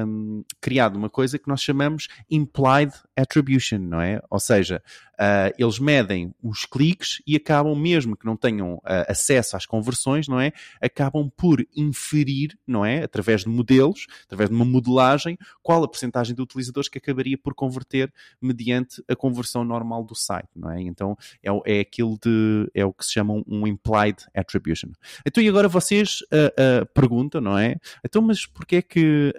um, 0.08 0.42
criado 0.62 0.96
uma 0.96 1.10
coisa 1.10 1.38
que 1.38 1.50
nós 1.50 1.62
chamamos 1.62 2.08
implied 2.30 2.94
attribution, 3.16 3.80
não 3.80 4.00
é? 4.00 4.22
Ou 4.30 4.40
seja, 4.40 4.82
uh, 5.20 5.54
eles 5.58 5.80
medem 5.80 6.34
os 6.42 6.66
cliques 6.66 7.22
e 7.28 7.36
acabam, 7.36 7.76
mesmo 7.76 8.16
que 8.16 8.26
não 8.26 8.38
tenham 8.38 8.76
uh, 8.76 8.82
acesso 9.10 9.58
às 9.58 9.66
conversões, 9.66 10.30
não 10.30 10.40
é? 10.40 10.54
Acabam 10.82 11.30
por 11.36 11.62
inferir, 11.76 12.58
não 12.66 12.86
é? 12.86 13.04
Através 13.04 13.42
de 13.42 13.50
modelos, 13.50 14.08
através 14.26 14.50
de 14.50 14.56
uma 14.56 14.64
modelagem, 14.64 15.38
qual 15.62 15.84
a 15.84 15.88
porcentagem 15.90 16.34
de 16.34 16.42
utilizadores 16.42 16.88
que 16.88 16.98
acabaria 16.98 17.38
por 17.38 17.54
converter 17.54 18.14
mediante 18.42 19.04
a 19.10 19.16
conversão 19.16 19.66
normal 19.66 20.06
do 20.06 20.16
site, 20.16 20.50
não 20.56 20.72
é? 20.72 20.82
Então 20.82 21.18
é, 21.44 21.78
é 21.78 21.80
aquilo 21.82 22.18
de, 22.24 22.72
é 22.74 22.86
o 22.86 22.94
que 22.94 23.06
se 23.06 23.12
chama 23.12 23.44
um 23.46 23.68
implied 23.68 24.18
attribution. 24.34 24.92
Então 25.26 25.44
e 25.44 25.50
agora 25.50 25.68
vocês 25.68 26.22
uh, 26.32 26.86
perguntam, 26.94 27.41
não 27.42 27.58
é? 27.58 27.76
Então 28.06 28.22
mas 28.22 28.46
porquê 28.46 28.78
é 28.78 28.82
que, 28.82 29.34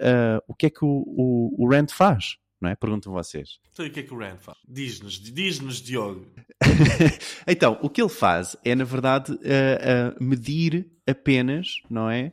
o 0.47 0.53
que 0.53 0.67
é 0.67 0.69
que 0.69 0.83
o, 0.83 1.03
o, 1.07 1.55
o 1.57 1.69
Rand 1.69 1.87
faz? 1.89 2.37
não 2.63 2.69
é? 2.69 2.75
Perguntam 2.75 3.11
vocês. 3.11 3.59
Então, 3.73 3.85
e 3.85 3.89
o 3.89 3.91
que 3.91 3.99
é 3.99 4.03
que 4.03 4.13
o 4.13 4.17
Rand 4.17 4.37
faz? 4.39 4.57
Diz-nos, 4.65 5.19
diz-nos, 5.19 5.81
Diogo. 5.81 6.25
então, 7.45 7.77
o 7.81 7.89
que 7.89 8.01
ele 8.01 8.09
faz 8.09 8.55
é, 8.63 8.73
na 8.73 8.85
verdade, 8.85 9.33
uh, 9.33 9.35
uh, 9.35 10.23
medir 10.23 10.89
apenas, 11.05 11.81
não 11.89 12.09
é? 12.09 12.31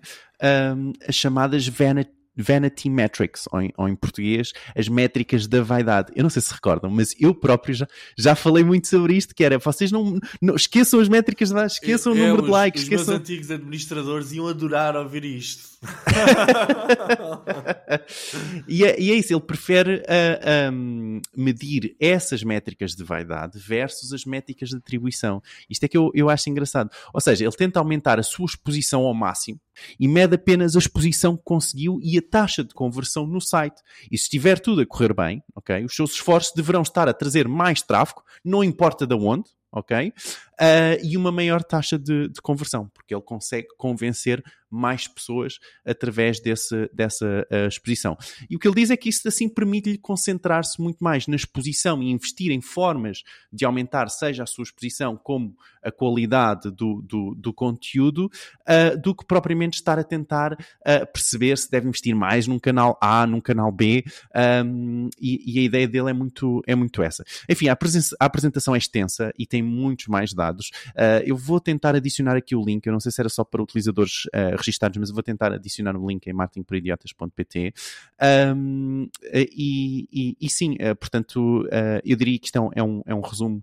Um, 0.76 0.92
as 1.06 1.16
chamadas 1.16 1.66
vanity 1.66 2.12
vanity 2.36 2.88
metrics, 2.88 3.44
ou 3.52 3.60
em, 3.60 3.72
ou 3.76 3.88
em, 3.88 3.94
português, 3.94 4.52
as 4.76 4.88
métricas 4.88 5.46
da 5.46 5.62
vaidade. 5.62 6.12
Eu 6.14 6.22
não 6.22 6.30
sei 6.30 6.42
se 6.42 6.52
recordam, 6.52 6.90
mas 6.90 7.14
eu 7.20 7.34
próprio 7.34 7.74
já, 7.74 7.86
já 8.16 8.34
falei 8.34 8.64
muito 8.64 8.88
sobre 8.88 9.14
isto, 9.16 9.34
que 9.34 9.44
era, 9.44 9.58
vocês 9.58 9.92
não, 9.92 10.18
não 10.40 10.54
esqueçam 10.54 11.00
as 11.00 11.08
métricas, 11.08 11.50
esqueçam 11.50 12.12
é, 12.12 12.14
o 12.14 12.18
número 12.18 12.42
é, 12.42 12.46
de 12.46 12.50
likes. 12.50 12.82
Os 12.82 12.88
esqueçam... 12.88 13.14
meus 13.14 13.20
antigos 13.20 13.50
administradores 13.50 14.32
iam 14.32 14.46
adorar 14.46 14.96
ouvir 14.96 15.24
isto. 15.24 15.70
e, 18.68 18.84
é, 18.84 19.00
e, 19.00 19.10
é, 19.10 19.14
isso, 19.14 19.32
ele 19.32 19.40
prefere 19.40 19.96
uh, 19.96 20.72
um, 20.72 21.22
medir 21.34 21.96
essas 21.98 22.44
métricas 22.44 22.94
de 22.94 23.02
vaidade 23.02 23.58
versus 23.58 24.12
as 24.12 24.26
métricas 24.26 24.68
de 24.68 24.76
atribuição. 24.76 25.42
Isto 25.70 25.84
é 25.84 25.88
que 25.88 25.96
eu, 25.96 26.10
eu 26.14 26.28
acho 26.28 26.50
engraçado. 26.50 26.90
Ou 27.14 27.20
seja, 27.20 27.44
ele 27.44 27.56
tenta 27.56 27.78
aumentar 27.78 28.18
a 28.18 28.22
sua 28.22 28.44
exposição 28.44 29.06
ao 29.06 29.14
máximo 29.14 29.58
e 29.98 30.06
mede 30.06 30.34
apenas 30.34 30.76
a 30.76 30.78
exposição 30.78 31.34
que 31.36 31.44
conseguiu 31.44 31.98
e 32.02 32.18
a 32.18 32.22
taxa 32.22 32.62
de 32.62 32.74
conversão 32.74 33.26
no 33.26 33.40
site. 33.40 33.80
E 34.10 34.18
se 34.18 34.24
estiver 34.24 34.60
tudo 34.60 34.82
a 34.82 34.86
correr 34.86 35.14
bem, 35.14 35.42
ok, 35.54 35.82
os 35.84 35.94
seus 35.94 36.12
esforços 36.12 36.52
deverão 36.54 36.82
estar 36.82 37.08
a 37.08 37.14
trazer 37.14 37.48
mais 37.48 37.80
tráfego, 37.80 38.22
não 38.44 38.62
importa 38.62 39.06
de 39.06 39.14
onde, 39.14 39.48
ok? 39.72 40.12
Uh, 40.60 41.00
e 41.02 41.16
uma 41.16 41.32
maior 41.32 41.64
taxa 41.64 41.98
de, 41.98 42.28
de, 42.28 42.42
conversão, 42.42 42.86
porque 42.92 43.14
ele 43.14 43.22
consegue 43.22 43.68
convencer 43.78 44.44
mais 44.68 45.08
pessoas 45.08 45.58
através 45.84 46.38
desse, 46.38 46.88
dessa 46.92 47.26
uh, 47.50 47.66
exposição. 47.66 48.14
E 48.48 48.56
o 48.56 48.58
que 48.58 48.68
ele 48.68 48.74
diz 48.74 48.90
é 48.90 48.96
que 48.96 49.08
isso 49.08 49.26
assim 49.26 49.48
permite-lhe 49.48 49.96
concentrar-se 49.96 50.80
muito 50.80 51.02
mais 51.02 51.26
na 51.26 51.34
exposição 51.34 52.02
e 52.02 52.10
investir 52.10 52.52
em 52.52 52.60
formas 52.60 53.22
de 53.50 53.64
aumentar, 53.64 54.08
seja 54.10 54.42
a 54.42 54.46
sua 54.46 54.64
exposição 54.64 55.16
como 55.16 55.56
a 55.82 55.90
qualidade 55.90 56.70
do, 56.70 57.00
do, 57.00 57.34
do 57.34 57.54
conteúdo, 57.54 58.30
uh, 58.68 59.00
do 59.00 59.14
que 59.14 59.24
propriamente 59.24 59.78
estar 59.78 59.98
a 59.98 60.04
tentar 60.04 60.58
perceber 61.12 61.56
se 61.56 61.70
deve 61.70 61.88
investir 61.88 62.14
mais 62.14 62.46
num 62.46 62.58
canal 62.58 62.98
A, 63.00 63.26
num 63.26 63.40
canal 63.40 63.72
B, 63.72 64.04
um, 64.64 65.08
e, 65.18 65.54
e, 65.54 65.58
a 65.58 65.62
ideia 65.62 65.88
dele 65.88 66.10
é 66.10 66.12
muito, 66.12 66.62
é 66.66 66.74
muito 66.74 67.02
essa. 67.02 67.24
Enfim, 67.48 67.68
a, 67.68 67.72
a 68.20 68.24
apresentação 68.24 68.74
é 68.74 68.78
extensa 68.78 69.32
e 69.38 69.46
tem 69.46 69.62
muitos 69.62 70.06
mais 70.06 70.32
dados. 70.34 70.49
Uh, 70.58 71.22
eu 71.24 71.36
vou 71.36 71.60
tentar 71.60 71.94
adicionar 71.94 72.36
aqui 72.36 72.54
o 72.56 72.64
link, 72.64 72.86
eu 72.86 72.92
não 72.92 73.00
sei 73.00 73.12
se 73.12 73.20
era 73.20 73.28
só 73.28 73.44
para 73.44 73.62
utilizadores 73.62 74.24
uh, 74.26 74.56
registados, 74.56 74.98
mas 74.98 75.08
eu 75.08 75.14
vou 75.14 75.22
tentar 75.22 75.52
adicionar 75.52 75.96
o 75.96 76.06
link 76.06 76.26
em 76.26 76.32
marketingporidiotas.pt. 76.32 77.74
Um, 78.56 79.08
e, 79.32 80.08
e, 80.12 80.36
e, 80.40 80.50
sim, 80.50 80.74
uh, 80.74 80.96
portanto, 80.96 81.68
eu 82.04 82.16
diria 82.16 82.38
que 82.38 82.46
isto 82.46 82.56
é 82.56 82.60
um, 82.60 82.70
é 82.74 82.82
um, 82.82 83.02
é 83.06 83.14
um 83.14 83.20
resumo 83.20 83.62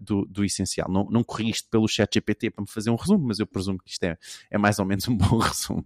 do, 0.00 0.24
do 0.26 0.44
essencial. 0.44 0.88
Não, 0.90 1.04
não 1.10 1.24
corri 1.24 1.50
isto 1.50 1.68
pelo 1.68 1.88
chat 1.88 2.14
GPT 2.14 2.50
para 2.50 2.62
me 2.62 2.68
fazer 2.68 2.90
um 2.90 2.96
resumo, 2.96 3.26
mas 3.26 3.38
eu 3.38 3.46
presumo 3.46 3.78
que 3.78 3.90
isto 3.90 4.04
é, 4.04 4.16
é 4.50 4.58
mais 4.58 4.78
ou 4.78 4.84
menos 4.84 5.08
um 5.08 5.16
bom 5.16 5.38
resumo. 5.38 5.84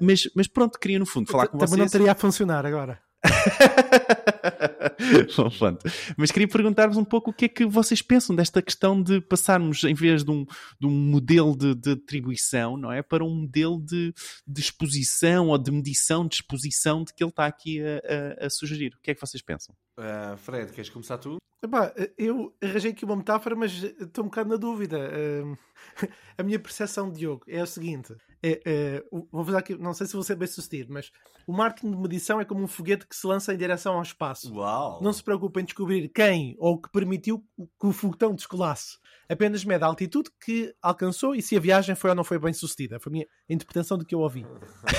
mas, 0.00 0.28
mas 0.34 0.46
pronto, 0.46 0.78
queria 0.78 0.98
no 0.98 1.06
fundo 1.06 1.30
falar 1.30 1.48
com 1.48 1.58
Também 1.58 1.68
vocês. 1.68 1.70
Também 1.70 1.84
não 1.84 1.90
teria 1.90 2.12
a 2.12 2.14
funcionar 2.14 2.64
agora. 2.64 2.98
Bom, 5.36 5.50
pronto. 5.50 5.86
Mas 6.16 6.30
queria 6.30 6.48
perguntar-vos 6.48 6.96
um 6.96 7.04
pouco 7.04 7.30
o 7.30 7.34
que 7.34 7.46
é 7.46 7.48
que 7.48 7.66
vocês 7.66 8.02
pensam 8.02 8.34
desta 8.34 8.62
questão 8.62 9.02
de 9.02 9.20
passarmos, 9.20 9.84
em 9.84 9.94
vez 9.94 10.24
de 10.24 10.30
um, 10.30 10.44
de 10.80 10.86
um 10.86 10.90
modelo 10.90 11.56
de, 11.56 11.74
de 11.74 11.92
atribuição, 11.92 12.76
não 12.76 12.92
é? 12.92 13.02
Para 13.02 13.24
um 13.24 13.34
modelo 13.34 13.80
de, 13.80 14.12
de 14.46 14.60
exposição 14.60 15.48
ou 15.48 15.58
de 15.58 15.70
medição 15.70 16.26
de 16.26 16.36
exposição 16.36 17.04
de 17.04 17.12
que 17.12 17.22
ele 17.22 17.30
está 17.30 17.46
aqui 17.46 17.82
a, 17.82 18.42
a, 18.42 18.46
a 18.46 18.50
sugerir. 18.50 18.94
O 18.94 19.00
que 19.02 19.10
é 19.10 19.14
que 19.14 19.20
vocês 19.20 19.42
pensam? 19.42 19.74
Uh, 19.98 20.36
Fred, 20.36 20.72
queres 20.72 20.90
começar 20.90 21.18
tu? 21.18 21.36
Epá, 21.62 21.94
eu 22.18 22.54
arranjei 22.62 22.90
aqui 22.90 23.06
uma 23.06 23.16
metáfora, 23.16 23.56
mas 23.56 23.82
estou 23.82 24.24
um 24.24 24.28
bocado 24.28 24.50
na 24.50 24.56
dúvida. 24.56 24.98
Uh, 24.98 25.56
a 26.36 26.42
minha 26.42 26.58
percepção 26.58 27.10
de 27.10 27.20
Diogo 27.20 27.44
é 27.48 27.62
o 27.62 27.66
seguinte: 27.66 28.14
é, 28.46 28.60
é, 28.66 29.04
vou 29.32 29.42
fazer 29.42 29.56
aqui, 29.56 29.74
não 29.74 29.94
sei 29.94 30.06
se 30.06 30.12
vou 30.12 30.22
ser 30.22 30.36
bem 30.36 30.46
sucedido, 30.46 30.92
mas 30.92 31.10
o 31.46 31.52
marketing 31.52 31.92
de 31.92 31.96
medição 31.96 32.38
é 32.38 32.44
como 32.44 32.62
um 32.62 32.68
foguete 32.68 33.06
que 33.06 33.16
se 33.16 33.26
lança 33.26 33.54
em 33.54 33.56
direção 33.56 33.94
ao 33.94 34.02
espaço. 34.02 34.54
Uau. 34.54 35.00
Não 35.02 35.14
se 35.14 35.22
preocupe 35.22 35.60
em 35.60 35.64
descobrir 35.64 36.10
quem 36.10 36.54
ou 36.58 36.78
que 36.78 36.90
permitiu 36.90 37.42
que 37.56 37.86
o 37.86 37.92
foguetão 37.92 38.34
descolasse. 38.34 38.98
Apenas 39.30 39.64
mede 39.64 39.82
a 39.82 39.86
altitude 39.86 40.30
que 40.44 40.74
alcançou 40.82 41.34
e 41.34 41.40
se 41.40 41.56
a 41.56 41.60
viagem 41.60 41.94
foi 41.94 42.10
ou 42.10 42.16
não 42.16 42.22
foi 42.22 42.38
bem 42.38 42.52
sucedida. 42.52 43.00
Foi 43.00 43.10
a 43.10 43.14
minha 43.14 43.26
interpretação 43.48 43.96
do 43.96 44.04
que 44.04 44.14
eu 44.14 44.20
ouvi. 44.20 44.44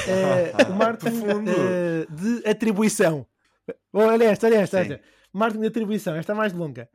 É, 0.08 0.70
o 0.70 0.76
marketing 0.76 1.24
é, 1.48 2.06
de 2.10 2.48
atribuição. 2.48 3.26
Olha 3.92 4.26
esta, 4.26 4.46
olha 4.46 4.58
esta, 4.58 4.80
esta. 4.80 5.02
Marketing 5.34 5.62
de 5.62 5.68
atribuição, 5.68 6.16
esta 6.16 6.32
é 6.32 6.36
mais 6.36 6.54
longa. 6.54 6.88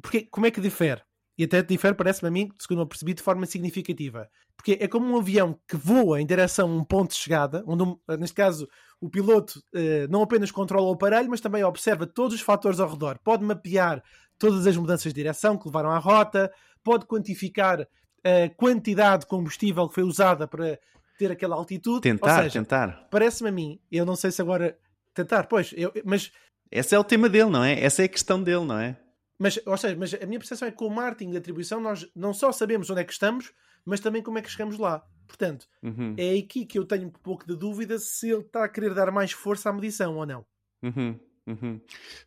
Porque, 0.00 0.22
como 0.30 0.46
é 0.46 0.50
que 0.50 0.60
difere? 0.60 1.02
E 1.36 1.44
até 1.44 1.62
difere, 1.62 1.94
parece-me 1.94 2.28
a 2.28 2.30
mim, 2.30 2.48
segundo 2.58 2.82
eu 2.82 2.86
percebi, 2.86 3.12
de 3.12 3.22
forma 3.22 3.44
significativa. 3.46 4.28
Porque 4.56 4.78
é 4.80 4.86
como 4.86 5.06
um 5.06 5.18
avião 5.18 5.58
que 5.66 5.76
voa 5.76 6.20
em 6.20 6.26
direção 6.26 6.70
a 6.70 6.74
um 6.74 6.84
ponto 6.84 7.10
de 7.10 7.16
chegada, 7.16 7.64
onde, 7.66 7.84
neste 8.18 8.34
caso, 8.34 8.68
o 9.00 9.10
piloto 9.10 9.60
eh, 9.74 10.06
não 10.08 10.22
apenas 10.22 10.50
controla 10.50 10.88
o 10.88 10.92
aparelho, 10.92 11.28
mas 11.28 11.40
também 11.40 11.64
observa 11.64 12.06
todos 12.06 12.34
os 12.34 12.40
fatores 12.40 12.78
ao 12.78 12.88
redor. 12.88 13.18
Pode 13.22 13.44
mapear 13.44 14.02
todas 14.38 14.66
as 14.66 14.76
mudanças 14.76 15.12
de 15.12 15.20
direção 15.20 15.58
que 15.58 15.66
levaram 15.66 15.90
à 15.90 15.98
rota, 15.98 16.52
pode 16.82 17.06
quantificar 17.06 17.80
a 17.80 18.48
quantidade 18.56 19.22
de 19.22 19.26
combustível 19.26 19.88
que 19.88 19.94
foi 19.94 20.04
usada 20.04 20.46
para 20.46 20.78
ter 21.18 21.30
aquela 21.30 21.56
altitude. 21.56 22.00
Tentar, 22.00 22.44
seja, 22.44 22.60
tentar. 22.60 23.08
Parece-me 23.10 23.48
a 23.48 23.52
mim, 23.52 23.80
eu 23.90 24.06
não 24.06 24.16
sei 24.16 24.30
se 24.30 24.40
agora. 24.40 24.76
Tentar, 25.12 25.46
pois, 25.46 25.72
eu, 25.76 25.92
mas. 26.04 26.32
Esse 26.70 26.94
é 26.94 26.98
o 26.98 27.04
tema 27.04 27.28
dele, 27.28 27.50
não 27.50 27.62
é? 27.62 27.78
Essa 27.84 28.02
é 28.02 28.06
a 28.06 28.08
questão 28.08 28.42
dele, 28.42 28.64
não 28.64 28.78
é? 28.78 28.96
Mas, 29.44 29.60
ou 29.66 29.76
seja, 29.76 29.94
mas 29.94 30.14
a 30.14 30.24
minha 30.24 30.38
percepção 30.38 30.66
é 30.66 30.70
que 30.70 30.78
com 30.78 30.86
o 30.86 30.90
marketing 30.90 31.32
de 31.32 31.36
atribuição 31.36 31.78
nós 31.78 32.08
não 32.16 32.32
só 32.32 32.50
sabemos 32.50 32.88
onde 32.88 33.02
é 33.02 33.04
que 33.04 33.12
estamos, 33.12 33.52
mas 33.84 34.00
também 34.00 34.22
como 34.22 34.38
é 34.38 34.42
que 34.42 34.50
chegamos 34.50 34.78
lá. 34.78 35.04
Portanto, 35.28 35.68
uhum. 35.82 36.14
é 36.16 36.38
aqui 36.38 36.64
que 36.64 36.78
eu 36.78 36.86
tenho 36.86 37.08
um 37.08 37.10
pouco 37.10 37.46
de 37.46 37.54
dúvida 37.54 37.98
se 37.98 38.30
ele 38.30 38.40
está 38.40 38.64
a 38.64 38.68
querer 38.70 38.94
dar 38.94 39.10
mais 39.10 39.32
força 39.32 39.68
à 39.68 39.72
medição 39.74 40.16
ou 40.16 40.24
não. 40.24 40.46
Uhum. 40.82 41.20
Uhum. 41.46 41.78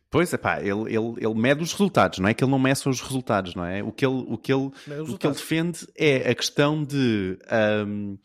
Pois 0.08 0.32
é, 0.32 0.38
pá, 0.38 0.60
ele, 0.60 0.94
ele, 0.94 1.14
ele 1.18 1.34
mede 1.34 1.60
os 1.60 1.72
resultados, 1.72 2.20
não 2.20 2.28
é 2.28 2.34
que 2.34 2.44
ele 2.44 2.52
não 2.52 2.58
meça 2.58 2.88
os 2.88 3.00
resultados, 3.00 3.52
não 3.56 3.64
é? 3.64 3.82
O 3.82 3.90
que 3.90 4.06
ele, 4.06 4.24
o 4.28 4.38
que 4.38 4.52
ele, 4.52 4.70
o 5.08 5.18
que 5.18 5.26
ele 5.26 5.34
defende 5.34 5.88
é 5.96 6.30
a 6.30 6.34
questão 6.36 6.84
de 6.84 7.36
um, 7.84 8.16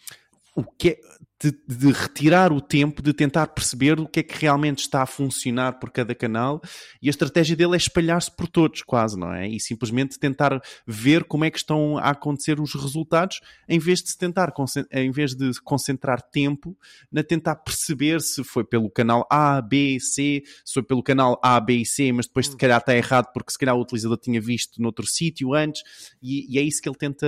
o 0.55 0.63
que 0.63 0.89
é, 0.89 0.99
de, 1.43 1.51
de, 1.67 1.91
retirar 1.91 2.53
o 2.53 2.61
tempo 2.61 3.01
de 3.01 3.13
tentar 3.13 3.47
perceber 3.47 3.99
o 3.99 4.07
que 4.07 4.21
é 4.21 4.23
que 4.23 4.39
realmente 4.39 4.79
está 4.79 5.01
a 5.01 5.05
funcionar 5.05 5.79
por 5.79 5.91
cada 5.91 6.15
canal 6.15 6.61
e 7.01 7.09
a 7.09 7.09
estratégia 7.09 7.55
dele 7.55 7.73
é 7.73 7.77
espalhar-se 7.77 8.31
por 8.31 8.47
todos, 8.47 8.81
quase, 8.81 9.19
não 9.19 9.33
é? 9.33 9.47
E 9.49 9.59
simplesmente 9.59 10.17
tentar 10.17 10.61
ver 10.87 11.25
como 11.25 11.43
é 11.43 11.51
que 11.51 11.57
estão 11.57 11.97
a 11.97 12.11
acontecer 12.11 12.61
os 12.61 12.73
resultados 12.73 13.41
em 13.67 13.77
vez 13.77 14.01
de 14.01 14.11
se 14.11 14.17
tentar, 14.17 14.53
em 14.91 15.11
vez 15.11 15.35
de 15.35 15.51
concentrar 15.61 16.21
tempo 16.21 16.77
na 17.11 17.23
tentar 17.23 17.57
perceber 17.57 18.21
se 18.21 18.43
foi 18.43 18.63
pelo 18.63 18.89
canal 18.89 19.27
A, 19.29 19.61
B, 19.61 19.99
C, 19.99 20.43
se 20.63 20.73
foi 20.73 20.83
pelo 20.83 21.03
canal 21.03 21.39
A, 21.43 21.59
B 21.59 21.77
e 21.77 21.85
C, 21.85 22.11
mas 22.13 22.25
depois 22.25 22.47
se 22.47 22.55
calhar 22.55 22.79
está 22.79 22.95
errado 22.95 23.31
porque 23.33 23.51
se 23.51 23.57
calhar 23.57 23.75
o 23.75 23.81
utilizador 23.81 24.17
tinha 24.17 24.39
visto 24.39 24.81
noutro 24.81 25.05
sítio 25.05 25.53
antes 25.53 25.83
e, 26.21 26.53
e 26.53 26.57
é 26.57 26.61
isso 26.61 26.81
que 26.81 26.87
ele 26.87 26.97
tenta 26.97 27.27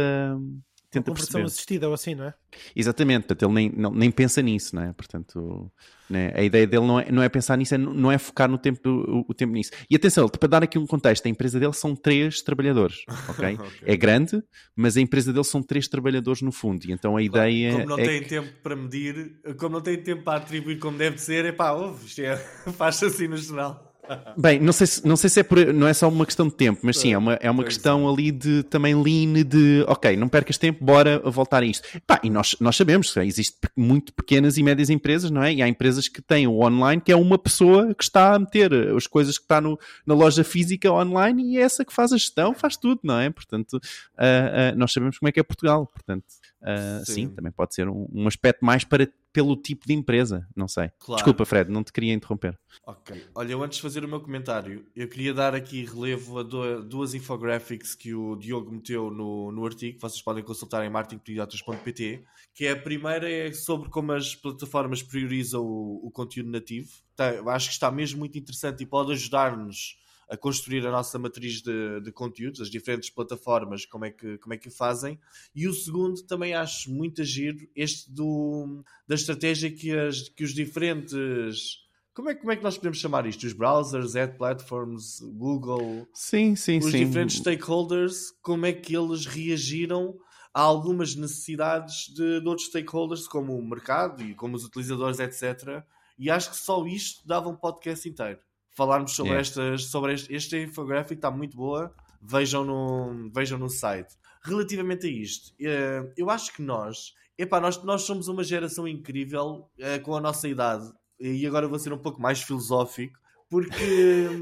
tenta 0.96 1.12
uma 1.12 1.16
perceber. 1.16 1.46
assistida 1.46 1.88
ou 1.88 1.94
assim, 1.94 2.16
não 2.16 2.26
é? 2.26 2.34
Exatamente, 2.76 3.28
portanto, 3.28 3.44
ele 3.44 3.54
nem, 3.54 3.72
não, 3.76 3.92
nem 3.92 4.10
pensa 4.12 4.42
nisso, 4.42 4.76
não 4.76 4.84
é? 4.84 4.94
Portanto, 4.94 5.72
né? 6.10 6.32
a 6.36 6.42
ideia 6.42 6.66
dele 6.66 6.86
não 6.86 7.00
é, 7.00 7.12
não 7.12 7.22
é 7.22 7.30
pensar 7.30 7.58
nisso, 7.58 7.76
é, 7.76 7.78
não 7.78 8.12
é 8.12 8.18
focar 8.18 8.50
no 8.50 8.58
tempo, 8.58 8.90
o, 8.90 9.26
o 9.30 9.34
tempo 9.34 9.54
nisso. 9.54 9.72
E 9.90 9.96
atenção, 9.96 10.28
para 10.30 10.48
dar 10.48 10.64
aqui 10.64 10.78
um 10.78 10.88
contexto, 10.88 11.26
a 11.26 11.30
empresa 11.30 11.60
dele 11.60 11.74
são 11.74 11.96
três 11.96 12.42
trabalhadores, 12.42 13.04
ok? 13.30 13.56
okay. 13.56 13.68
É 13.84 13.96
grande, 13.98 14.42
mas 14.76 14.96
a 14.98 15.02
empresa 15.02 15.34
dele 15.34 15.46
são 15.46 15.62
três 15.62 15.88
trabalhadores 15.88 16.42
no 16.42 16.52
fundo, 16.52 16.86
e 16.86 16.92
então 16.92 17.18
a 17.18 17.28
claro, 17.28 17.50
ideia 17.50 17.72
Como 17.74 17.86
não 17.86 18.00
é 18.00 18.06
tem 18.06 18.22
que... 18.22 18.30
tempo 18.30 18.50
para 18.64 18.76
medir, 18.76 19.40
como 19.58 19.76
não 19.76 19.82
tem 19.82 20.02
tempo 20.02 20.24
para 20.24 20.38
atribuir 20.38 20.80
como 20.80 20.98
deve 20.98 21.18
ser, 21.18 21.46
é 21.46 21.52
pá, 21.52 21.72
ouve, 21.72 22.06
isto 22.06 22.22
é, 22.22 22.38
faz 22.78 23.02
assim 23.04 23.28
no 23.28 23.38
geral. 23.38 23.95
Bem, 24.38 24.60
não 24.60 24.74
sei 24.74 24.88
se, 24.88 25.08
não 25.08 25.16
sei 25.16 25.30
se 25.30 25.40
é 25.40 25.44
por, 25.44 25.74
não 25.74 25.88
é 25.88 25.94
só 25.94 26.08
uma 26.10 26.26
questão 26.26 26.48
de 26.48 26.56
tempo, 26.56 26.82
mas 26.84 26.98
sim, 26.98 27.14
é 27.14 27.18
uma, 27.18 27.34
é 27.36 27.50
uma 27.50 27.64
questão 27.64 28.10
ali 28.10 28.32
de 28.32 28.64
também 28.64 28.96
lean 28.96 29.44
de 29.44 29.84
ok, 29.88 30.16
não 30.16 30.28
percas 30.28 30.58
tempo, 30.58 30.84
bora 30.84 31.20
voltar 31.20 31.64
a 31.64 31.66
isto. 31.66 31.88
Pá, 32.06 32.20
e 32.24 32.30
nós, 32.30 32.56
nós 32.60 32.76
sabemos 32.76 33.12
que 33.12 33.20
existem 33.20 33.70
muito 33.76 34.14
pequenas 34.14 34.58
e 34.58 34.64
médias 34.64 34.90
empresas, 34.90 35.32
não 35.32 35.44
é? 35.44 35.54
E 35.54 35.62
há 35.62 35.68
empresas 35.68 36.08
que 36.08 36.22
têm 36.22 36.48
o 36.48 36.60
online 36.64 37.02
que 37.02 37.12
é 37.12 37.16
uma 37.16 37.38
pessoa 37.38 37.94
que 37.94 38.04
está 38.04 38.36
a 38.36 38.40
meter 38.40 38.72
as 38.96 39.08
coisas 39.08 39.38
que 39.38 39.44
está 39.44 39.62
no, 39.62 39.80
na 40.06 40.14
loja 40.14 40.44
física 40.44 40.92
online 40.92 41.54
e 41.54 41.58
é 41.58 41.62
essa 41.62 41.84
que 41.84 41.94
faz 41.94 42.12
a 42.14 42.18
gestão, 42.18 42.54
faz 42.54 42.78
tudo, 42.78 43.02
não 43.04 43.20
é? 43.20 43.30
Portanto, 43.30 43.74
uh, 43.74 43.78
uh, 43.78 44.78
nós 44.78 44.94
sabemos 44.94 45.18
como 45.18 45.30
é 45.30 45.32
que 45.32 45.40
é 45.40 45.44
Portugal, 45.44 45.86
portanto, 45.88 46.26
uh, 46.66 47.06
sim. 47.06 47.14
sim. 47.14 47.30
também 47.30 47.52
pode 47.52 47.76
ser 47.76 47.88
um, 47.88 48.08
um 48.12 48.28
aspecto 48.28 48.66
mais 48.66 48.84
para 48.84 49.08
pelo 49.36 49.58
tipo 49.58 49.86
de 49.86 49.94
empresa, 49.94 50.48
não 50.56 50.66
sei. 50.66 50.90
Claro. 50.98 51.18
Desculpa, 51.18 51.44
Fred, 51.44 51.70
não 51.70 51.84
te 51.84 51.92
queria 51.92 52.14
interromper. 52.14 52.58
Ok. 52.88 53.22
Olha, 53.36 53.52
eu 53.52 53.62
antes 53.62 53.76
de 53.76 53.82
fazer 53.82 54.06
o 54.06 54.08
meu 54.08 54.22
comentário, 54.22 54.86
eu 54.96 55.10
queria 55.10 55.34
dar 55.34 55.54
aqui 55.54 55.84
relevo 55.84 56.40
a 56.40 56.44
duas 56.44 57.14
infographics 57.14 57.94
que 57.94 58.14
o 58.14 58.38
Diogo 58.38 58.72
meteu 58.72 59.12
no, 59.12 59.52
no 59.52 59.66
artigo, 59.66 59.96
que 59.96 60.02
vocês 60.02 60.22
podem 60.22 60.42
consultar 60.42 60.86
em 60.86 60.90
marketingpediotas.pt, 60.90 62.24
que 62.54 62.66
é 62.66 62.72
a 62.72 62.78
primeira 62.78 63.30
é 63.30 63.52
sobre 63.52 63.90
como 63.90 64.14
as 64.14 64.34
plataformas 64.36 65.04
priorizam 65.04 65.66
o, 65.66 66.08
o 66.08 66.12
conteúdo 66.12 66.50
nativo. 66.50 66.88
Tá, 67.14 67.32
acho 67.48 67.68
que 67.68 67.74
está 67.74 67.92
mesmo 67.92 68.20
muito 68.20 68.38
interessante 68.38 68.84
e 68.84 68.86
pode 68.86 69.12
ajudar-nos 69.12 69.98
a 70.30 70.36
construir 70.36 70.86
a 70.86 70.92
nossa 70.92 71.20
matriz 71.20 71.62
de, 71.62 72.02
de, 72.02 72.12
conteúdos, 72.12 72.62
as 72.62 72.70
diferentes 72.70 73.10
plataformas, 73.10 73.86
como 73.86 74.06
é, 74.06 74.12
que, 74.12 74.38
como 74.40 74.54
é 74.54 74.58
que 74.58 74.68
o 74.68 74.72
fazem. 74.72 75.20
E 75.54 75.68
o 75.68 75.74
segundo 75.74 76.22
também 76.24 76.54
acho 76.54 76.92
muito 76.92 77.22
agir, 77.22 77.70
este 77.76 78.12
do, 78.12 78.84
da 79.08 79.16
estratégia 79.16 79.72
que, 79.72 79.96
as, 79.96 80.30
que 80.30 80.44
os 80.44 80.54
diferentes. 80.54 81.84
Como 82.14 82.30
é, 82.30 82.36
como 82.36 82.52
é 82.52 82.56
que 82.56 82.64
nós 82.64 82.78
podemos 82.78 82.98
chamar 82.98 83.26
isto? 83.26 83.46
Os 83.46 83.54
browsers, 83.54 84.16
ad 84.16 84.38
platforms, 84.38 85.20
Google, 85.22 86.08
sim, 86.14 86.56
sim, 86.56 86.78
os 86.78 86.86
sim. 86.86 87.06
diferentes 87.06 87.38
stakeholders, 87.38 88.32
como 88.42 88.66
é 88.66 88.72
que 88.72 88.96
eles 88.96 89.26
reagiram 89.26 90.18
há 90.54 90.62
algumas 90.62 91.16
necessidades 91.16 92.08
de, 92.16 92.40
de 92.40 92.48
outros 92.48 92.70
stakeholders, 92.70 93.28
como 93.28 93.58
o 93.58 93.62
mercado 93.62 94.24
e 94.24 94.34
como 94.34 94.56
os 94.56 94.64
utilizadores, 94.64 95.20
etc. 95.20 95.84
E 96.18 96.32
acho 96.32 96.52
que 96.52 96.56
só 96.56 96.88
isto 96.88 97.28
dava 97.28 97.50
um 97.50 97.56
podcast 97.56 98.08
inteiro. 98.08 98.40
Falarmos 98.76 99.16
sobre, 99.16 99.32
Yeah. 99.32 99.42
estas, 99.42 99.86
sobre 99.86 100.14
este, 100.14 100.34
este 100.36 100.64
infográfico, 100.64 101.14
está 101.14 101.32
muito 101.32 101.56
boa. 101.56 101.94
Vejam 102.22 102.64
no, 102.66 103.32
vejam 103.34 103.58
no 103.58 103.70
site. 103.70 104.16
Relativamente 104.44 105.08
a 105.08 105.10
isto, 105.10 105.54
eh, 105.60 106.12
eu 106.18 106.30
acho 106.30 106.54
que 106.54 106.62
nós, 106.62 107.14
epá, 107.38 107.60
nós, 107.60 107.82
nós 107.84 108.02
somos 108.04 108.28
uma 108.28 108.44
geração 108.44 108.88
incrível 108.88 109.70
eh, 109.80 110.00
com 110.00 110.16
a 110.16 110.22
nossa 110.22 110.48
idade. 110.48 110.92
E 111.20 111.48
agora 111.48 111.68
vou 111.68 111.80
ser 111.80 111.94
um 111.94 111.98
pouco 111.98 112.22
mais 112.22 112.42
filosófico, 112.42 113.18
porque 113.50 113.72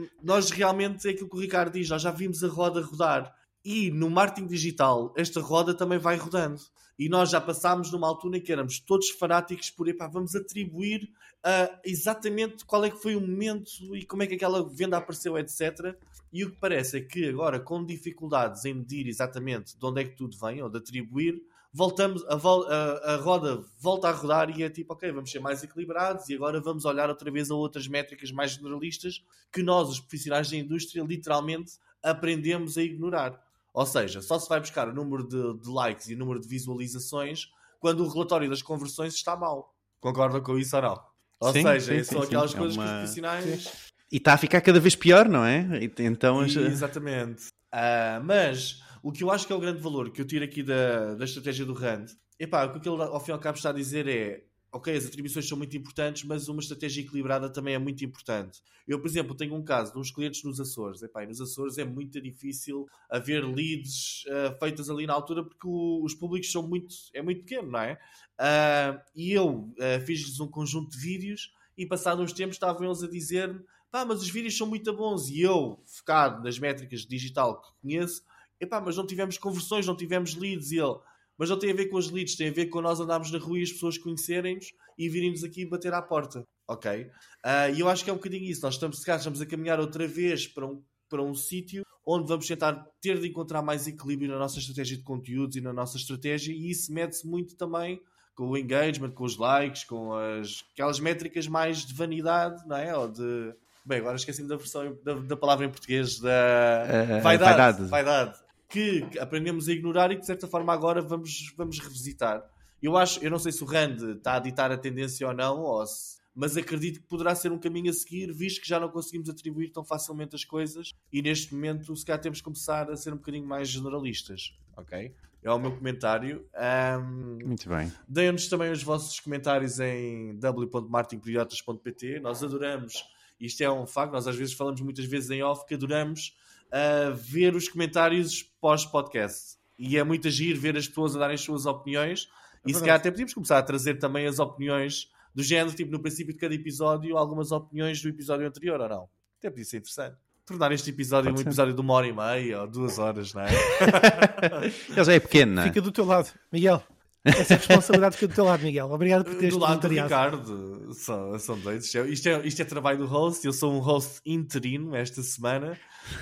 nós 0.24 0.50
realmente 0.50 1.08
é 1.08 1.12
aquilo 1.12 1.30
que 1.30 1.38
o 1.38 1.40
Ricardo 1.40 1.74
diz, 1.74 1.90
nós 1.90 2.02
já 2.02 2.12
vimos 2.12 2.44
a 2.44 2.48
roda 2.48 2.82
rodar. 2.82 3.34
E 3.64 3.92
no 3.92 4.10
marketing 4.10 4.48
digital, 4.48 5.14
esta 5.16 5.40
roda 5.40 5.74
também 5.74 5.98
vai 6.00 6.18
rodando. 6.18 6.60
E 6.98 7.10
nós 7.10 7.32
já 7.32 7.42
passámos 7.42 7.92
numa 7.92 8.08
altura 8.08 8.38
em 8.38 8.42
que 8.42 8.52
éramos 8.52 8.80
todos 8.80 9.10
fanáticos 9.10 9.70
por, 9.72 9.88
epá, 9.88 10.08
vamos 10.08 10.36
atribuir 10.36 11.10
ah, 11.44 11.80
exatamente 11.84 12.66
qual 12.66 12.86
é 12.86 12.90
que 12.92 13.02
foi 13.02 13.16
o 13.16 13.22
momento 13.22 13.72
e 13.96 14.06
como 14.06 14.24
é 14.24 14.28
que 14.28 14.36
aquela 14.36 14.68
venda 14.70 14.98
apareceu, 14.98 15.38
etc. 15.38 15.96
E 16.32 16.44
o 16.46 16.52
que 16.52 16.58
parece 16.58 16.98
é 16.98 17.02
que 17.02 17.28
agora, 17.30 17.60
com 17.60 17.84
dificuldades 17.86 18.64
em 18.66 18.74
medir 18.76 19.08
exatamente 19.08 19.78
de 19.78 19.86
onde 19.86 20.02
é 20.02 20.04
que 20.04 20.16
tudo 20.16 20.38
vem, 20.38 20.62
ou 20.62 20.70
de 20.70 20.78
atribuir, 20.78 21.42
voltamos, 21.74 22.24
a, 22.28 22.36
vol- 22.36 22.68
a- 22.68 23.14
a 23.14 23.16
roda 23.18 23.64
volta 23.80 24.08
a 24.08 24.12
rodar 24.12 24.50
e 24.58 24.62
é 24.64 24.70
tipo, 24.70 24.94
ok, 24.94 25.12
vamos 25.12 25.32
ser 25.32 25.40
mais 25.40 25.64
equilibrados 25.64 26.30
e 26.30 26.36
agora 26.36 26.62
vamos 26.62 26.86
olhar 26.86 27.10
outra 27.10 27.32
vez 27.32 27.50
a 27.50 27.56
outras 27.56 27.88
métricas 27.88 28.32
mais 28.32 28.52
generalistas 28.52 29.24
que 29.52 29.64
nós, 29.64 29.90
os 29.90 30.00
profissionais 30.00 30.50
da 30.50 30.58
indústria, 30.58 31.02
literalmente 31.04 31.74
aprendemos 32.04 32.78
a 32.78 32.84
ignorar. 32.84 33.42
Ou 33.74 33.86
seja, 33.86 34.22
só 34.22 34.38
se 34.38 34.48
vai 34.48 34.60
buscar 34.60 34.88
o 34.88 34.94
número 34.94 35.28
de, 35.28 35.60
de 35.62 35.70
likes 35.70 36.08
e 36.10 36.14
o 36.14 36.18
número 36.18 36.40
de 36.40 36.48
visualizações 36.48 37.48
quando 37.80 38.06
o 38.06 38.10
relatório 38.10 38.50
das 38.50 38.62
conversões 38.62 39.14
está 39.16 39.36
mal. 39.36 39.74
Concordam 40.00 40.42
com 40.42 40.58
isso 40.58 40.76
ou 40.76 40.82
não? 40.82 41.02
Ou 41.40 41.52
Sim, 41.52 41.64
seja, 41.64 41.98
sim, 41.98 42.04
são 42.04 42.22
sim, 42.22 42.28
aquelas. 42.28 42.54
É 42.54 42.58
coisas 42.58 42.76
que 42.78 42.82
uma- 42.82 42.86
os 42.94 42.98
profissionais 43.00 43.92
E 44.12 44.18
está 44.18 44.34
a 44.34 44.38
ficar 44.38 44.62
cada 44.62 44.80
vez 44.80 44.96
pior, 44.96 45.28
não 45.28 45.44
é? 45.44 45.68
Então, 46.00 46.46
e- 46.46 46.58
exatamente. 46.68 47.48
Ah, 47.72 48.22
mas 48.24 48.82
o 49.02 49.12
que 49.12 49.24
eu 49.24 49.32
acho 49.32 49.48
que 49.48 49.52
é 49.52 49.56
o 49.56 49.60
grande 49.60 49.82
valor 49.82 50.12
que 50.12 50.22
eu 50.22 50.26
tiro 50.28 50.46
aqui 50.46 50.62
da, 50.62 51.16
da 51.16 51.26
estratégia 51.26 51.66
do 51.66 51.74
Rand, 51.74 52.06
epá, 52.40 52.66
o 52.66 52.80
que 52.80 52.88
ele 52.88 53.02
ao 53.02 53.20
fim 53.20 53.32
e 53.32 53.34
ao 53.34 53.40
cabo 53.40 53.58
está 53.58 53.72
a 53.72 53.74
dizer 53.74 54.08
é 54.08 54.44
ok, 54.74 54.96
as 54.96 55.06
atribuições 55.06 55.48
são 55.48 55.58
muito 55.58 55.78
importantes, 55.78 56.24
mas 56.24 56.48
uma 56.50 56.60
estratégia 56.60 57.02
equilibrada 57.02 57.50
também 57.50 57.76
é 57.76 57.80
muito 57.80 58.04
importante. 58.04 58.62
Eu, 58.88 59.00
por 59.00 59.08
exemplo, 59.08 59.36
tenho 59.36 59.54
um 59.56 59.64
caso 59.64 59.94
de 59.94 60.00
uns 60.00 60.12
clientes 60.12 60.44
nos 60.44 60.60
Açores. 60.60 61.02
Epá, 61.04 61.26
nos 61.26 61.40
Açores 61.40 61.78
é 61.78 61.86
muito 61.86 62.20
difícil 62.20 62.86
haver 63.10 63.46
leads 63.46 64.24
ah, 64.30 64.56
feitas 64.60 64.90
ali 64.90 65.06
na 65.06 65.14
altura 65.14 65.44
porque 65.44 65.68
o- 65.68 66.04
os 66.04 66.14
públicos 66.16 66.52
são 66.52 66.68
muito, 66.68 66.94
é 67.14 67.22
muito 67.22 67.42
pequeno, 67.42 67.72
não 67.72 67.80
é? 67.80 68.00
Ah, 68.38 69.02
e 69.16 69.32
eu 69.32 69.74
ah, 69.80 70.00
fiz-lhes 70.02 70.40
um 70.40 70.48
conjunto 70.48 70.92
de 70.92 70.98
vídeos 70.98 71.54
e 71.78 71.86
passados 71.86 72.24
uns 72.24 72.34
tempos 72.34 72.56
estavam 72.56 72.84
eles 72.86 73.04
a 73.04 73.08
dizer-me 73.08 73.62
pá, 73.92 74.04
mas 74.06 74.22
os 74.22 74.30
vídeos 74.30 74.58
são 74.58 74.66
muito 74.68 74.92
bons 74.96 75.30
e 75.30 75.42
eu, 75.42 75.80
focado 75.86 76.44
nas 76.44 76.58
métricas 76.58 77.02
digital 77.06 77.62
que 77.62 77.68
conheço, 77.82 78.24
epá, 78.60 78.82
mas 78.82 78.98
não 78.98 79.06
tivemos 79.06 79.38
conversões, 79.38 79.86
não 79.86 79.96
tivemos 79.96 80.34
leads 80.36 80.72
e 80.72 80.80
ele, 80.80 80.96
mas 81.38 81.50
não 81.50 81.58
tem 81.58 81.72
a 81.72 81.76
ver 81.76 81.88
com 81.88 81.98
os 81.98 82.10
leads, 82.12 82.36
tem 82.36 82.50
a 82.50 82.54
ver 82.54 82.68
com 82.68 82.82
nós 82.82 83.00
andarmos 83.00 83.32
na 83.32 83.40
rua 83.40 83.60
e 83.60 83.64
as 83.64 83.72
pessoas 83.72 83.98
conhecerem-nos 83.98 84.68
e 84.98 85.10
virem-nos 85.10 85.44
aqui 85.44 85.66
bater 85.66 85.94
à 85.94 86.02
porta, 86.02 86.44
ok? 86.68 87.08
Ah, 87.44 87.70
E 87.70 87.80
eu 87.80 87.90
acho 87.90 88.04
que 88.04 88.10
é 88.10 88.14
um 88.14 88.18
bocadinho 88.18 88.44
isso, 88.44 88.62
nós 88.62 88.76
estamos, 88.76 89.00
se 89.00 89.06
calhar, 89.06 89.20
estamos 89.20 89.42
a 89.42 89.46
caminhar 89.46 89.80
outra 89.80 90.08
vez 90.08 90.48
para 90.48 90.66
um, 90.66 90.82
para 91.10 91.22
um 91.22 91.34
sítio 91.34 91.84
onde 92.06 92.28
vamos 92.28 92.46
tentar 92.46 92.86
ter 93.02 93.20
de 93.20 93.28
encontrar 93.28 93.62
mais 93.62 93.88
equilíbrio 93.88 94.30
na 94.30 94.38
nossa 94.38 94.60
estratégia 94.60 94.98
de 94.98 95.04
conteúdos 95.04 95.56
e 95.56 95.62
na 95.62 95.72
nossa 95.72 95.98
estratégia 95.98 96.54
e 96.54 96.70
isso 96.70 96.94
mede-se 96.94 97.26
muito 97.26 97.56
também 97.56 98.02
com 98.36 98.50
o 98.50 98.58
engagement, 98.58 99.12
com 99.12 99.24
os 99.24 99.38
likes, 99.38 99.84
com 99.84 100.14
as, 100.14 100.64
aquelas 100.74 101.00
métricas 101.00 101.48
mais 101.48 101.86
de 101.86 101.94
vanidade, 101.94 102.68
não 102.68 102.76
é? 102.76 102.96
Ou 102.98 103.08
de... 103.08 103.54
Bem, 103.86 104.00
agora 104.00 104.16
esqueci-me 104.16 104.48
da 104.48 104.56
versão 104.56 104.98
da, 105.04 105.14
da 105.14 105.38
palavra 105.38 105.66
em 105.66 105.70
português 105.70 106.20
da 106.20 106.84
a 107.18 107.20
vaidade, 107.20 107.82
vaidade. 107.82 107.84
vaidade, 107.90 108.40
que 108.74 109.20
aprendemos 109.20 109.70
a 109.70 109.72
ignorar 109.72 110.12
e 110.12 110.16
que 110.16 110.22
de 110.22 110.26
certa 110.28 110.48
forma 110.48 110.74
agora 110.74 111.02
vamos, 111.02 111.54
vamos 111.56 111.80
revisitar. 111.80 112.44
Eu 112.82 112.98
acho, 112.98 113.24
eu 113.24 113.30
não 113.32 113.38
sei 113.40 113.52
se 113.52 113.64
o 113.64 113.68
Rand 113.68 113.98
está 114.18 114.36
a 114.36 114.40
ditar 114.40 114.72
a 114.72 114.78
tendência 114.78 115.28
ou 115.28 115.34
não, 115.34 115.62
ou 115.62 115.86
se- 115.86 116.18
mas 116.36 116.58
acredito 116.58 117.00
que 117.00 117.08
poderá 117.08 117.36
ser 117.36 117.52
um 117.52 117.60
caminho 117.60 117.92
a 117.92 117.94
seguir, 117.94 118.34
visto 118.34 118.60
que 118.60 118.68
já 118.68 118.80
não 118.80 118.90
conseguimos 118.90 119.30
atribuir 119.30 119.70
tão 119.70 119.86
facilmente 119.86 120.36
as 120.36 120.44
coisas 120.44 120.92
e 121.12 121.22
neste 121.22 121.54
momento 121.54 121.96
se 121.96 122.04
calhar 122.04 122.20
temos 122.20 122.40
que 122.40 122.44
começar 122.44 122.90
a 122.90 122.98
ser 122.98 123.14
um 123.14 123.18
bocadinho 123.18 123.46
mais 123.48 123.70
generalistas, 123.70 124.58
ok? 124.76 125.14
É 125.44 125.52
o 125.52 125.60
meu 125.60 125.76
comentário. 125.76 126.44
Ahm, 126.56 127.38
Muito 127.46 127.70
bem. 127.70 127.92
Deem-nos 128.08 128.48
também 128.48 128.72
os 128.72 128.82
vossos 128.82 129.20
comentários 129.20 129.80
em 129.80 130.36
w.martinperiotas.pt. 130.40 132.20
Nós 132.22 132.44
adoramos, 132.44 133.04
isto 133.40 133.62
é 133.62 133.70
um 133.72 133.86
facto, 133.86 134.14
nós 134.14 134.28
às 134.28 134.36
vezes 134.36 134.54
falamos 134.54 134.82
muitas 134.82 135.06
vezes 135.06 135.30
em 135.30 135.44
off 135.44 135.66
que 135.66 135.74
adoramos 135.76 136.36
ah, 136.74 137.12
ver 137.14 137.56
os 137.56 137.70
comentários 137.70 138.42
pós-podcast. 138.60 139.58
E 139.78 139.96
é 139.96 140.04
muito 140.04 140.28
agir 140.28 140.56
ver 140.56 140.76
as 140.76 140.88
pessoas 140.88 141.16
a 141.16 141.20
darem 141.20 141.36
as 141.36 141.42
suas 141.42 141.68
opiniões. 141.68 142.28
É 142.66 142.72
e 142.72 142.74
se 142.74 142.80
verdade. 142.80 142.82
calhar 142.82 142.96
até 142.98 143.12
podíamos 143.12 143.34
começar 143.36 143.60
a 143.60 143.64
trazer 143.64 144.00
também 144.00 144.26
as 144.26 144.40
opiniões 144.40 145.08
do 145.36 145.44
género, 145.44 145.76
tipo 145.76 145.92
no 145.92 146.00
princípio 146.00 146.34
de 146.34 146.40
cada 146.40 146.56
episódio, 146.56 147.16
algumas 147.16 147.52
opiniões 147.52 148.02
do 148.02 148.10
episódio 148.10 148.48
anterior 148.48 148.82
ou 148.82 148.90
não. 148.90 149.10
Até 149.38 149.52
podia 149.52 149.66
ser 149.66 149.78
interessante. 149.78 150.18
Tornar 150.46 150.72
este 150.72 150.90
episódio 150.90 151.30
Pode 151.30 151.42
um 151.42 151.44
ser. 151.44 151.50
episódio 151.50 151.74
de 151.74 151.82
uma 151.82 151.94
hora 151.94 152.08
e 152.08 152.14
meia 152.14 152.62
ou 152.62 152.68
duas 152.68 152.98
horas, 152.98 153.34
não 153.34 153.44
é? 153.44 153.50
Ele 154.90 155.04
já 155.04 155.14
é 155.14 155.20
pequeno, 155.20 155.54
não 155.54 155.62
é? 155.62 155.68
Fica 155.68 155.82
do 155.82 155.92
teu 155.92 156.06
lado, 156.06 156.30
Miguel. 156.52 156.84
Essa 157.24 157.56
responsabilidade 157.56 158.16
fica 158.16 158.28
do 158.28 158.36
teu 158.36 158.44
lado, 158.44 158.64
Miguel. 158.64 158.92
Obrigado 158.92 159.24
por 159.24 159.36
teres 159.36 159.54
do 159.54 159.60
lado 159.60 159.80
do. 159.80 159.88
Ricardo 159.88 160.94
são, 160.94 161.40
são 161.40 161.58
dois. 161.60 161.86
Isto 161.86 161.98
é, 162.00 162.08
isto, 162.10 162.28
é, 162.30 162.48
isto 162.48 162.62
é 162.62 162.66
trabalho 162.66 162.98
do 162.98 163.06
host. 163.06 163.46
Eu 163.46 163.54
sou 163.54 163.74
um 163.74 163.80
host 163.80 164.20
interino 164.26 164.94
esta 164.94 165.24
semana, 165.24 165.80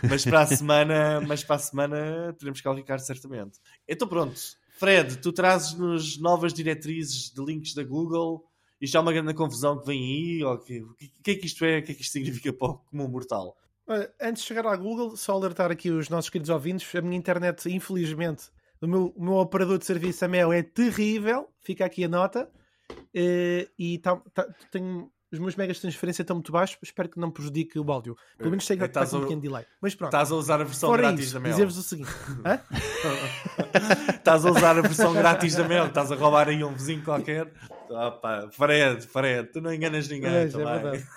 mas 0.07 0.23
para 0.23 0.41
a 0.41 0.47
semana, 0.47 1.21
mas 1.21 1.43
para 1.43 1.55
a 1.55 1.59
semana 1.59 2.35
teremos 2.37 2.63
o 2.63 2.73
Ricardo 2.73 3.01
certamente. 3.01 3.59
Então 3.87 4.07
pronto, 4.07 4.39
Fred, 4.77 5.17
tu 5.17 5.31
trazes-nos 5.31 6.17
novas 6.17 6.53
diretrizes 6.53 7.31
de 7.31 7.43
links 7.43 7.73
da 7.73 7.83
Google. 7.83 8.43
Isto 8.79 8.97
é 8.97 8.99
uma 8.99 9.13
grande 9.13 9.33
confusão 9.33 9.79
que 9.79 9.85
vem 9.85 9.99
aí? 10.01 10.59
Que, 10.65 10.81
o 10.81 10.93
que, 10.95 11.07
que 11.23 11.31
é 11.31 11.35
que 11.35 11.45
isto 11.45 11.63
é? 11.65 11.79
O 11.79 11.83
que 11.83 11.91
é 11.91 11.95
que 11.95 12.01
isto 12.01 12.11
significa 12.11 12.51
para 12.51 12.71
o 12.71 12.77
comum 12.79 13.07
mortal? 13.07 13.55
Antes 14.19 14.41
de 14.41 14.47
chegar 14.47 14.65
à 14.65 14.75
Google, 14.75 15.15
só 15.15 15.33
alertar 15.33 15.69
aqui 15.69 15.91
os 15.91 16.09
nossos 16.09 16.29
queridos 16.29 16.49
ouvintes. 16.49 16.95
A 16.95 17.01
minha 17.01 17.17
internet, 17.17 17.69
infelizmente, 17.69 18.49
o 18.81 18.87
meu, 18.87 19.13
o 19.15 19.23
meu 19.23 19.33
operador 19.35 19.77
de 19.77 19.85
serviço, 19.85 20.25
a 20.25 20.27
Mel, 20.27 20.51
é 20.51 20.63
terrível. 20.63 21.47
Fica 21.59 21.85
aqui 21.85 22.03
a 22.03 22.07
nota. 22.07 22.49
Eh, 23.13 23.69
e 23.77 23.99
tá, 23.99 24.15
tá- 24.33 24.47
tenho, 24.71 25.11
os 25.31 25.39
meus 25.39 25.55
megas 25.55 25.77
de 25.77 25.81
transferência 25.83 26.21
estão 26.23 26.35
muito 26.35 26.51
baixos. 26.51 26.77
Espero 26.81 27.07
que 27.09 27.19
não 27.19 27.29
prejudique 27.31 27.79
o 27.79 27.91
áudio. 27.91 28.15
Pelo 28.37 28.49
menos 28.49 28.65
sei 28.65 28.75
que 28.77 28.83
É, 28.83 28.87
está 28.87 29.05
com 29.05 29.15
um 29.15 29.19
a- 29.19 29.21
pequeno 29.23 29.41
delay. 29.41 29.65
Mas 29.81 29.95
pronto. 29.95 30.11
Estás 30.13 30.31
a 30.31 30.35
usar 30.35 30.61
a 30.61 30.63
versão 30.63 30.89
Fora 30.89 31.01
grátis 31.03 31.25
isso, 31.25 31.33
da 31.35 31.39
Mel. 31.39 31.51
dizer-vos 31.51 31.77
o 31.77 31.83
seguinte. 31.83 32.11
Estás 34.15 34.45
a 34.45 34.51
usar 34.51 34.77
a 34.77 34.81
versão 34.81 35.13
grátis 35.13 35.55
da 35.55 35.67
Mel, 35.67 35.87
estás 35.87 36.11
a 36.11 36.15
roubar 36.15 36.47
aí 36.49 36.63
um 36.63 36.73
vizinho 36.73 37.03
qualquer. 37.03 37.51
Opa, 37.89 38.49
Fred, 38.51 39.05
Fred, 39.07 39.51
tu 39.51 39.61
não 39.61 39.73
enganas 39.73 40.07
ninguém 40.07 40.33
é 40.33 40.47
também. 40.47 40.65
verdade. 40.65 41.07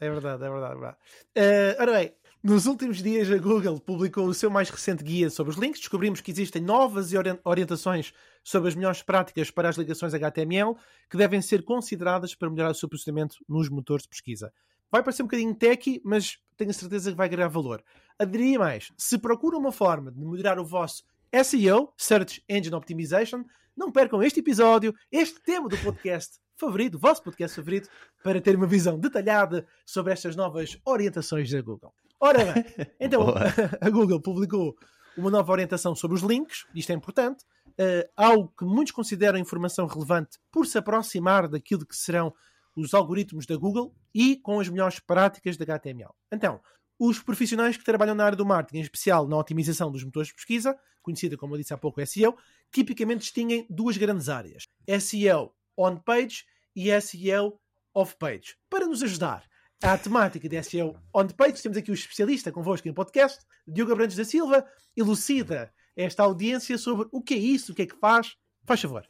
É 0.00 0.10
verdade, 0.10 0.44
é 0.44 0.48
verdade. 0.48 0.72
é 0.72 0.76
verdade. 0.76 0.96
Eh, 1.34 1.76
ora 1.80 1.92
bem, 1.92 2.14
nos 2.42 2.66
últimos 2.66 3.02
dias 3.02 3.30
a 3.30 3.36
Google 3.36 3.80
publicou 3.80 4.26
o 4.26 4.34
seu 4.34 4.50
mais 4.50 4.70
recente 4.70 5.02
guia 5.02 5.28
sobre 5.28 5.52
os 5.52 5.58
links. 5.58 5.80
Descobrimos 5.80 6.20
que 6.20 6.30
existem 6.30 6.62
novas 6.62 7.12
ori- 7.12 7.38
orientações 7.44 8.12
sobre 8.44 8.68
as 8.68 8.74
melhores 8.74 9.02
práticas 9.02 9.50
para 9.50 9.68
as 9.68 9.76
ligações 9.76 10.14
HTML 10.14 10.74
que 11.10 11.16
devem 11.16 11.42
ser 11.42 11.62
consideradas 11.64 12.34
para 12.34 12.48
melhorar 12.48 12.70
o 12.70 12.74
seu 12.74 12.88
posicionamento 12.88 13.36
nos 13.48 13.68
motores 13.68 14.04
de 14.04 14.08
pesquisa. 14.08 14.52
Vai 14.90 15.02
parecer 15.02 15.22
um 15.22 15.26
bocadinho 15.26 15.54
techy, 15.54 16.00
mas 16.04 16.38
tenho 16.56 16.70
a 16.70 16.74
certeza 16.74 17.10
que 17.10 17.16
vai 17.16 17.26
agregar 17.26 17.48
valor. 17.48 17.82
Adiria 18.18 18.58
mais, 18.58 18.90
se 18.96 19.18
procuram 19.18 19.58
uma 19.58 19.72
forma 19.72 20.10
de 20.10 20.24
melhorar 20.24 20.58
o 20.58 20.64
vosso 20.64 21.04
SEO, 21.44 21.92
Search 21.96 22.42
Engine 22.48 22.74
Optimization, 22.74 23.44
não 23.76 23.92
percam 23.92 24.22
este 24.22 24.40
episódio, 24.40 24.94
este 25.12 25.40
tema 25.42 25.68
do 25.68 25.76
podcast 25.78 26.38
favorito, 26.56 26.94
o 26.94 26.98
vosso 26.98 27.22
podcast 27.22 27.54
favorito, 27.54 27.88
para 28.24 28.40
ter 28.40 28.56
uma 28.56 28.66
visão 28.66 28.98
detalhada 28.98 29.66
sobre 29.84 30.12
estas 30.12 30.34
novas 30.34 30.78
orientações 30.84 31.50
da 31.50 31.60
Google. 31.60 31.92
Ora 32.20 32.52
bem, 32.52 32.64
então 32.98 33.22
a 33.80 33.90
Google 33.90 34.20
publicou 34.20 34.76
uma 35.16 35.30
nova 35.30 35.52
orientação 35.52 35.94
sobre 35.94 36.16
os 36.16 36.22
links, 36.22 36.66
isto 36.74 36.90
é 36.90 36.94
importante, 36.94 37.44
eh, 37.76 38.08
algo 38.16 38.52
que 38.56 38.64
muitos 38.64 38.92
consideram 38.92 39.38
informação 39.38 39.86
relevante 39.86 40.38
por 40.50 40.66
se 40.66 40.78
aproximar 40.78 41.48
daquilo 41.48 41.86
que 41.86 41.96
serão 41.96 42.32
os 42.76 42.94
algoritmos 42.94 43.46
da 43.46 43.56
Google 43.56 43.94
e 44.14 44.36
com 44.36 44.60
as 44.60 44.68
melhores 44.68 45.00
práticas 45.00 45.56
da 45.56 45.64
HTML. 45.64 46.12
Então, 46.32 46.60
os 46.98 47.20
profissionais 47.20 47.76
que 47.76 47.84
trabalham 47.84 48.14
na 48.14 48.24
área 48.24 48.36
do 48.36 48.46
marketing, 48.46 48.78
em 48.78 48.82
especial 48.82 49.28
na 49.28 49.36
otimização 49.36 49.90
dos 49.90 50.02
motores 50.02 50.28
de 50.28 50.34
pesquisa, 50.34 50.76
conhecida 51.02 51.36
como 51.36 51.54
eu 51.54 51.58
disse 51.58 51.72
há 51.72 51.78
pouco 51.78 52.04
SEO, 52.04 52.36
tipicamente 52.72 53.20
distinguem 53.20 53.66
duas 53.70 53.96
grandes 53.96 54.28
áreas: 54.28 54.64
SEO 55.00 55.52
on-page 55.76 56.44
e 56.74 57.00
SEO 57.00 57.60
off-page. 57.94 58.56
Para 58.68 58.86
nos 58.86 59.02
ajudar 59.02 59.47
à 59.82 59.96
temática 59.96 60.48
de 60.48 60.62
SEO 60.62 60.96
on-page, 61.14 61.62
temos 61.62 61.78
aqui 61.78 61.90
o 61.90 61.94
especialista 61.94 62.50
convosco 62.50 62.88
em 62.88 62.92
podcast, 62.92 63.44
Diogo 63.66 63.92
Abrantes 63.92 64.16
da 64.16 64.24
Silva, 64.24 64.66
elucida 64.96 65.72
esta 65.96 66.22
audiência 66.22 66.76
sobre 66.78 67.08
o 67.12 67.22
que 67.22 67.34
é 67.34 67.38
isso, 67.38 67.72
o 67.72 67.74
que 67.74 67.82
é 67.82 67.86
que 67.86 67.96
faz. 67.96 68.36
Faz 68.64 68.80
favor. 68.80 69.08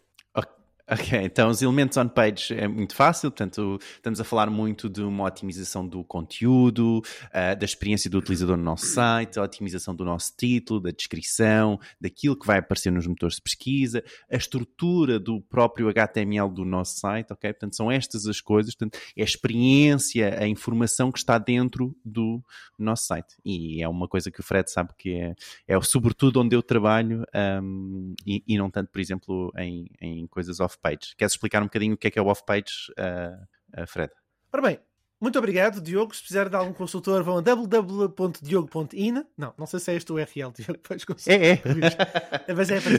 Ok, 0.90 1.18
então 1.22 1.50
os 1.50 1.60
elementos 1.60 1.98
on-page 1.98 2.54
é 2.54 2.66
muito 2.66 2.94
fácil, 2.94 3.30
portanto, 3.30 3.78
estamos 3.96 4.22
a 4.22 4.24
falar 4.24 4.48
muito 4.48 4.88
de 4.88 5.02
uma 5.02 5.24
otimização 5.24 5.86
do 5.86 6.02
conteúdo, 6.02 7.02
uh, 7.26 7.58
da 7.58 7.64
experiência 7.66 8.08
do 8.08 8.16
utilizador 8.16 8.56
no 8.56 8.62
nosso 8.62 8.86
site, 8.86 9.38
a 9.38 9.42
otimização 9.42 9.94
do 9.94 10.02
nosso 10.02 10.32
título, 10.34 10.80
da 10.80 10.90
descrição, 10.90 11.78
daquilo 12.00 12.34
que 12.34 12.46
vai 12.46 12.60
aparecer 12.60 12.90
nos 12.90 13.06
motores 13.06 13.36
de 13.36 13.42
pesquisa, 13.42 14.02
a 14.32 14.36
estrutura 14.36 15.20
do 15.20 15.42
próprio 15.42 15.90
HTML 15.90 16.48
do 16.48 16.64
nosso 16.64 16.98
site, 17.00 17.34
ok? 17.34 17.52
Portanto, 17.52 17.76
são 17.76 17.92
estas 17.92 18.26
as 18.26 18.40
coisas, 18.40 18.74
portanto, 18.74 18.98
é 19.14 19.20
a 19.20 19.26
experiência, 19.26 20.40
a 20.40 20.48
informação 20.48 21.12
que 21.12 21.18
está 21.18 21.36
dentro 21.36 21.94
do 22.02 22.42
nosso 22.78 23.04
site. 23.04 23.36
E 23.44 23.82
é 23.82 23.88
uma 23.88 24.08
coisa 24.08 24.30
que 24.30 24.40
o 24.40 24.42
Fred 24.42 24.70
sabe 24.70 24.94
que 24.96 25.12
é, 25.12 25.34
é 25.66 25.78
sobretudo 25.82 26.40
onde 26.40 26.56
eu 26.56 26.62
trabalho 26.62 27.26
um, 27.62 28.14
e, 28.26 28.42
e, 28.48 28.56
não 28.56 28.70
tanto, 28.70 28.90
por 28.90 29.02
exemplo, 29.02 29.52
em, 29.58 29.90
em 30.00 30.26
coisas 30.28 30.60
off 30.60 30.77
off-page. 30.78 31.14
Queres 31.16 31.32
explicar 31.32 31.62
um 31.62 31.66
bocadinho 31.66 31.94
o 31.94 31.96
que 31.96 32.08
é 32.08 32.10
que 32.10 32.18
é 32.18 32.22
o 32.22 32.26
off-page, 32.26 32.92
uh, 32.98 33.82
uh, 33.82 33.86
Fred? 33.86 34.12
Ora 34.52 34.62
bem, 34.62 34.78
muito 35.20 35.38
obrigado, 35.38 35.80
Diogo. 35.80 36.14
Se 36.14 36.20
precisar 36.20 36.48
de 36.48 36.56
algum 36.56 36.72
consultor, 36.72 37.22
vão 37.22 37.38
a 37.38 37.40
www.diogo.in. 37.40 39.24
Não, 39.36 39.54
não 39.58 39.66
sei 39.66 39.80
se 39.80 39.92
é 39.92 39.96
este 39.96 40.12
o 40.12 40.14
URL, 40.14 40.52
Diogo. 40.52 40.80
É, 41.26 41.50
é. 41.50 42.54
Mas 42.54 42.70
é 42.70 42.80
para 42.80 42.92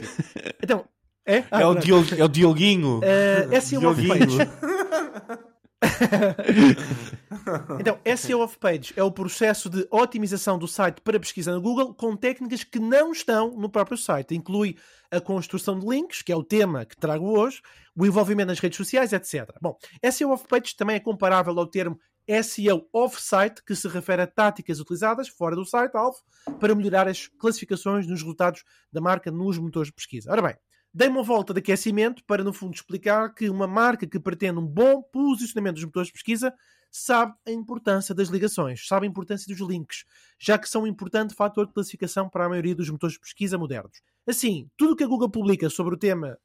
Então, 0.62 0.84
é? 1.24 1.44
Ah, 1.50 1.62
é, 1.62 1.66
o 1.66 1.74
Diogo, 1.74 2.14
é 2.16 2.24
o 2.24 2.28
Dioguinho. 2.28 2.98
Uh, 2.98 3.52
é 3.52 3.60
sim 3.60 3.76
o 3.78 3.88
off-page. 3.88 4.38
então, 7.80 7.98
SEO 8.16 8.40
off-page 8.40 8.92
é 8.96 9.02
o 9.02 9.10
processo 9.10 9.70
de 9.70 9.86
otimização 9.90 10.58
do 10.58 10.68
site 10.68 11.00
para 11.00 11.18
pesquisa 11.18 11.52
no 11.52 11.60
Google 11.60 11.94
com 11.94 12.16
técnicas 12.16 12.64
que 12.64 12.78
não 12.78 13.12
estão 13.12 13.56
no 13.56 13.70
próprio 13.70 13.96
site. 13.96 14.34
Inclui 14.34 14.76
a 15.10 15.20
construção 15.20 15.78
de 15.78 15.86
links, 15.86 16.22
que 16.22 16.32
é 16.32 16.36
o 16.36 16.44
tema 16.44 16.84
que 16.84 16.96
trago 16.96 17.26
hoje, 17.26 17.62
o 17.96 18.06
envolvimento 18.06 18.48
nas 18.48 18.58
redes 18.58 18.76
sociais, 18.76 19.12
etc. 19.12 19.50
Bom, 19.60 19.76
SEO 20.12 20.30
off-page 20.30 20.76
também 20.76 20.96
é 20.96 21.00
comparável 21.00 21.58
ao 21.58 21.66
termo 21.66 21.98
SEO 22.42 22.86
off-site, 22.92 23.64
que 23.64 23.74
se 23.74 23.88
refere 23.88 24.22
a 24.22 24.26
táticas 24.26 24.78
utilizadas 24.78 25.28
fora 25.28 25.56
do 25.56 25.64
site 25.64 25.96
alvo 25.96 26.18
para 26.60 26.74
melhorar 26.74 27.08
as 27.08 27.26
classificações 27.26 28.06
nos 28.06 28.20
resultados 28.20 28.62
da 28.92 29.00
marca 29.00 29.30
nos 29.30 29.58
motores 29.58 29.88
de 29.88 29.94
pesquisa. 29.94 30.30
Ora 30.30 30.42
bem, 30.42 30.54
dei 30.92 31.08
uma 31.08 31.22
volta 31.22 31.52
de 31.52 31.60
aquecimento 31.60 32.24
para, 32.24 32.42
no 32.44 32.52
fundo, 32.52 32.74
explicar 32.74 33.32
que 33.34 33.48
uma 33.48 33.66
marca 33.66 34.06
que 34.06 34.18
pretende 34.18 34.58
um 34.58 34.66
bom 34.66 35.02
posicionamento 35.02 35.74
dos 35.76 35.84
motores 35.84 36.08
de 36.08 36.12
pesquisa 36.12 36.52
sabe 36.90 37.34
a 37.46 37.52
importância 37.52 38.14
das 38.14 38.28
ligações, 38.28 38.86
sabe 38.86 39.06
a 39.06 39.08
importância 39.08 39.46
dos 39.46 39.66
links, 39.66 40.04
já 40.38 40.58
que 40.58 40.68
são 40.68 40.82
um 40.82 40.86
importante 40.86 41.34
fator 41.34 41.66
de 41.66 41.72
classificação 41.72 42.28
para 42.28 42.46
a 42.46 42.48
maioria 42.48 42.74
dos 42.74 42.90
motores 42.90 43.14
de 43.14 43.20
pesquisa 43.20 43.56
modernos. 43.56 44.02
Assim, 44.26 44.68
tudo 44.76 44.92
o 44.92 44.96
que 44.96 45.04
a 45.04 45.06
Google 45.06 45.30
publica 45.30 45.70
sobre 45.70 45.94
o 45.94 45.98
tema 45.98 46.36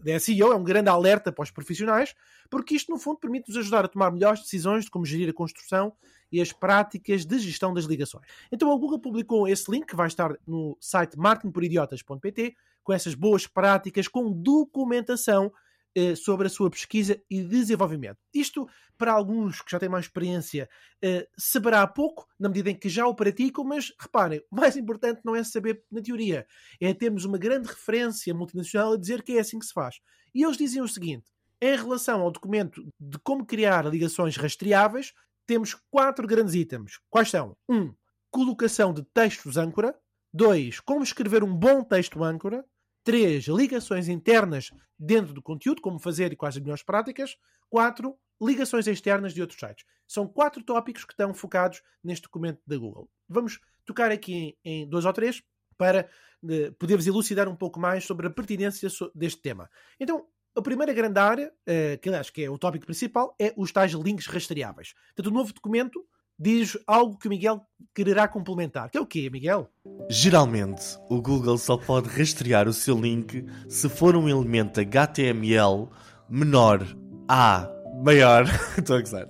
da 0.00 0.18
SEO 0.18 0.52
é 0.52 0.56
um 0.56 0.64
grande 0.64 0.88
alerta 0.88 1.32
para 1.32 1.42
os 1.42 1.50
profissionais, 1.50 2.14
porque 2.50 2.74
isto, 2.74 2.90
no 2.90 2.98
fundo, 2.98 3.18
permite-nos 3.18 3.56
ajudar 3.56 3.84
a 3.84 3.88
tomar 3.88 4.10
melhores 4.10 4.40
decisões 4.42 4.84
de 4.84 4.90
como 4.90 5.06
gerir 5.06 5.28
a 5.30 5.32
construção 5.32 5.92
e 6.32 6.40
as 6.40 6.52
práticas 6.52 7.24
de 7.24 7.38
gestão 7.38 7.72
das 7.72 7.84
ligações. 7.84 8.26
Então, 8.50 8.72
a 8.72 8.76
Google 8.76 8.98
publicou 8.98 9.48
esse 9.48 9.70
link 9.70 9.86
que 9.86 9.96
vai 9.96 10.08
estar 10.08 10.36
no 10.46 10.76
site 10.80 11.18
marketingporidiotas.pt 11.18 12.56
com 12.82 12.92
essas 12.92 13.14
boas 13.14 13.46
práticas, 13.46 14.08
com 14.08 14.32
documentação 14.32 15.52
eh, 15.94 16.14
sobre 16.14 16.46
a 16.46 16.50
sua 16.50 16.70
pesquisa 16.70 17.20
e 17.30 17.42
desenvolvimento. 17.42 18.18
Isto, 18.32 18.68
para 18.96 19.12
alguns 19.12 19.60
que 19.60 19.70
já 19.70 19.78
têm 19.78 19.88
mais 19.88 20.04
experiência, 20.06 20.68
eh, 21.02 21.26
saberá 21.36 21.86
pouco, 21.86 22.26
na 22.38 22.48
medida 22.48 22.70
em 22.70 22.74
que 22.74 22.88
já 22.88 23.06
o 23.06 23.14
praticam, 23.14 23.64
mas 23.64 23.92
reparem, 23.98 24.40
o 24.50 24.56
mais 24.56 24.76
importante 24.76 25.20
não 25.24 25.34
é 25.34 25.42
saber 25.42 25.82
na 25.90 26.00
teoria, 26.00 26.46
é 26.80 26.94
termos 26.94 27.24
uma 27.24 27.38
grande 27.38 27.68
referência 27.68 28.32
multinacional 28.34 28.92
a 28.92 28.96
dizer 28.96 29.22
que 29.22 29.32
é 29.32 29.40
assim 29.40 29.58
que 29.58 29.66
se 29.66 29.72
faz. 29.72 29.96
E 30.34 30.44
eles 30.44 30.56
dizem 30.56 30.82
o 30.82 30.88
seguinte: 30.88 31.24
em 31.60 31.76
relação 31.76 32.22
ao 32.22 32.30
documento 32.30 32.82
de 32.98 33.18
como 33.18 33.44
criar 33.44 33.86
ligações 33.86 34.36
rastreáveis, 34.36 35.12
temos 35.46 35.74
quatro 35.90 36.26
grandes 36.26 36.54
itens. 36.54 36.98
Quais 37.10 37.28
são? 37.28 37.56
1. 37.68 37.76
Um, 37.76 37.94
colocação 38.30 38.94
de 38.94 39.02
textos 39.12 39.56
âncora. 39.56 39.98
2. 40.32 40.80
Como 40.80 41.02
escrever 41.02 41.42
um 41.42 41.54
bom 41.54 41.82
texto 41.82 42.22
âncora. 42.22 42.64
3. 43.04 43.46
Ligações 43.48 44.08
internas 44.08 44.70
dentro 44.98 45.32
do 45.32 45.42
conteúdo, 45.42 45.80
como 45.80 45.98
fazer 45.98 46.32
e 46.32 46.36
quais 46.36 46.56
as 46.56 46.62
melhores 46.62 46.82
práticas. 46.82 47.36
4. 47.68 48.16
Ligações 48.42 48.86
externas 48.86 49.34
de 49.34 49.40
outros 49.40 49.58
sites. 49.58 49.84
São 50.06 50.26
quatro 50.26 50.62
tópicos 50.62 51.04
que 51.04 51.12
estão 51.12 51.32
focados 51.32 51.82
neste 52.02 52.24
documento 52.24 52.60
da 52.66 52.76
Google. 52.76 53.08
Vamos 53.28 53.60
tocar 53.84 54.10
aqui 54.10 54.34
em, 54.34 54.82
em 54.82 54.88
dois 54.88 55.04
ou 55.04 55.12
três 55.12 55.42
para 55.76 56.08
uh, 56.42 56.72
poder-vos 56.74 57.06
elucidar 57.06 57.48
um 57.48 57.56
pouco 57.56 57.78
mais 57.78 58.04
sobre 58.04 58.26
a 58.26 58.30
pertinência 58.30 58.88
deste 59.14 59.40
tema. 59.40 59.70
Então, 59.98 60.26
a 60.56 60.62
primeira 60.62 60.92
grande 60.92 61.18
área, 61.18 61.52
uh, 61.68 61.98
que 62.00 62.08
acho 62.10 62.32
que 62.32 62.42
é 62.42 62.50
o 62.50 62.58
tópico 62.58 62.86
principal, 62.86 63.34
é 63.38 63.54
os 63.56 63.72
tais 63.72 63.92
links 63.92 64.26
rastreáveis. 64.26 64.94
Portanto, 65.14 65.26
o 65.28 65.34
novo 65.34 65.52
documento 65.52 66.04
diz 66.40 66.78
algo 66.86 67.18
que 67.18 67.28
o 67.28 67.30
Miguel 67.30 67.60
quererá 67.94 68.26
complementar. 68.26 68.88
Que 68.88 68.96
é 68.96 69.00
o 69.00 69.06
quê, 69.06 69.28
Miguel? 69.28 69.68
Geralmente, 70.08 70.82
o 71.10 71.20
Google 71.20 71.58
só 71.58 71.76
pode 71.76 72.08
rastrear 72.08 72.66
o 72.66 72.72
seu 72.72 72.98
link 72.98 73.44
se 73.68 73.88
for 73.90 74.16
um 74.16 74.28
elemento 74.28 74.80
HTML 74.80 75.88
menor 76.28 76.86
a 77.28 77.68
maior, 78.02 78.46
estou 78.78 78.96
a 78.96 79.00
gozar, 79.00 79.26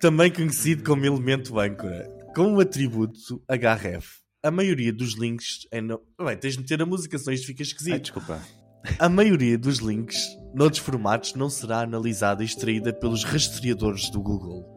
também 0.00 0.32
conhecido 0.32 0.84
como 0.84 1.04
elemento 1.04 1.58
âncora, 1.58 2.08
com 2.34 2.54
o 2.54 2.60
atributo 2.60 3.42
href. 3.50 4.20
A 4.44 4.50
maioria 4.50 4.92
dos 4.92 5.18
links 5.18 5.66
é 5.72 5.80
no... 5.80 6.00
Bem, 6.22 6.36
tens 6.36 6.54
de 6.54 6.60
meter 6.60 6.80
a 6.80 6.86
música, 6.86 7.18
senão 7.18 7.34
isto 7.34 7.48
fica 7.48 7.62
esquisito. 7.62 7.94
Ai, 7.94 8.00
desculpa. 8.00 8.40
A 9.00 9.08
maioria 9.08 9.58
dos 9.58 9.78
links, 9.78 10.16
noutros 10.54 10.80
formatos, 10.80 11.34
não 11.34 11.50
será 11.50 11.80
analisada 11.80 12.44
e 12.44 12.46
extraída 12.46 12.92
pelos 12.92 13.24
rastreadores 13.24 14.08
do 14.10 14.22
Google 14.22 14.75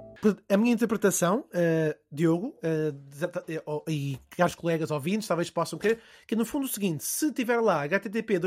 a 0.49 0.57
minha 0.57 0.73
interpretação, 0.73 1.45
uh, 1.49 1.95
Diogo, 2.11 2.55
uh, 2.63 3.89
e 3.89 4.19
caros 4.29 4.55
colegas 4.55 4.91
ouvintes, 4.91 5.27
talvez 5.27 5.49
possam 5.49 5.79
querer, 5.79 5.99
que 6.27 6.35
no 6.35 6.45
fundo 6.45 6.65
é 6.65 6.69
o 6.69 6.71
seguinte: 6.71 7.03
se 7.03 7.31
tiver 7.31 7.59
lá 7.59 7.85
http 7.85 8.39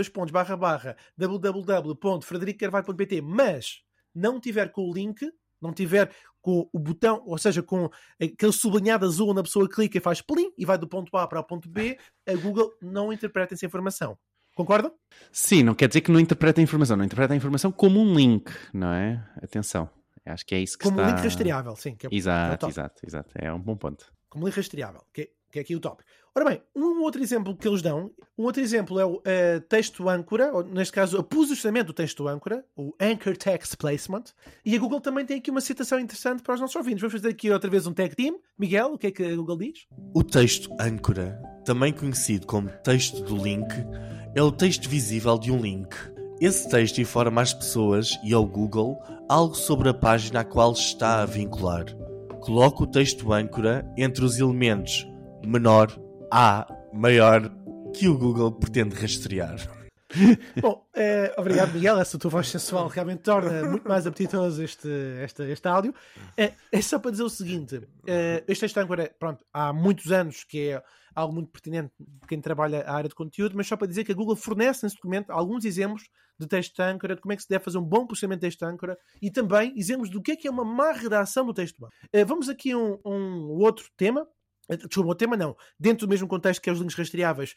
www.fredericocarvalho.pt, 1.16 3.20
mas 3.20 3.82
não 4.14 4.40
tiver 4.40 4.70
com 4.70 4.88
o 4.88 4.92
link, 4.92 5.30
não 5.60 5.72
tiver 5.72 6.12
com 6.40 6.68
o 6.72 6.78
botão, 6.78 7.22
ou 7.24 7.38
seja, 7.38 7.62
com 7.62 7.88
aquele 8.20 8.52
sublinhado 8.52 9.06
azul 9.06 9.30
onde 9.30 9.40
a 9.40 9.44
pessoa 9.44 9.68
clica 9.68 9.96
e 9.96 10.00
faz 10.00 10.20
plim 10.20 10.52
e 10.58 10.64
vai 10.64 10.76
do 10.76 10.88
ponto 10.88 11.16
A 11.16 11.26
para 11.26 11.40
o 11.40 11.44
ponto 11.44 11.68
B, 11.68 11.96
a 12.26 12.34
Google 12.34 12.72
não 12.82 13.12
interpreta 13.12 13.54
essa 13.54 13.64
informação. 13.64 14.18
Concordam? 14.54 14.92
Sim, 15.30 15.62
não 15.62 15.74
quer 15.74 15.88
dizer 15.88 16.02
que 16.02 16.10
não 16.10 16.20
interpreta 16.20 16.60
a 16.60 16.64
informação, 16.64 16.96
não 16.96 17.04
interpreta 17.04 17.32
a 17.32 17.36
informação 17.36 17.72
como 17.72 18.00
um 18.00 18.12
link, 18.12 18.50
não 18.74 18.92
é? 18.92 19.24
Atenção. 19.42 19.88
Acho 20.24 20.46
que 20.46 20.54
é 20.54 20.60
isso 20.60 20.78
que 20.78 20.84
Como 20.84 21.00
está... 21.00 21.12
link 21.12 21.24
rastreável, 21.24 21.76
sim. 21.76 21.96
É, 22.02 22.14
exato, 22.14 22.66
é 22.66 22.68
exato, 22.68 23.06
exato. 23.06 23.34
É 23.34 23.52
um 23.52 23.60
bom 23.60 23.76
ponto. 23.76 24.12
Como 24.28 24.46
link 24.46 24.56
rastreável, 24.56 25.02
que, 25.12 25.30
que 25.50 25.58
é 25.58 25.62
aqui 25.62 25.74
o 25.74 25.80
top. 25.80 26.02
Ora 26.34 26.46
bem, 26.46 26.62
um 26.74 27.02
outro 27.02 27.22
exemplo 27.22 27.54
que 27.54 27.68
eles 27.68 27.82
dão, 27.82 28.10
um 28.38 28.44
outro 28.44 28.62
exemplo 28.62 28.98
é 28.98 29.04
o 29.04 29.16
uh, 29.16 29.60
texto 29.68 30.08
âncora, 30.08 30.50
ou 30.50 30.64
neste 30.64 30.90
caso, 30.90 31.18
o 31.18 31.22
posicionamento 31.22 31.88
do 31.88 31.92
texto 31.92 32.26
âncora, 32.26 32.64
o 32.74 32.94
Anchor 32.98 33.36
Text 33.36 33.76
Placement, 33.76 34.24
e 34.64 34.74
a 34.74 34.78
Google 34.78 34.98
também 34.98 35.26
tem 35.26 35.36
aqui 35.36 35.50
uma 35.50 35.60
citação 35.60 36.00
interessante 36.00 36.42
para 36.42 36.54
os 36.54 36.60
nossos 36.60 36.74
ouvintes. 36.74 37.02
Vamos 37.02 37.12
fazer 37.12 37.28
aqui 37.28 37.50
outra 37.50 37.68
vez 37.68 37.86
um 37.86 37.92
tag 37.92 38.16
team. 38.16 38.40
Miguel, 38.58 38.94
o 38.94 38.98
que 38.98 39.08
é 39.08 39.10
que 39.10 39.22
a 39.22 39.36
Google 39.36 39.58
diz? 39.58 39.86
O 40.14 40.24
texto 40.24 40.74
âncora, 40.80 41.38
também 41.66 41.92
conhecido 41.92 42.46
como 42.46 42.70
texto 42.82 43.22
do 43.22 43.36
link, 43.36 43.68
é 44.34 44.42
o 44.42 44.50
texto 44.50 44.88
visível 44.88 45.36
de 45.36 45.52
um 45.52 45.60
link 45.60 45.94
esse 46.44 46.68
texto 46.68 47.00
informa 47.00 47.40
às 47.40 47.54
pessoas 47.54 48.18
e 48.24 48.34
ao 48.34 48.44
Google 48.44 49.00
algo 49.28 49.54
sobre 49.54 49.88
a 49.88 49.94
página 49.94 50.40
a 50.40 50.44
qual 50.44 50.72
está 50.72 51.22
a 51.22 51.24
vincular. 51.24 51.84
Coloque 52.40 52.82
o 52.82 52.86
texto 52.88 53.32
âncora 53.32 53.88
entre 53.96 54.24
os 54.24 54.40
elementos 54.40 55.06
menor, 55.46 55.96
A, 56.32 56.66
maior, 56.92 57.48
que 57.94 58.08
o 58.08 58.18
Google 58.18 58.50
pretende 58.50 58.96
rastrear. 58.96 59.56
Bom, 60.60 60.84
eh, 60.96 61.32
obrigado 61.38 61.74
Miguel, 61.74 62.00
essa 62.00 62.18
tua 62.18 62.30
voz 62.30 62.48
sensual 62.48 62.88
realmente 62.88 63.22
torna 63.22 63.64
muito 63.64 63.88
mais 63.88 64.04
apetitoso 64.04 64.64
este, 64.64 64.88
este, 65.22 65.44
este 65.44 65.68
áudio. 65.68 65.94
Eh, 66.36 66.52
é 66.72 66.82
só 66.82 66.98
para 66.98 67.12
dizer 67.12 67.22
o 67.22 67.30
seguinte: 67.30 67.82
eh, 68.04 68.42
este 68.48 68.62
texto 68.62 68.78
âncora, 68.78 69.14
pronto, 69.16 69.44
há 69.52 69.72
muitos 69.72 70.10
anos 70.10 70.42
que 70.42 70.70
é 70.70 70.82
algo 71.14 71.32
muito 71.32 71.50
pertinente 71.50 71.92
para 72.18 72.28
quem 72.28 72.40
trabalha 72.40 72.82
a 72.82 72.94
área 72.94 73.08
de 73.08 73.14
conteúdo, 73.14 73.56
mas 73.56 73.68
só 73.68 73.76
para 73.76 73.86
dizer 73.86 74.02
que 74.02 74.12
a 74.12 74.14
Google 74.14 74.36
fornece 74.36 74.84
nesse 74.84 74.96
documento 74.96 75.30
alguns 75.30 75.64
exemplos 75.64 76.10
de 76.38 76.46
texto 76.46 76.80
âncora, 76.80 77.14
de 77.14 77.20
como 77.20 77.32
é 77.32 77.36
que 77.36 77.42
se 77.42 77.48
deve 77.48 77.64
fazer 77.64 77.78
um 77.78 77.84
bom 77.84 78.06
posicionamento 78.06 78.40
de 78.40 78.46
texto 78.48 78.62
âncora 78.64 78.98
e 79.20 79.30
também 79.30 79.72
exemplos 79.76 80.10
do 80.10 80.20
que 80.20 80.32
é 80.32 80.36
que 80.36 80.48
é 80.48 80.50
uma 80.50 80.64
má 80.64 80.92
redação 80.92 81.46
do 81.46 81.54
texto 81.54 81.84
âncora. 81.84 82.24
Vamos 82.26 82.48
aqui 82.48 82.72
a 82.72 82.78
um, 82.78 82.98
um 83.04 83.48
outro 83.60 83.86
tema, 83.96 84.26
desculpa, 84.68 85.10
o 85.10 85.14
tema 85.14 85.36
não, 85.36 85.56
dentro 85.78 86.06
do 86.06 86.10
mesmo 86.10 86.26
contexto 86.26 86.60
que 86.60 86.68
é 86.68 86.72
os 86.72 86.78
links 86.78 86.96
rastreáveis, 86.96 87.54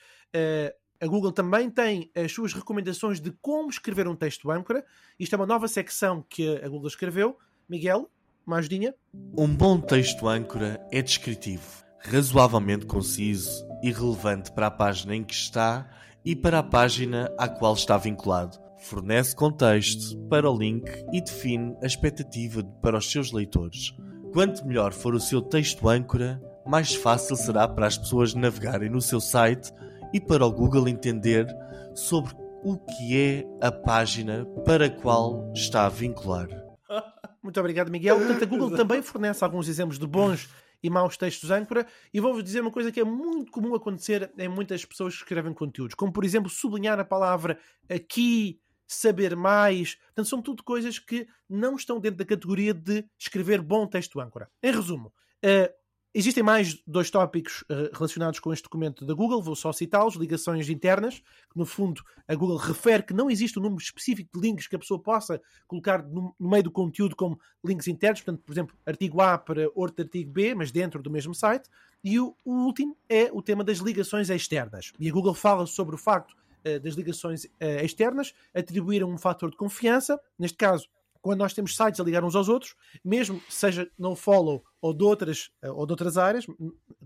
a 1.01 1.07
Google 1.07 1.31
também 1.31 1.69
tem 1.69 2.09
as 2.15 2.31
suas 2.31 2.53
recomendações 2.53 3.19
de 3.19 3.31
como 3.41 3.69
escrever 3.69 4.07
um 4.07 4.15
texto 4.15 4.49
âncora. 4.49 4.85
Isto 5.19 5.33
é 5.33 5.37
uma 5.37 5.45
nova 5.45 5.67
secção 5.67 6.25
que 6.29 6.57
a 6.63 6.69
Google 6.69 6.87
escreveu. 6.87 7.37
Miguel, 7.67 8.09
uma 8.47 8.57
ajudinha? 8.57 8.95
Um 9.37 9.53
bom 9.53 9.79
texto 9.81 10.27
âncora 10.27 10.79
é 10.91 11.01
descritivo. 11.01 11.83
razoavelmente 12.07 12.85
conciso 12.85 13.67
e 13.81 13.91
relevante 13.91 14.51
para 14.51 14.67
a 14.67 14.71
página 14.71 15.15
em 15.15 15.23
que 15.23 15.33
está 15.33 15.89
e 16.23 16.35
para 16.35 16.59
a 16.59 16.63
página 16.63 17.33
à 17.37 17.47
qual 17.47 17.73
está 17.73 17.97
vinculado. 17.97 18.64
Fornece 18.85 19.35
contexto 19.35 20.15
para 20.29 20.47
o 20.47 20.55
link 20.55 20.87
e 21.11 21.19
define 21.19 21.75
a 21.81 21.87
expectativa 21.87 22.63
para 22.83 22.99
os 22.99 23.11
seus 23.11 23.31
leitores. 23.31 23.91
Quanto 24.31 24.63
melhor 24.63 24.93
for 24.93 25.15
o 25.15 25.19
seu 25.19 25.41
texto 25.41 25.89
âncora, 25.89 26.39
mais 26.67 26.93
fácil 26.93 27.35
será 27.35 27.67
para 27.67 27.87
as 27.87 27.97
pessoas 27.97 28.35
navegarem 28.35 28.87
no 28.87 29.01
seu 29.01 29.19
site 29.19 29.71
e 30.13 30.21
para 30.21 30.45
o 30.45 30.51
Google 30.51 30.87
entender 30.87 31.47
sobre 31.95 32.35
o 32.63 32.77
que 32.77 33.19
é 33.19 33.43
a 33.59 33.71
página 33.71 34.45
para 34.63 34.85
a 34.85 34.89
qual 34.89 35.51
está 35.55 35.87
a 35.87 35.89
vincular. 35.89 36.47
Muito 37.41 37.59
obrigado, 37.59 37.89
Miguel. 37.89 38.17
Portanto, 38.17 38.43
a 38.43 38.45
Google 38.45 38.77
também 38.77 39.01
fornece 39.01 39.43
alguns 39.43 39.67
exemplos 39.67 39.97
de 39.97 40.05
bons 40.05 40.47
e 40.83 40.91
maus 40.91 41.17
textos 41.17 41.49
âncora. 41.49 41.87
E 42.13 42.19
vou-vos 42.19 42.43
dizer 42.43 42.61
uma 42.61 42.71
coisa 42.71 42.91
que 42.91 42.99
é 42.99 43.03
muito 43.03 43.51
comum 43.51 43.73
acontecer 43.73 44.31
em 44.37 44.47
muitas 44.47 44.85
pessoas 44.85 45.15
que 45.15 45.23
escrevem 45.23 45.53
conteúdos, 45.53 45.95
como 45.95 46.13
por 46.13 46.23
exemplo 46.23 46.51
sublinhar 46.51 46.99
a 46.99 47.05
palavra 47.05 47.57
aqui, 47.89 48.59
saber 48.87 49.35
mais. 49.35 49.95
Portanto, 49.95 50.27
são 50.27 50.41
tudo 50.41 50.63
coisas 50.63 50.99
que 50.99 51.27
não 51.49 51.75
estão 51.75 51.99
dentro 51.99 52.17
da 52.17 52.25
categoria 52.25 52.73
de 52.73 53.05
escrever 53.17 53.61
bom 53.61 53.87
texto 53.87 54.19
âncora. 54.19 54.49
Em 54.61 54.71
resumo, 54.71 55.13
uh, 55.43 55.85
Existem 56.17 56.41
mais 56.41 56.81
dois 56.87 57.11
tópicos 57.11 57.63
uh, 57.63 57.91
relacionados 57.91 58.39
com 58.39 58.53
este 58.53 58.63
documento 58.63 59.05
da 59.05 59.13
Google, 59.13 59.41
vou 59.41 59.53
só 59.53 59.73
citá-los: 59.73 60.15
ligações 60.15 60.69
internas, 60.69 61.19
que 61.19 61.57
no 61.57 61.65
fundo 61.65 62.01
a 62.25 62.33
Google 62.33 62.55
refere 62.55 63.03
que 63.03 63.13
não 63.13 63.29
existe 63.29 63.59
um 63.59 63.61
número 63.61 63.81
específico 63.81 64.29
de 64.33 64.47
links 64.47 64.65
que 64.65 64.77
a 64.77 64.79
pessoa 64.79 64.97
possa 64.97 65.41
colocar 65.67 66.01
no, 66.07 66.33
no 66.39 66.49
meio 66.49 66.63
do 66.63 66.71
conteúdo 66.71 67.17
como 67.17 67.37
links 67.65 67.89
internos, 67.89 68.21
portanto, 68.21 68.41
por 68.45 68.53
exemplo, 68.53 68.77
artigo 68.85 69.19
A 69.19 69.37
para 69.37 69.69
outro 69.75 70.05
artigo 70.05 70.31
B, 70.31 70.55
mas 70.55 70.71
dentro 70.71 71.03
do 71.03 71.11
mesmo 71.11 71.35
site. 71.35 71.69
E 72.01 72.17
o, 72.17 72.33
o 72.45 72.63
último 72.63 72.95
é 73.09 73.29
o 73.33 73.41
tema 73.41 73.61
das 73.61 73.79
ligações 73.79 74.29
externas. 74.29 74.93
E 74.97 75.09
a 75.09 75.11
Google 75.11 75.33
fala 75.33 75.65
sobre 75.65 75.95
o 75.95 75.97
facto 75.97 76.33
das 76.79 76.95
ligações 76.95 77.45
uh, 77.45 77.83
externas 77.83 78.33
atribuírem 78.53 79.07
um 79.07 79.17
fator 79.17 79.49
de 79.49 79.57
confiança, 79.57 80.19
neste 80.37 80.57
caso 80.57 80.87
quando 81.25 81.39
nós 81.39 81.55
temos 81.55 81.75
sites 81.75 81.99
a 81.99 82.03
ligar 82.03 82.23
uns 82.23 82.35
aos 82.35 82.47
outros, 82.47 82.75
mesmo 83.03 83.41
seja 83.49 83.89
no 83.97 84.15
follow 84.15 84.63
ou 84.79 84.93
de 84.93 85.03
outras, 85.03 85.49
eh, 85.59 85.71
ou 85.71 85.83
de 85.87 85.91
outras 85.91 86.19
áreas, 86.19 86.45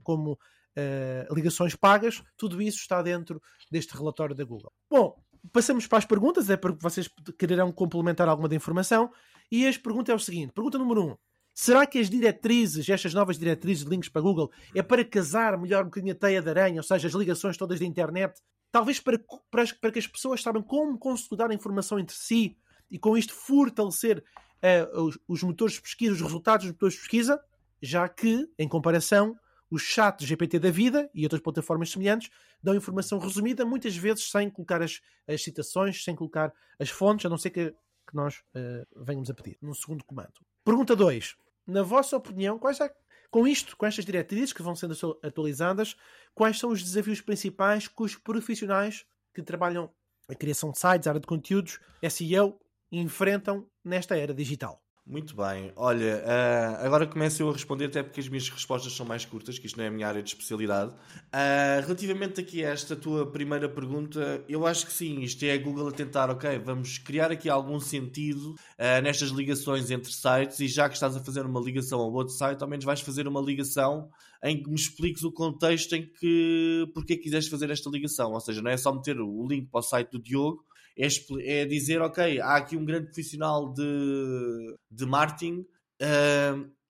como 0.04 0.34
uh, 0.34 1.34
ligações 1.34 1.74
pagas, 1.74 2.22
tudo 2.36 2.62
isso 2.62 2.80
está 2.80 3.02
dentro 3.02 3.42
deste 3.72 3.96
relatório 3.96 4.36
da 4.36 4.44
Google. 4.44 4.74
Bom, 4.92 5.16
passamos 5.54 5.88
para 5.88 6.00
as 6.00 6.06
perguntas, 6.06 6.50
é 6.50 6.58
porque 6.58 6.80
vocês 6.82 7.10
quererão 7.38 7.72
complementar 7.72 8.28
alguma 8.28 8.50
da 8.50 8.56
informação. 8.58 9.10
E 9.50 9.66
a 9.66 9.80
pergunta 9.80 10.12
é 10.12 10.16
o 10.16 10.20
seguinte: 10.20 10.52
pergunta 10.52 10.78
número 10.78 11.02
1. 11.02 11.12
Um, 11.12 11.16
Será 11.56 11.86
que 11.86 11.98
as 11.98 12.10
diretrizes, 12.10 12.88
estas 12.90 13.14
novas 13.14 13.38
diretrizes 13.38 13.84
de 13.84 13.90
links 13.90 14.10
para 14.10 14.22
Google, 14.22 14.52
é 14.76 14.82
para 14.82 15.04
casar 15.04 15.58
melhor 15.58 15.84
um 15.84 15.88
bocadinho 15.88 16.14
a 16.14 16.18
teia 16.18 16.42
de 16.42 16.50
aranha, 16.50 16.80
ou 16.80 16.84
seja, 16.84 17.08
as 17.08 17.14
ligações 17.14 17.58
todas 17.58 17.80
da 17.80 17.86
internet, 17.86 18.40
talvez 18.72 19.00
para, 19.00 19.20
para, 19.50 19.64
para 19.80 19.92
que 19.92 20.00
as 20.00 20.08
pessoas 20.08 20.42
saibam 20.42 20.62
como 20.62 20.98
consolidar 20.98 21.50
a 21.50 21.54
informação 21.54 22.00
entre 22.00 22.16
si 22.16 22.58
e 22.90 22.98
com 22.98 23.18
isto 23.18 23.34
fortalecer 23.34 24.24
uh, 24.64 25.02
os, 25.02 25.20
os, 25.28 25.44
motores 25.44 25.76
de 25.76 25.82
pesquisa, 25.82 26.14
os 26.14 26.22
resultados 26.22 26.66
dos 26.66 26.74
motores 26.74 26.96
de 26.96 27.02
pesquisa, 27.02 27.44
já 27.82 28.08
que, 28.10 28.48
em 28.58 28.68
comparação, 28.68 29.38
os 29.70 29.84
chats 29.84 30.26
GPT 30.26 30.60
da 30.60 30.72
vida 30.72 31.10
e 31.14 31.24
outras 31.24 31.42
plataformas 31.42 31.92
semelhantes 31.92 32.30
dão 32.62 32.76
informação 32.76 33.20
resumida, 33.20 33.66
muitas 33.66 33.96
vezes 33.96 34.30
sem 34.30 34.50
colocar 34.50 34.82
as, 34.82 35.00
as 35.28 35.44
citações, 35.44 36.04
sem 36.04 36.16
colocar 36.16 36.52
as 36.80 36.90
fontes, 36.90 37.26
a 37.26 37.30
não 37.30 37.38
ser 37.38 37.52
que, 37.52 37.72
que 37.72 38.16
nós 38.16 38.38
uh, 38.56 39.04
venhamos 39.06 39.30
a 39.30 39.34
pedir, 39.34 39.58
num 39.62 39.74
segundo 39.74 40.04
comando. 40.04 40.34
Pergunta 40.64 40.96
2. 40.96 41.36
Na 41.68 41.84
vossa 41.84 42.18
opinião, 42.18 42.58
quais 42.58 42.80
é, 42.80 42.92
com 43.30 43.48
isto, 43.48 43.78
com 43.78 43.86
estas 43.86 44.06
diretrizes 44.06 44.54
que 44.54 44.62
vão 44.62 44.76
sendo 44.76 44.96
atualizadas, 45.24 45.96
quais 46.34 46.58
são 46.58 46.72
os 46.72 46.82
desafios 46.84 47.22
principais 47.22 47.88
que 47.88 48.02
os 48.02 48.16
profissionais 48.16 49.06
que 49.34 49.44
trabalham 49.44 49.92
a 50.28 50.36
criação 50.36 50.72
de 50.72 50.80
sites, 50.80 51.08
área 51.08 51.20
de 51.20 51.28
conteúdos, 51.28 51.80
SEO, 52.10 52.60
enfrentam 52.92 53.68
nesta 53.84 54.18
era 54.18 54.34
digital. 54.34 54.84
Muito 55.10 55.36
bem. 55.36 55.72
Olha, 55.76 56.24
uh, 56.24 56.86
agora 56.86 57.08
começo 57.08 57.42
eu 57.42 57.50
a 57.50 57.54
responder, 57.54 57.86
até 57.86 58.04
porque 58.04 58.20
as 58.20 58.30
minhas 58.30 58.48
respostas 58.48 58.94
são 58.94 59.04
mais 59.04 59.26
curtas, 59.26 59.58
que 59.58 59.66
isto 59.66 59.76
não 59.76 59.84
é 59.84 59.88
a 59.88 59.92
minha 59.92 60.08
área 60.08 60.22
de 60.22 60.30
especialidade. 60.30 60.92
Uh, 60.92 61.82
relativamente 61.82 62.40
aqui 62.40 62.64
a 62.64 62.70
esta 62.70 62.96
tua 62.96 63.26
primeira 63.26 63.68
pergunta, 63.68 64.46
eu 64.48 64.68
acho 64.68 64.86
que 64.86 64.94
sim, 64.94 65.22
isto 65.22 65.44
é 65.44 65.54
a 65.54 65.58
Google 65.58 65.88
a 65.88 65.92
tentar, 65.92 66.30
ok, 66.30 66.60
vamos 66.60 67.00
criar 67.00 67.32
aqui 67.32 67.50
algum 67.50 67.80
sentido 67.80 68.52
uh, 68.52 69.02
nestas 69.02 69.30
ligações 69.30 69.90
entre 69.90 70.14
sites 70.14 70.60
e 70.60 70.68
já 70.68 70.88
que 70.88 70.94
estás 70.94 71.16
a 71.16 71.20
fazer 71.20 71.44
uma 71.44 71.60
ligação 71.60 72.00
ao 72.02 72.14
outro 72.14 72.36
site, 72.36 72.62
ao 72.62 72.70
menos 72.70 72.86
vais 72.86 73.02
fazer 73.02 73.28
uma 73.28 73.42
ligação 73.42 74.12
em 74.44 74.62
que 74.62 74.70
me 74.70 74.76
expliques 74.76 75.24
o 75.24 75.32
contexto 75.32 75.94
em 75.94 76.06
que 76.06 76.88
porque 76.94 77.14
é 77.14 77.18
quiseste 77.18 77.50
fazer 77.50 77.72
esta 77.72 77.90
ligação. 77.90 78.34
Ou 78.34 78.40
seja, 78.40 78.62
não 78.62 78.70
é 78.70 78.78
só 78.78 78.94
meter 78.94 79.20
o 79.20 79.48
link 79.48 79.70
para 79.72 79.80
o 79.80 79.84
site 79.84 80.12
do 80.12 80.20
Diogo 80.20 80.64
é, 80.98 81.08
é 81.46 81.66
dizer, 81.66 82.02
ok, 82.02 82.40
há 82.42 82.58
aqui 82.58 82.76
um 82.76 82.86
grande 82.86 83.06
profissional 83.06 83.74
de, 83.74 84.76
de 84.92 85.06
marketing 85.06 85.66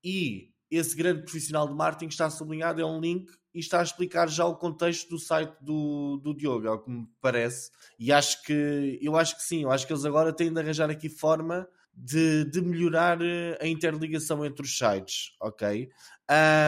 e 0.04 0.50
esse 0.72 0.96
grande 0.96 1.24
profissional 1.24 1.68
de 1.68 1.74
marketing 1.74 2.10
está 2.10 2.30
sublinhado, 2.30 2.82
é 2.82 2.86
um 2.86 3.00
link 3.00 3.28
e 3.54 3.60
está 3.60 3.80
a 3.80 3.84
explicar 3.84 4.28
já 4.28 4.46
o 4.46 4.56
contexto 4.56 5.10
do 5.10 5.20
site 5.20 5.54
do, 5.62 6.18
do 6.24 6.36
Diogo, 6.36 6.68
é 6.68 6.72
o 6.72 6.80
que 6.80 6.92
me 6.92 7.08
parece. 7.20 7.72
E 7.98 8.12
acho 8.12 8.44
que 8.44 9.00
eu 9.02 9.16
acho 9.16 9.36
que 9.36 9.44
sim, 9.44 9.64
eu 9.64 9.72
acho 9.72 9.88
que 9.88 9.94
eles 9.94 10.06
agora 10.06 10.32
têm 10.32 10.54
de 10.54 10.60
arranjar 10.60 10.90
aqui 10.90 11.10
forma 11.10 11.68
de, 11.94 12.46
de 12.46 12.62
melhorar 12.62 13.20
eh, 13.22 13.58
a 13.60 13.68
interligação 13.68 14.46
entre 14.46 14.64
os 14.64 14.78
sites, 14.78 15.36
ok? 15.42 15.90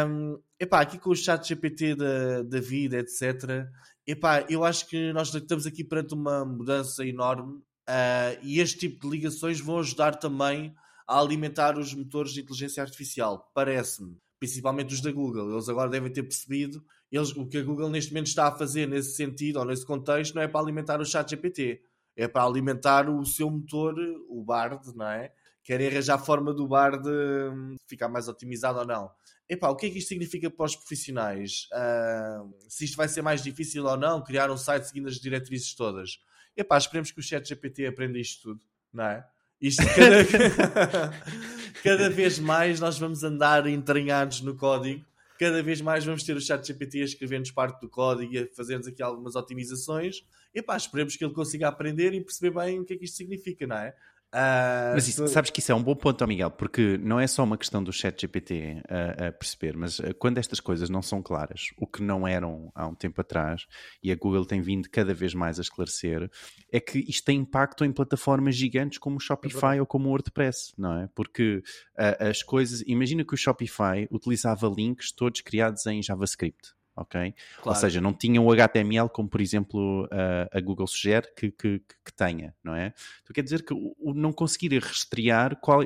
Um, 0.07 0.39
epá, 0.59 0.81
aqui 0.81 0.97
com 0.97 1.11
o 1.11 1.15
chat 1.15 1.47
GPT 1.47 1.95
da, 1.95 2.41
da 2.41 2.59
vida, 2.59 2.97
etc. 2.97 3.65
Epá, 4.05 4.45
eu 4.49 4.63
acho 4.63 4.87
que 4.87 5.13
nós 5.13 5.33
estamos 5.33 5.65
aqui 5.65 5.83
perante 5.83 6.13
uma 6.13 6.43
mudança 6.43 7.05
enorme 7.05 7.53
uh, 7.89 8.39
e 8.41 8.59
este 8.59 8.79
tipo 8.79 9.01
de 9.01 9.09
ligações 9.09 9.59
vão 9.59 9.79
ajudar 9.79 10.15
também 10.15 10.73
a 11.07 11.19
alimentar 11.19 11.77
os 11.77 11.93
motores 11.93 12.33
de 12.33 12.41
inteligência 12.41 12.81
artificial, 12.81 13.51
parece-me. 13.53 14.17
Principalmente 14.39 14.93
os 14.93 15.01
da 15.01 15.11
Google. 15.11 15.51
Eles 15.51 15.69
agora 15.69 15.89
devem 15.89 16.11
ter 16.11 16.23
percebido 16.23 16.83
eles, 17.11 17.35
o 17.35 17.45
que 17.45 17.57
a 17.57 17.63
Google 17.63 17.89
neste 17.89 18.11
momento 18.11 18.27
está 18.27 18.47
a 18.47 18.57
fazer 18.57 18.87
nesse 18.87 19.15
sentido 19.15 19.59
ou 19.59 19.65
nesse 19.65 19.85
contexto 19.85 20.33
não 20.33 20.41
é 20.41 20.47
para 20.47 20.61
alimentar 20.61 21.01
o 21.01 21.05
chat 21.05 21.29
GPT, 21.29 21.81
é 22.15 22.27
para 22.27 22.45
alimentar 22.45 23.09
o 23.09 23.25
seu 23.25 23.49
motor, 23.49 23.93
o 24.29 24.41
Bard, 24.43 24.95
não 24.95 25.07
é? 25.07 25.33
Querem 25.63 25.87
arranjar 25.87 26.15
a 26.15 26.19
forma 26.19 26.53
do 26.53 26.67
Bard 26.67 27.07
hum, 27.07 27.75
ficar 27.87 28.07
mais 28.07 28.27
otimizado 28.27 28.79
ou 28.79 28.85
não. 28.85 29.11
Epá, 29.47 29.69
o 29.69 29.75
que 29.75 29.87
é 29.87 29.89
que 29.89 29.97
isto 29.97 30.07
significa 30.07 30.49
para 30.49 30.65
os 30.65 30.75
profissionais? 30.75 31.67
Uh, 31.73 32.53
se 32.69 32.85
isto 32.85 32.95
vai 32.95 33.07
ser 33.07 33.21
mais 33.21 33.43
difícil 33.43 33.85
ou 33.85 33.97
não, 33.97 34.23
criar 34.23 34.49
um 34.49 34.55
site 34.57 34.87
seguindo 34.87 35.09
as 35.09 35.15
diretrizes 35.15 35.75
todas. 35.75 36.19
Epá, 36.55 36.77
esperemos 36.77 37.11
que 37.11 37.19
o 37.19 37.23
chat 37.23 37.47
GPT 37.47 37.85
aprenda 37.85 38.17
isto 38.17 38.41
tudo, 38.41 38.61
não 38.93 39.03
é? 39.03 39.27
Isto 39.61 39.83
cada, 39.93 41.11
cada 41.83 42.09
vez 42.09 42.39
mais 42.39 42.79
nós 42.79 42.97
vamos 42.97 43.23
andar 43.23 43.67
entranhados 43.67 44.41
no 44.41 44.55
código, 44.55 45.05
cada 45.37 45.61
vez 45.61 45.81
mais 45.81 46.05
vamos 46.05 46.23
ter 46.23 46.35
o 46.35 46.41
chat 46.41 46.65
GPT 46.65 47.01
a 47.01 47.05
escrever-nos 47.05 47.51
parte 47.51 47.81
do 47.81 47.89
código 47.89 48.33
e 48.33 48.39
a 48.39 48.47
fazer-nos 48.55 48.87
aqui 48.87 49.03
algumas 49.03 49.35
otimizações. 49.35 50.23
Epá, 50.53 50.77
esperemos 50.77 51.15
que 51.15 51.25
ele 51.25 51.33
consiga 51.33 51.67
aprender 51.67 52.13
e 52.13 52.21
perceber 52.21 52.57
bem 52.57 52.79
o 52.79 52.85
que 52.85 52.93
é 52.93 52.97
que 52.97 53.05
isto 53.05 53.17
significa, 53.17 53.67
não 53.67 53.77
é? 53.77 53.95
Uh, 54.33 54.93
mas 54.93 55.09
isso, 55.09 55.27
sabes 55.27 55.49
que 55.49 55.59
isso 55.59 55.73
é 55.73 55.75
um 55.75 55.83
bom 55.83 55.93
ponto, 55.93 56.25
Miguel, 56.25 56.49
porque 56.51 56.97
não 56.97 57.19
é 57.19 57.27
só 57.27 57.43
uma 57.43 57.57
questão 57.57 57.83
do 57.83 57.91
chat 57.91 58.21
GPT 58.21 58.81
a, 58.87 59.27
a, 59.27 59.31
perceber, 59.33 59.75
mas 59.75 59.99
ah, 59.99 60.13
quando 60.13 60.37
estas 60.37 60.61
coisas 60.61 60.89
não 60.89 61.01
são 61.01 61.21
claras, 61.21 61.67
o 61.77 61.85
que 61.85 62.01
não 62.01 62.25
eram 62.25 62.71
há 62.73 62.87
um 62.87 62.95
tempo 62.95 63.19
atrás, 63.19 63.65
e 64.01 64.09
a 64.09 64.15
Google 64.15 64.45
tem 64.45 64.61
vindo 64.61 64.89
cada 64.89 65.13
vez 65.13 65.33
mais 65.33 65.59
a 65.59 65.61
esclarecer, 65.61 66.31
é 66.71 66.79
que 66.79 66.99
isto 66.99 67.25
tem 67.25 67.39
impacto 67.39 67.83
em 67.83 67.91
plataformas 67.91 68.55
gigantes 68.55 68.99
como 68.99 69.17
o 69.17 69.19
Shopify 69.19 69.77
é 69.77 69.81
ou 69.81 69.85
como 69.85 70.07
o 70.07 70.11
WordPress, 70.11 70.73
não 70.77 70.97
é? 70.97 71.09
Porque 71.13 71.61
as 71.97 72.41
coisas, 72.41 72.81
imagina 72.87 73.25
que 73.25 73.33
o 73.33 73.37
Shopify 73.37 74.07
utilizava 74.09 74.67
links 74.67 75.11
todos 75.11 75.41
criados 75.41 75.85
em 75.87 76.01
JavaScript 76.01 76.73
ok? 76.95 77.33
Claro. 77.61 77.69
Ou 77.69 77.75
seja, 77.75 78.01
não 78.01 78.13
tinham 78.13 78.45
o 78.45 78.51
HTML 78.51 79.09
como, 79.09 79.29
por 79.29 79.41
exemplo, 79.41 80.07
a, 80.11 80.57
a 80.57 80.61
Google 80.61 80.87
sugere 80.87 81.27
que, 81.35 81.51
que, 81.51 81.79
que, 81.79 82.13
tenha, 82.15 82.53
não 82.63 82.75
é? 82.75 82.93
Então 83.23 83.33
quer 83.33 83.43
dizer 83.43 83.63
que 83.63 83.73
o, 83.73 83.95
o 83.99 84.13
não 84.13 84.31
conseguir 84.31 84.77
rastrear, 84.79 85.59
qual, 85.59 85.83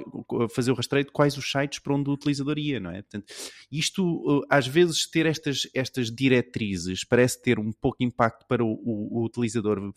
fazer 0.53 0.71
o 0.71 0.75
rastreio 0.75 1.05
de 1.05 1.11
quais 1.11 1.37
os 1.37 1.49
sites 1.49 1.79
para 1.79 1.93
onde 1.93 2.09
o 2.09 2.13
utilizador 2.13 2.57
ia, 2.57 2.79
não 2.79 2.91
é? 2.91 3.01
Portanto, 3.01 3.33
isto, 3.71 4.45
às 4.49 4.67
vezes, 4.67 5.09
ter 5.09 5.25
estas, 5.25 5.67
estas 5.73 6.11
diretrizes 6.11 7.03
parece 7.03 7.41
ter 7.41 7.59
um 7.59 7.71
pouco 7.71 7.97
impacto 8.01 8.45
para 8.47 8.63
o, 8.63 8.71
o, 8.71 9.19
o 9.19 9.25
utilizador 9.25 9.79
uh, 9.79 9.93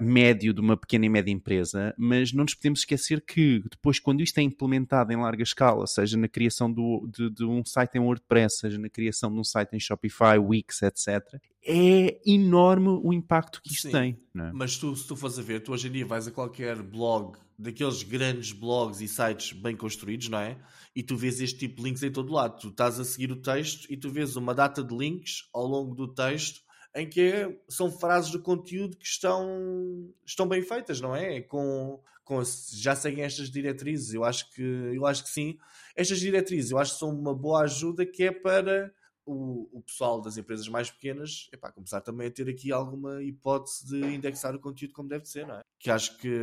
médio 0.00 0.52
de 0.54 0.60
uma 0.60 0.76
pequena 0.76 1.06
e 1.06 1.08
média 1.08 1.30
empresa, 1.30 1.94
mas 1.98 2.32
não 2.32 2.44
nos 2.44 2.54
podemos 2.54 2.80
esquecer 2.80 3.20
que 3.20 3.62
depois, 3.70 3.98
quando 3.98 4.22
isto 4.22 4.38
é 4.38 4.42
implementado 4.42 5.12
em 5.12 5.16
larga 5.16 5.42
escala, 5.42 5.86
seja 5.86 6.16
na 6.16 6.28
criação 6.28 6.72
do, 6.72 7.08
de, 7.12 7.30
de 7.30 7.44
um 7.44 7.64
site 7.64 7.96
em 7.96 8.00
WordPress, 8.00 8.58
seja 8.60 8.78
na 8.78 8.88
criação 8.88 9.32
de 9.32 9.38
um 9.38 9.44
site 9.44 9.74
em 9.74 9.80
Shopify, 9.80 10.37
by 10.38 10.46
Wix, 10.46 10.82
etc. 10.82 11.40
É 11.64 12.20
enorme 12.26 12.88
o 12.88 13.12
impacto 13.12 13.60
que 13.62 13.72
isto 13.72 13.88
Sim. 13.88 13.92
tem. 13.92 14.20
Não 14.32 14.46
é? 14.46 14.52
Mas 14.52 14.78
tu, 14.78 14.94
se 14.96 15.06
tu 15.06 15.16
fores 15.16 15.38
a 15.38 15.42
ver, 15.42 15.60
tu 15.60 15.72
hoje 15.72 15.88
em 15.88 15.92
dia 15.92 16.06
vais 16.06 16.26
a 16.26 16.30
qualquer 16.30 16.80
blog, 16.82 17.36
daqueles 17.58 18.02
grandes 18.02 18.52
blogs 18.52 19.00
e 19.00 19.08
sites 19.08 19.52
bem 19.52 19.76
construídos, 19.76 20.28
não 20.28 20.38
é? 20.38 20.58
E 20.94 21.02
tu 21.02 21.16
vês 21.16 21.40
este 21.40 21.58
tipo 21.58 21.76
de 21.76 21.82
links 21.82 22.02
em 22.02 22.10
todo 22.10 22.32
lado. 22.32 22.58
Tu 22.60 22.68
estás 22.68 22.98
a 22.98 23.04
seguir 23.04 23.32
o 23.32 23.36
texto 23.36 23.86
e 23.90 23.96
tu 23.96 24.10
vês 24.10 24.36
uma 24.36 24.54
data 24.54 24.82
de 24.82 24.96
links 24.96 25.48
ao 25.52 25.66
longo 25.66 25.94
do 25.94 26.08
texto 26.08 26.62
em 26.94 27.08
que 27.08 27.20
é- 27.20 27.60
são 27.68 27.90
frases 27.90 28.30
de 28.30 28.38
conteúdo 28.38 28.96
que 28.96 29.06
estão, 29.06 30.10
estão 30.24 30.48
bem 30.48 30.62
feitas, 30.62 31.00
não 31.00 31.14
é? 31.14 31.40
Com, 31.42 32.00
com, 32.24 32.42
já 32.72 32.96
seguem 32.96 33.24
estas 33.24 33.50
diretrizes. 33.50 34.14
Eu 34.14 34.24
acho, 34.24 34.50
que, 34.52 34.62
eu 34.62 35.06
acho 35.06 35.22
que 35.22 35.30
sim. 35.30 35.58
Estas 35.94 36.18
diretrizes 36.18 36.70
eu 36.70 36.78
acho 36.78 36.94
que 36.94 36.98
são 36.98 37.10
uma 37.10 37.34
boa 37.34 37.62
ajuda 37.62 38.06
que 38.06 38.24
é 38.24 38.32
para 38.32 38.92
o, 39.28 39.68
o 39.70 39.82
pessoal 39.82 40.22
das 40.22 40.38
empresas 40.38 40.66
mais 40.68 40.90
pequenas 40.90 41.50
epá, 41.52 41.70
começar 41.70 42.00
também 42.00 42.28
a 42.28 42.30
ter 42.30 42.48
aqui 42.48 42.72
alguma 42.72 43.22
hipótese 43.22 43.86
de 43.86 44.14
indexar 44.14 44.54
o 44.54 44.58
conteúdo 44.58 44.94
como 44.94 45.08
deve 45.08 45.26
ser, 45.26 45.46
não 45.46 45.56
é? 45.56 45.60
Que 45.78 45.90
acho 45.90 46.16
que, 46.16 46.34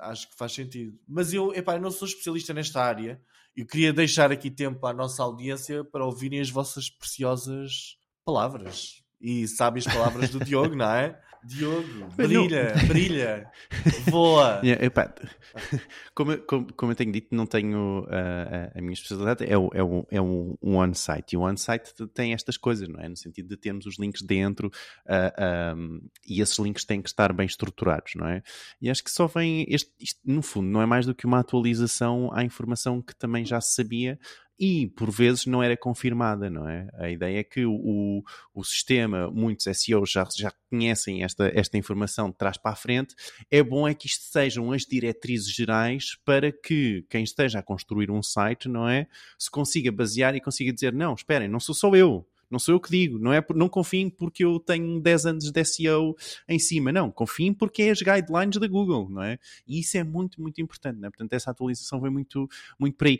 acho 0.00 0.30
que 0.30 0.36
faz 0.36 0.52
sentido. 0.52 0.98
Mas 1.06 1.34
eu, 1.34 1.52
epá, 1.54 1.74
eu 1.74 1.80
não 1.80 1.90
sou 1.90 2.08
especialista 2.08 2.54
nesta 2.54 2.82
área. 2.82 3.20
Eu 3.54 3.66
queria 3.66 3.92
deixar 3.92 4.32
aqui 4.32 4.50
tempo 4.50 4.86
à 4.86 4.94
nossa 4.94 5.22
audiência 5.22 5.84
para 5.84 6.06
ouvirem 6.06 6.40
as 6.40 6.48
vossas 6.48 6.88
preciosas 6.88 7.98
palavras. 8.24 9.02
E 9.20 9.46
sábias 9.46 9.84
palavras 9.84 10.30
do 10.30 10.42
Diogo, 10.42 10.74
não 10.74 10.90
é? 10.90 11.20
Diogo, 11.44 12.06
brilha, 12.16 12.72
brilha, 12.86 13.50
voa. 14.08 14.60
Yeah, 14.62 14.84
epá, 14.84 15.12
como, 16.14 16.38
como, 16.38 16.72
como 16.72 16.92
eu 16.92 16.96
tenho 16.96 17.10
dito, 17.10 17.34
não 17.34 17.46
tenho 17.46 18.06
ah, 18.08 18.70
a, 18.74 18.78
a 18.78 18.80
minha 18.80 18.92
especialidade, 18.92 19.44
é, 19.44 19.58
o, 19.58 19.68
é, 19.74 19.82
o, 19.82 20.06
é 20.10 20.22
um, 20.22 20.56
um 20.62 20.76
on-site. 20.76 21.32
E 21.32 21.36
o 21.36 21.42
on-site 21.42 21.92
tem 22.14 22.32
estas 22.32 22.56
coisas, 22.56 22.88
não 22.88 23.00
é? 23.00 23.08
No 23.08 23.16
sentido 23.16 23.48
de 23.48 23.56
termos 23.56 23.86
os 23.86 23.98
links 23.98 24.22
dentro 24.22 24.70
ah, 25.08 25.74
um, 25.76 26.00
e 26.28 26.40
esses 26.40 26.56
links 26.58 26.84
têm 26.84 27.02
que 27.02 27.08
estar 27.08 27.32
bem 27.32 27.46
estruturados, 27.46 28.12
não 28.14 28.28
é? 28.28 28.40
E 28.80 28.88
acho 28.88 29.02
que 29.02 29.10
só 29.10 29.26
vem, 29.26 29.66
este, 29.68 29.90
isto, 29.98 30.20
no 30.24 30.42
fundo, 30.42 30.68
não 30.68 30.80
é 30.80 30.86
mais 30.86 31.06
do 31.06 31.14
que 31.14 31.26
uma 31.26 31.40
atualização 31.40 32.30
à 32.32 32.44
informação 32.44 33.02
que 33.02 33.16
também 33.16 33.44
já 33.44 33.60
se 33.60 33.74
sabia 33.74 34.16
e 34.64 34.86
por 34.86 35.10
vezes 35.10 35.44
não 35.44 35.60
era 35.60 35.76
confirmada, 35.76 36.48
não 36.48 36.68
é? 36.68 36.86
A 36.94 37.10
ideia 37.10 37.40
é 37.40 37.42
que 37.42 37.66
o, 37.66 38.22
o, 38.54 38.62
sistema, 38.62 39.28
muitos 39.28 39.66
SEOs 39.76 40.12
já, 40.12 40.24
já 40.36 40.52
conhecem 40.70 41.24
esta, 41.24 41.50
esta 41.52 41.76
informação 41.76 42.30
de 42.30 42.36
trás 42.36 42.56
para 42.56 42.70
a 42.70 42.76
frente, 42.76 43.12
é 43.50 43.60
bom 43.60 43.88
é 43.88 43.92
que 43.92 44.06
isto 44.06 44.22
sejam 44.22 44.70
as 44.70 44.82
diretrizes 44.82 45.52
gerais 45.52 46.16
para 46.24 46.52
que 46.52 47.04
quem 47.10 47.24
esteja 47.24 47.58
a 47.58 47.62
construir 47.62 48.08
um 48.08 48.22
site, 48.22 48.68
não 48.68 48.88
é? 48.88 49.08
Se 49.36 49.50
consiga 49.50 49.90
basear 49.90 50.36
e 50.36 50.40
consiga 50.40 50.72
dizer, 50.72 50.92
não, 50.92 51.14
esperem, 51.14 51.48
não 51.48 51.58
sou 51.58 51.74
só 51.74 51.92
eu, 51.96 52.24
não 52.48 52.60
sou 52.60 52.74
eu 52.74 52.80
que 52.80 52.90
digo, 52.90 53.18
não, 53.18 53.32
é, 53.32 53.44
não 53.56 53.68
confiem 53.68 54.08
porque 54.08 54.44
eu 54.44 54.60
tenho 54.60 55.00
10 55.00 55.26
anos 55.26 55.50
de 55.50 55.64
SEO 55.64 56.14
em 56.46 56.58
cima, 56.60 56.92
não, 56.92 57.10
confiem 57.10 57.52
porque 57.52 57.82
é 57.82 57.90
as 57.90 58.00
guidelines 58.00 58.60
da 58.60 58.68
Google, 58.68 59.08
não 59.10 59.22
é? 59.22 59.38
E 59.66 59.80
isso 59.80 59.96
é 59.96 60.04
muito, 60.04 60.40
muito 60.40 60.60
importante, 60.60 61.00
não 61.00 61.08
é? 61.08 61.10
Portanto, 61.10 61.32
essa 61.32 61.50
atualização 61.50 62.00
vem 62.00 62.12
muito, 62.12 62.46
muito 62.78 62.96
por 62.96 63.08
aí. 63.08 63.18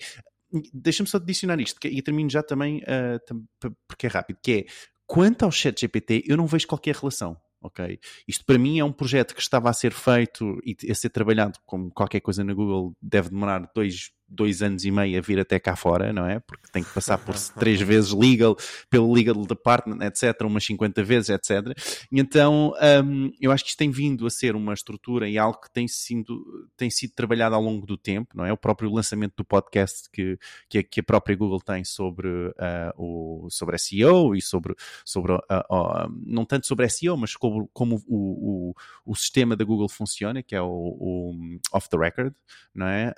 Deixa-me 0.72 1.08
só 1.08 1.16
adicionar 1.18 1.60
isto, 1.60 1.80
que- 1.80 1.88
e 1.88 2.02
termino 2.02 2.30
já 2.30 2.42
também, 2.42 2.82
ah, 2.86 3.18
tam- 3.26 3.44
porque 3.88 4.06
é 4.06 4.10
rápido, 4.10 4.38
que 4.42 4.52
é, 4.52 4.64
quanto 5.06 5.44
ao 5.44 5.50
chat 5.52 5.80
GPT, 5.80 6.24
eu 6.26 6.36
não 6.36 6.46
vejo 6.46 6.66
qualquer 6.66 6.94
relação, 6.96 7.36
ok? 7.62 7.98
Isto 8.28 8.44
para 8.44 8.58
mim 8.58 8.78
é 8.78 8.84
um 8.84 8.92
projeto 8.92 9.34
que 9.34 9.40
estava 9.40 9.70
a 9.70 9.72
ser 9.72 9.92
feito 9.92 10.58
e 10.64 10.76
a 10.90 10.94
ser 10.94 11.10
trabalhado, 11.10 11.58
como 11.66 11.90
qualquer 11.90 12.20
coisa 12.20 12.44
na 12.44 12.52
Google, 12.54 12.94
deve 13.00 13.30
demorar 13.30 13.70
dois, 13.74 14.10
dois 14.32 14.62
anos 14.62 14.84
e 14.84 14.90
meio 14.90 15.18
a 15.18 15.20
vir 15.20 15.38
até 15.38 15.58
cá 15.58 15.76
fora, 15.76 16.12
não 16.12 16.26
é? 16.26 16.40
Porque 16.40 16.68
tem 16.72 16.82
que 16.82 16.92
passar 16.92 17.18
por 17.18 17.34
três 17.58 17.80
vezes 17.80 18.12
legal, 18.12 18.56
pelo 18.88 19.12
legal 19.12 19.34
department, 19.46 20.04
etc., 20.04 20.42
umas 20.42 20.64
50 20.64 21.02
vezes, 21.02 21.28
etc. 21.30 21.76
E 22.10 22.20
então 22.20 22.72
hum, 23.04 23.30
eu 23.40 23.52
acho 23.52 23.64
que 23.64 23.70
isto 23.70 23.78
tem 23.78 23.90
vindo 23.90 24.26
a 24.26 24.30
ser 24.30 24.56
uma 24.56 24.72
estrutura 24.74 25.28
e 25.28 25.38
algo 25.38 25.60
que 25.60 25.70
tem 25.70 25.86
sido, 25.86 26.68
tem 26.76 26.90
sido 26.90 27.12
trabalhado 27.14 27.54
ao 27.54 27.62
longo 27.62 27.86
do 27.86 27.96
tempo, 27.96 28.36
não 28.36 28.44
é? 28.44 28.52
O 28.52 28.56
próprio 28.56 28.90
lançamento 28.90 29.34
do 29.36 29.44
podcast 29.44 30.08
que, 30.10 30.38
que, 30.68 30.78
a, 30.78 30.82
que 30.82 31.00
a 31.00 31.02
própria 31.02 31.36
Google 31.36 31.60
tem 31.60 31.84
sobre, 31.84 32.28
ah, 32.58 32.92
o, 32.96 33.48
sobre 33.50 33.78
SEO 33.78 34.34
e 34.34 34.40
sobre, 34.40 34.74
sobre 35.04 35.32
ah, 35.48 35.66
ah, 35.70 36.08
não 36.24 36.44
tanto 36.44 36.66
sobre 36.66 36.88
SEO, 36.88 37.16
mas 37.16 37.36
como, 37.36 37.68
como 37.72 38.02
o, 38.06 38.70
o, 38.70 38.74
o 39.04 39.14
sistema 39.14 39.56
da 39.56 39.64
Google 39.64 39.88
funciona, 39.88 40.42
que 40.42 40.54
é 40.54 40.62
o, 40.62 40.68
o 40.68 41.58
off 41.72 41.88
the 41.88 41.96
record, 41.96 42.34
não 42.74 42.86
é? 42.86 43.14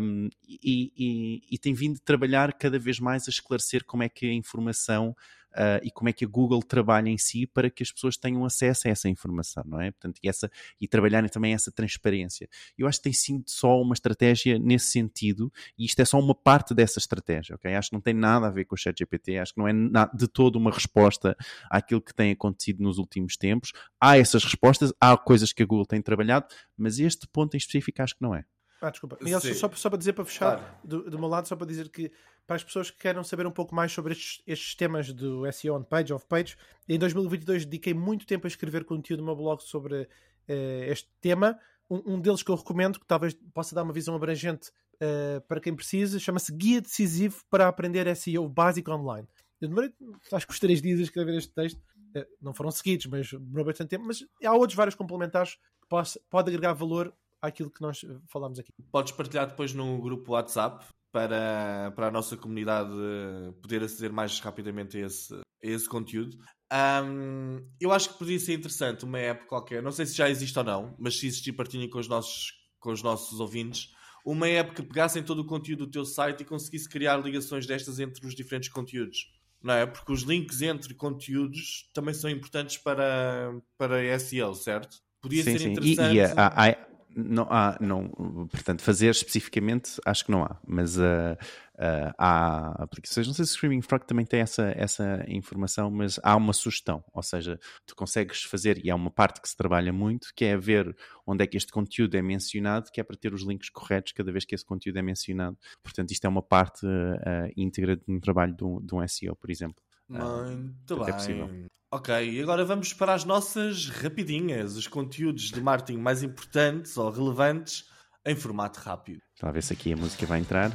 Um, 0.00 0.28
e, 0.62 0.92
e, 0.96 1.42
e 1.50 1.58
tem 1.58 1.74
vindo 1.74 1.96
a 1.96 2.04
trabalhar 2.04 2.52
cada 2.52 2.78
vez 2.78 2.98
mais 2.98 3.26
a 3.28 3.30
esclarecer 3.30 3.84
como 3.84 4.02
é 4.02 4.08
que 4.08 4.26
a 4.26 4.32
informação 4.32 5.14
uh, 5.52 5.80
e 5.82 5.90
como 5.90 6.08
é 6.08 6.12
que 6.12 6.24
a 6.24 6.28
Google 6.28 6.62
trabalha 6.62 7.08
em 7.08 7.18
si 7.18 7.46
para 7.46 7.70
que 7.70 7.82
as 7.82 7.92
pessoas 7.92 8.16
tenham 8.16 8.44
acesso 8.44 8.88
a 8.88 8.90
essa 8.90 9.08
informação, 9.08 9.64
não 9.66 9.80
é? 9.80 9.90
Portanto, 9.90 10.18
e, 10.22 10.28
essa, 10.28 10.50
e 10.80 10.86
trabalharem 10.86 11.28
também 11.28 11.52
essa 11.52 11.70
transparência. 11.70 12.48
Eu 12.76 12.86
acho 12.86 12.98
que 12.98 13.04
tem 13.04 13.12
sido 13.12 13.44
só 13.46 13.80
uma 13.80 13.94
estratégia 13.94 14.58
nesse 14.58 14.86
sentido 14.86 15.52
e 15.78 15.84
isto 15.84 16.00
é 16.00 16.04
só 16.04 16.18
uma 16.18 16.34
parte 16.34 16.74
dessa 16.74 16.98
estratégia, 16.98 17.54
ok? 17.54 17.74
Acho 17.74 17.90
que 17.90 17.96
não 17.96 18.00
tem 18.00 18.14
nada 18.14 18.46
a 18.46 18.50
ver 18.50 18.64
com 18.64 18.74
o 18.74 18.78
ChatGPT, 18.78 19.38
acho 19.38 19.54
que 19.54 19.60
não 19.60 19.68
é 19.68 19.72
de 20.14 20.28
todo 20.28 20.56
uma 20.56 20.70
resposta 20.70 21.36
àquilo 21.70 22.00
que 22.00 22.14
tem 22.14 22.32
acontecido 22.32 22.82
nos 22.82 22.98
últimos 22.98 23.36
tempos. 23.36 23.72
Há 24.00 24.18
essas 24.18 24.44
respostas, 24.44 24.92
há 25.00 25.16
coisas 25.16 25.52
que 25.52 25.62
a 25.62 25.66
Google 25.66 25.86
tem 25.86 26.00
trabalhado, 26.00 26.46
mas 26.76 26.98
este 26.98 27.26
ponto 27.28 27.54
em 27.54 27.58
específico 27.58 28.02
acho 28.02 28.14
que 28.14 28.22
não 28.22 28.34
é. 28.34 28.44
Ah, 28.80 28.90
desculpa. 28.90 29.18
Miguel, 29.20 29.40
Sim. 29.40 29.54
só, 29.54 29.70
só 29.72 29.90
para 29.90 29.98
dizer, 29.98 30.12
para 30.12 30.24
fechar, 30.24 30.58
Claro. 30.58 30.74
do, 30.84 31.10
do 31.10 31.18
meu 31.18 31.28
lado, 31.28 31.48
só 31.48 31.56
para 31.56 31.66
dizer 31.66 31.88
que 31.88 32.10
para 32.46 32.56
as 32.56 32.64
pessoas 32.64 32.90
que 32.90 32.98
queiram 32.98 33.22
saber 33.24 33.46
um 33.46 33.50
pouco 33.50 33.74
mais 33.74 33.92
sobre 33.92 34.12
estes, 34.12 34.42
estes 34.46 34.74
temas 34.74 35.12
do 35.12 35.50
SEO 35.52 35.74
on 35.76 35.82
page, 35.82 36.12
off 36.12 36.24
page, 36.26 36.56
em 36.88 36.98
2022 36.98 37.64
dediquei 37.64 37.92
muito 37.92 38.26
tempo 38.26 38.46
a 38.46 38.48
escrever 38.48 38.84
conteúdo 38.84 39.20
no 39.20 39.26
meu 39.26 39.36
blog 39.36 39.62
sobre 39.62 40.08
eh, 40.46 40.86
este 40.88 41.10
tema. 41.20 41.58
Um, 41.90 42.14
um 42.14 42.20
deles 42.20 42.42
que 42.42 42.50
eu 42.50 42.54
recomendo, 42.54 42.98
que 43.00 43.06
talvez 43.06 43.34
possa 43.52 43.74
dar 43.74 43.82
uma 43.82 43.92
visão 43.92 44.14
abrangente 44.14 44.70
eh, 45.00 45.40
para 45.48 45.60
quem 45.60 45.74
precisa, 45.74 46.18
chama-se 46.18 46.52
Guia 46.54 46.80
Decisivo 46.80 47.42
para 47.50 47.66
Aprender 47.68 48.14
SEO 48.16 48.48
Básico 48.48 48.90
Online. 48.92 49.26
Eu 49.60 49.68
demorei, 49.68 49.92
acho 50.32 50.46
que 50.46 50.52
os 50.52 50.60
três 50.60 50.80
dias 50.80 51.00
a 51.00 51.02
escrever 51.02 51.34
este 51.36 51.52
texto. 51.52 51.80
Eh, 52.14 52.26
não 52.40 52.54
foram 52.54 52.70
seguidos, 52.70 53.06
mas 53.06 53.30
demorou 53.30 53.66
bastante 53.66 53.90
tempo. 53.90 54.06
Mas 54.06 54.24
há 54.44 54.54
outros 54.54 54.76
vários 54.76 54.94
complementares 54.94 55.56
que 55.82 55.88
possa, 55.88 56.18
pode 56.30 56.48
agregar 56.48 56.72
valor 56.72 57.12
àquilo 57.40 57.70
que 57.70 57.80
nós 57.80 58.02
eh, 58.04 58.18
falámos 58.30 58.58
aqui. 58.58 58.70
Podes 58.90 59.12
partilhar 59.12 59.46
depois 59.46 59.72
no 59.74 60.00
grupo 60.00 60.32
WhatsApp 60.32 60.84
para, 61.12 61.92
para 61.94 62.08
a 62.08 62.10
nossa 62.10 62.36
comunidade 62.36 62.90
eh, 62.92 63.52
poder 63.62 63.82
aceder 63.82 64.12
mais 64.12 64.38
rapidamente 64.40 64.96
a 64.98 65.06
esse, 65.06 65.34
a 65.34 65.40
esse 65.62 65.88
conteúdo. 65.88 66.36
Ahm, 66.70 67.60
eu 67.80 67.92
acho 67.92 68.10
que 68.12 68.18
podia 68.18 68.38
ser 68.38 68.54
interessante 68.54 69.04
uma 69.04 69.18
app 69.18 69.46
qualquer, 69.46 69.82
não 69.82 69.90
sei 69.92 70.04
se 70.06 70.14
já 70.14 70.28
existe 70.28 70.58
ou 70.58 70.64
não, 70.64 70.94
mas 70.98 71.18
se 71.18 71.26
existir, 71.26 71.52
partilhem 71.52 71.88
com 71.88 71.98
os 71.98 72.08
nossos, 72.08 72.52
com 72.78 72.92
os 72.92 73.02
nossos 73.02 73.40
ouvintes. 73.40 73.90
Uma 74.24 74.46
app 74.48 74.74
que 74.74 74.82
pegasse 74.82 75.18
em 75.18 75.22
todo 75.22 75.40
o 75.40 75.46
conteúdo 75.46 75.86
do 75.86 75.90
teu 75.90 76.04
site 76.04 76.42
e 76.42 76.44
conseguisse 76.44 76.88
criar 76.88 77.16
ligações 77.16 77.66
destas 77.66 77.98
entre 77.98 78.26
os 78.26 78.34
diferentes 78.34 78.68
conteúdos. 78.68 79.32
Não 79.62 79.74
é? 79.74 79.86
Porque 79.86 80.12
os 80.12 80.22
links 80.22 80.60
entre 80.60 80.94
conteúdos 80.94 81.88
também 81.94 82.12
são 82.14 82.28
importantes 82.30 82.76
para, 82.76 83.58
para 83.76 84.02
SEO, 84.20 84.54
certo? 84.54 84.98
Podia 85.20 85.42
sim, 85.42 85.52
ser 85.52 85.58
sim. 85.58 85.68
E, 85.68 85.92
interessante. 85.92 86.14
e 86.16 86.20
há, 86.20 86.46
há- 86.46 86.87
não 87.14 87.46
há, 87.50 87.76
não, 87.80 88.08
portanto, 88.50 88.82
fazer 88.82 89.10
especificamente 89.10 90.00
acho 90.04 90.24
que 90.24 90.30
não 90.30 90.44
há, 90.44 90.56
mas 90.66 90.98
ah, 90.98 91.36
ah, 91.78 92.14
há 92.18 92.82
aplicações, 92.82 93.26
não 93.26 93.34
sei 93.34 93.44
se 93.44 93.52
o 93.52 93.54
Screaming 93.54 93.82
Frog 93.82 94.04
também 94.06 94.26
tem 94.26 94.40
essa, 94.40 94.72
essa 94.76 95.24
informação, 95.26 95.90
mas 95.90 96.20
há 96.22 96.36
uma 96.36 96.52
sugestão, 96.52 97.02
ou 97.12 97.22
seja, 97.22 97.58
tu 97.86 97.96
consegues 97.96 98.42
fazer, 98.42 98.84
e 98.84 98.90
há 98.90 98.94
uma 98.94 99.10
parte 99.10 99.40
que 99.40 99.48
se 99.48 99.56
trabalha 99.56 99.92
muito, 99.92 100.28
que 100.34 100.44
é 100.44 100.56
ver 100.56 100.94
onde 101.26 101.42
é 101.42 101.46
que 101.46 101.56
este 101.56 101.72
conteúdo 101.72 102.16
é 102.16 102.22
mencionado, 102.22 102.90
que 102.92 103.00
é 103.00 103.04
para 103.04 103.16
ter 103.16 103.32
os 103.32 103.42
links 103.42 103.70
corretos 103.70 104.12
cada 104.12 104.30
vez 104.30 104.44
que 104.44 104.54
esse 104.54 104.64
conteúdo 104.64 104.98
é 104.98 105.02
mencionado. 105.02 105.56
Portanto, 105.82 106.10
isto 106.10 106.24
é 106.24 106.28
uma 106.28 106.42
parte 106.42 106.86
ah, 106.86 107.48
íntegra 107.56 107.96
de 107.96 108.04
um 108.08 108.20
trabalho 108.20 108.54
de 108.54 108.64
um, 108.64 108.80
de 108.80 108.94
um 108.94 109.06
SEO, 109.08 109.34
por 109.36 109.50
exemplo. 109.50 109.82
Muito 110.08 111.02
é 111.02 111.06
bem. 111.06 111.14
possível. 111.14 111.68
Ok, 111.90 112.30
e 112.30 112.42
agora 112.42 112.64
vamos 112.64 112.92
para 112.92 113.14
as 113.14 113.24
nossas 113.24 113.88
rapidinhas, 113.88 114.76
os 114.76 114.86
conteúdos 114.86 115.50
de 115.50 115.60
marketing 115.60 115.98
mais 115.98 116.22
importantes 116.22 116.96
ou 116.96 117.10
relevantes 117.10 117.84
em 118.26 118.34
formato 118.34 118.80
rápido. 118.80 119.20
A 119.42 119.50
ver 119.50 119.62
se 119.62 119.72
aqui 119.72 119.92
a 119.92 119.96
música 119.96 120.26
vai 120.26 120.40
entrar. 120.40 120.70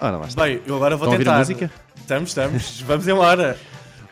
Ora 0.00 0.16
lá 0.18 0.26
está. 0.26 0.42
Bem, 0.42 0.60
eu 0.66 0.76
agora 0.76 0.96
vou 0.96 1.06
Estão 1.06 1.08
a 1.08 1.12
ouvir 1.12 1.24
tentar. 1.24 1.36
a 1.36 1.38
música? 1.38 1.72
Estamos, 1.96 2.28
estamos. 2.30 2.80
Vamos 2.86 3.08
embora. 3.08 3.58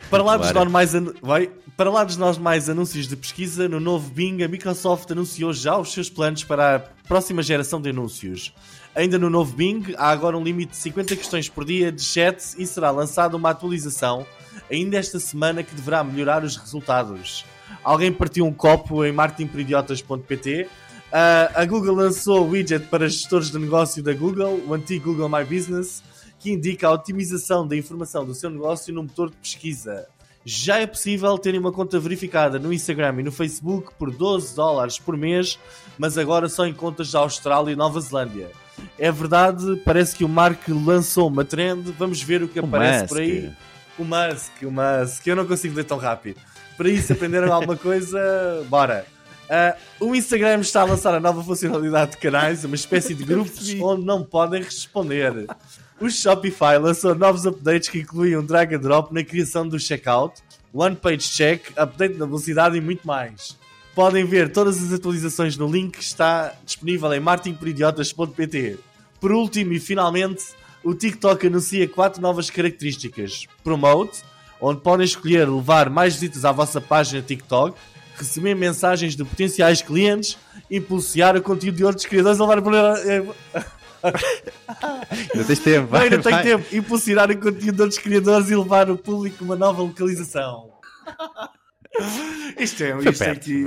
Para 0.09 0.23
lá, 0.23 0.37
dos 0.37 0.53
normais 0.53 0.95
anu- 0.95 1.13
vai, 1.21 1.47
para 1.75 1.91
lá 1.91 2.05
dos 2.05 2.15
normais 2.15 2.69
anúncios 2.69 3.09
de 3.09 3.15
pesquisa, 3.17 3.67
no 3.67 3.77
novo 3.79 4.09
Bing, 4.09 4.41
a 4.41 4.47
Microsoft 4.47 5.11
anunciou 5.11 5.51
já 5.51 5.77
os 5.77 5.91
seus 5.91 6.09
planos 6.09 6.45
para 6.45 6.77
a 6.77 6.79
próxima 6.79 7.43
geração 7.43 7.81
de 7.81 7.89
anúncios. 7.89 8.53
Ainda 8.97 9.19
no 9.19 9.29
novo 9.29 9.55
Bing, 9.55 9.93
há 9.95 10.09
agora 10.09 10.35
um 10.35 10.43
limite 10.43 10.71
de 10.71 10.77
50 10.77 11.15
questões 11.15 11.47
por 11.47 11.63
dia 11.63 11.91
de 11.91 12.01
chat 12.01 12.55
e 12.57 12.65
será 12.65 12.89
lançada 12.89 13.37
uma 13.37 13.51
atualização 13.51 14.25
ainda 14.71 14.97
esta 14.97 15.19
semana 15.19 15.61
que 15.61 15.75
deverá 15.75 16.03
melhorar 16.03 16.43
os 16.43 16.57
resultados. 16.57 17.45
Alguém 17.83 18.11
partiu 18.11 18.43
um 18.43 18.51
copo 18.51 19.05
em 19.05 19.11
marketingperidiotas.pt. 19.11 20.67
Ah, 21.13 21.51
a 21.53 21.65
Google 21.65 21.93
lançou 21.93 22.47
o 22.47 22.49
widget 22.49 22.87
para 22.87 23.07
gestores 23.07 23.51
de 23.51 23.59
negócio 23.59 24.01
da 24.01 24.13
Google, 24.13 24.63
o 24.67 24.73
antigo 24.73 25.13
Google 25.13 25.29
My 25.29 25.45
Business, 25.45 26.01
que 26.39 26.51
indica 26.51 26.87
a 26.87 26.91
otimização 26.91 27.67
da 27.67 27.75
informação 27.75 28.25
do 28.25 28.33
seu 28.33 28.49
negócio 28.49 28.91
no 28.91 29.03
motor 29.03 29.29
de 29.29 29.37
pesquisa. 29.37 30.07
já 30.43 30.79
é 30.79 30.87
possível 30.87 31.37
terem 31.37 31.59
uma 31.59 31.71
conta 31.71 31.99
verificada 31.99 32.57
no 32.57 32.73
Instagram 32.73 33.17
e 33.19 33.23
no 33.23 33.31
Facebook 33.31 33.93
por 33.99 34.09
12 34.09 34.55
dólares 34.55 34.97
por 34.97 35.15
mês, 35.15 35.59
mas 35.99 36.17
agora 36.17 36.49
só 36.49 36.65
em 36.65 36.73
contas 36.73 37.11
da 37.11 37.19
Austrália 37.19 37.73
e 37.73 37.75
Nova 37.75 37.99
Zelândia. 38.01 38.49
É 38.97 39.11
verdade, 39.11 39.81
parece 39.85 40.15
que 40.15 40.23
o 40.23 40.29
Mark 40.29 40.67
lançou 40.67 41.27
uma 41.27 41.45
trend, 41.45 41.91
vamos 41.97 42.21
ver 42.21 42.43
o 42.43 42.47
que 42.47 42.59
O 42.59 42.65
aparece 42.65 43.01
Musk. 43.01 43.07
por 43.09 43.17
aí. 43.19 43.51
O 43.97 44.03
Musk, 44.03 44.51
o 44.63 44.71
Musk, 44.71 45.27
eu 45.27 45.35
não 45.35 45.45
consigo 45.45 45.75
ler 45.75 45.83
tão 45.83 45.97
rápido. 45.97 46.39
Para 46.75 46.89
isso, 46.89 47.13
aprenderam 47.13 47.51
alguma 47.51 47.75
coisa? 47.77 48.19
Bora! 48.69 49.05
Ah, 49.49 49.75
o 49.99 50.13
Instagram 50.13 50.59
está 50.59 50.81
a 50.81 50.83
lançar 50.85 51.13
a 51.15 51.19
nova 51.19 51.41
funcionalidade 51.43 52.11
de 52.11 52.17
canais, 52.17 52.65
uma 52.65 52.75
espécie 52.75 53.13
de 53.15 53.23
grupos 53.25 53.73
onde 53.81 54.05
não 54.05 54.23
podem 54.23 54.61
responder. 54.61 55.47
O 55.99 56.09
Shopify 56.09 56.77
lançou 56.79 57.15
novos 57.15 57.45
updates 57.45 57.89
que 57.89 57.99
incluem 57.99 58.35
um 58.37 58.45
drag 58.45 58.75
and 58.75 58.79
drop 58.79 59.13
na 59.13 59.23
criação 59.23 59.67
do 59.67 59.79
checkout, 59.79 60.41
one 60.73 60.95
page 60.95 61.29
check, 61.29 61.71
update 61.77 62.15
na 62.17 62.25
velocidade 62.25 62.77
e 62.77 62.81
muito 62.81 63.07
mais. 63.07 63.57
Podem 63.97 64.25
ver 64.25 64.51
todas 64.51 64.77
as 64.77 64.93
atualizações 64.93 65.57
no 65.57 65.67
link 65.67 65.97
que 65.97 66.03
está 66.03 66.53
disponível 66.63 67.11
em 67.15 67.19
martinporidiotas.pt. 67.19 68.77
Por 69.19 69.31
último 69.31 69.73
e 69.73 69.79
finalmente, 69.79 70.45
o 70.83 70.93
TikTok 70.93 71.47
anuncia 71.47 71.89
quatro 71.89 72.21
novas 72.21 72.47
características: 72.51 73.47
Promote, 73.63 74.21
onde 74.61 74.81
podem 74.81 75.03
escolher 75.03 75.49
levar 75.49 75.89
mais 75.89 76.13
visitas 76.13 76.45
à 76.45 76.51
vossa 76.51 76.79
página 76.79 77.23
TikTok, 77.23 77.75
receber 78.15 78.53
mensagens 78.53 79.15
de 79.15 79.25
potenciais 79.25 79.81
clientes, 79.81 80.37
impulsionar 80.69 81.35
o 81.35 81.41
conteúdo 81.41 81.77
de 81.77 81.83
outros 81.83 82.05
criadores 82.05 82.39
a 82.39 82.45
levar 82.45 82.61
para. 82.61 82.93
Ainda 85.33 85.43
tens 85.43 85.57
tempo, 85.57 85.87
vai, 85.87 86.07
tenho 86.07 86.21
tempo. 86.43 86.75
Impulsionar 86.75 87.31
o 87.31 87.35
conteúdo 87.35 87.71
de 87.71 87.81
outros 87.81 87.99
criadores 87.99 88.51
e 88.51 88.55
levar 88.55 88.91
o 88.91 88.95
público 88.95 89.37
a 89.41 89.43
uma 89.43 89.55
nova 89.55 89.81
localização. 89.81 90.69
Isto 92.59 92.83
é, 92.83 92.97
isto 92.97 93.19
perto, 93.19 93.37
aqui. 93.39 93.65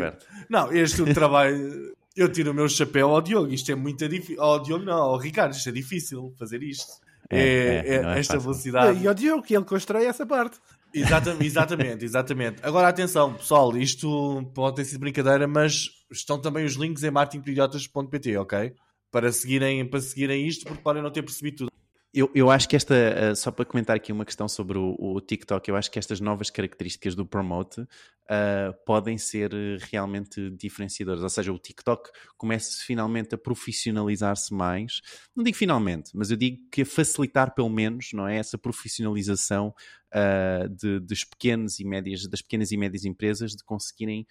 Não, 0.49 0.73
este 0.73 1.01
é 1.01 1.05
um 1.05 1.15
trabalho. 1.15 1.95
Eu 2.17 2.31
tiro 2.31 2.51
o 2.51 2.55
meu 2.55 2.69
chapéu 2.69 3.11
ao 3.11 3.21
Diogo. 3.23 3.53
Isto 3.53 3.73
é 3.73 3.75
muito 3.75 4.07
difícil. 4.09 4.43
Ao 4.43 4.61
Diogo, 4.63 4.85
não, 4.85 4.95
ao 5.03 5.17
Ricardo. 5.17 5.53
Isto 5.53 5.69
é 5.69 5.73
difícil 5.73 6.35
fazer 6.39 6.63
isto. 6.63 6.87
É, 7.31 7.39
É, 7.39 7.45
é, 7.45 7.95
é 7.95 7.95
é 7.95 8.19
esta 8.19 8.35
fácil. 8.35 8.41
velocidade. 8.41 9.03
E 9.03 9.07
ao 9.07 9.15
Diogo, 9.15 9.43
que 9.43 9.55
ele 9.57 9.65
constrói 9.65 10.05
essa 10.07 10.27
parte. 10.27 10.59
Exatamente, 10.93 11.47
exatamente, 11.47 12.05
exatamente. 12.05 12.57
Agora 12.65 12.89
atenção, 12.89 13.35
pessoal, 13.35 13.77
isto 13.77 14.51
pode 14.53 14.75
ter 14.77 14.85
sido 14.85 14.99
brincadeira, 15.01 15.47
mas 15.47 15.89
estão 16.11 16.41
também 16.41 16.65
os 16.65 16.75
links 16.75 17.05
em 17.05 17.11
martinpidiotas.pt, 17.13 18.37
ok? 18.39 18.73
Para 19.13 19.31
seguirem, 19.31 19.87
para 19.87 20.01
seguirem 20.01 20.47
isto, 20.49 20.65
porque 20.67 20.83
podem 20.83 21.01
não 21.01 21.11
ter 21.13 21.23
percebido 21.23 21.59
tudo. 21.59 21.71
Eu, 22.13 22.29
eu 22.35 22.51
acho 22.51 22.69
que 22.69 22.75
esta, 22.75 22.95
uh, 22.95 23.37
só 23.37 23.53
para 23.53 23.65
comentar 23.65 23.95
aqui 23.95 24.11
uma 24.11 24.25
questão 24.25 24.49
sobre 24.49 24.77
o, 24.77 24.97
o 24.99 25.21
TikTok, 25.21 25.69
eu 25.69 25.77
acho 25.77 25.89
que 25.89 25.99
estas 25.99 26.21
novas 26.21 26.51
características 26.51 27.15
do 27.15 27.25
Promote 27.25 27.83
uh, 27.83 28.75
podem 28.85 29.17
ser 29.17 29.55
uh, 29.55 29.79
realmente 29.93 30.51
diferenciadoras. 30.51 31.23
Ou 31.23 31.29
seja, 31.29 31.53
o 31.53 31.59
TikTok 31.59 32.11
começa 32.37 32.85
finalmente 32.85 33.33
a 33.37 33.39
profissionalizar-se 33.39 34.53
mais. 34.53 35.01
Não 35.37 35.45
digo 35.45 35.57
finalmente, 35.57 36.11
mas 36.13 36.33
eu 36.33 36.37
digo 36.37 36.59
que 36.69 36.83
a 36.83 36.87
facilitar 36.87 37.55
pelo 37.55 37.71
menos, 37.71 38.09
não 38.13 38.27
é? 38.27 38.39
Essa 38.39 38.59
profissionalização 38.59 39.73
uh, 40.13 40.69
de, 40.69 40.99
dos 40.99 41.23
pequenos 41.23 41.79
e 41.79 41.85
médias, 41.85 42.27
das 42.27 42.43
pequenas 42.43 42.73
e 42.73 42.77
médias 42.77 43.05
empresas 43.05 43.53
de 43.53 43.63
conseguirem 43.63 44.27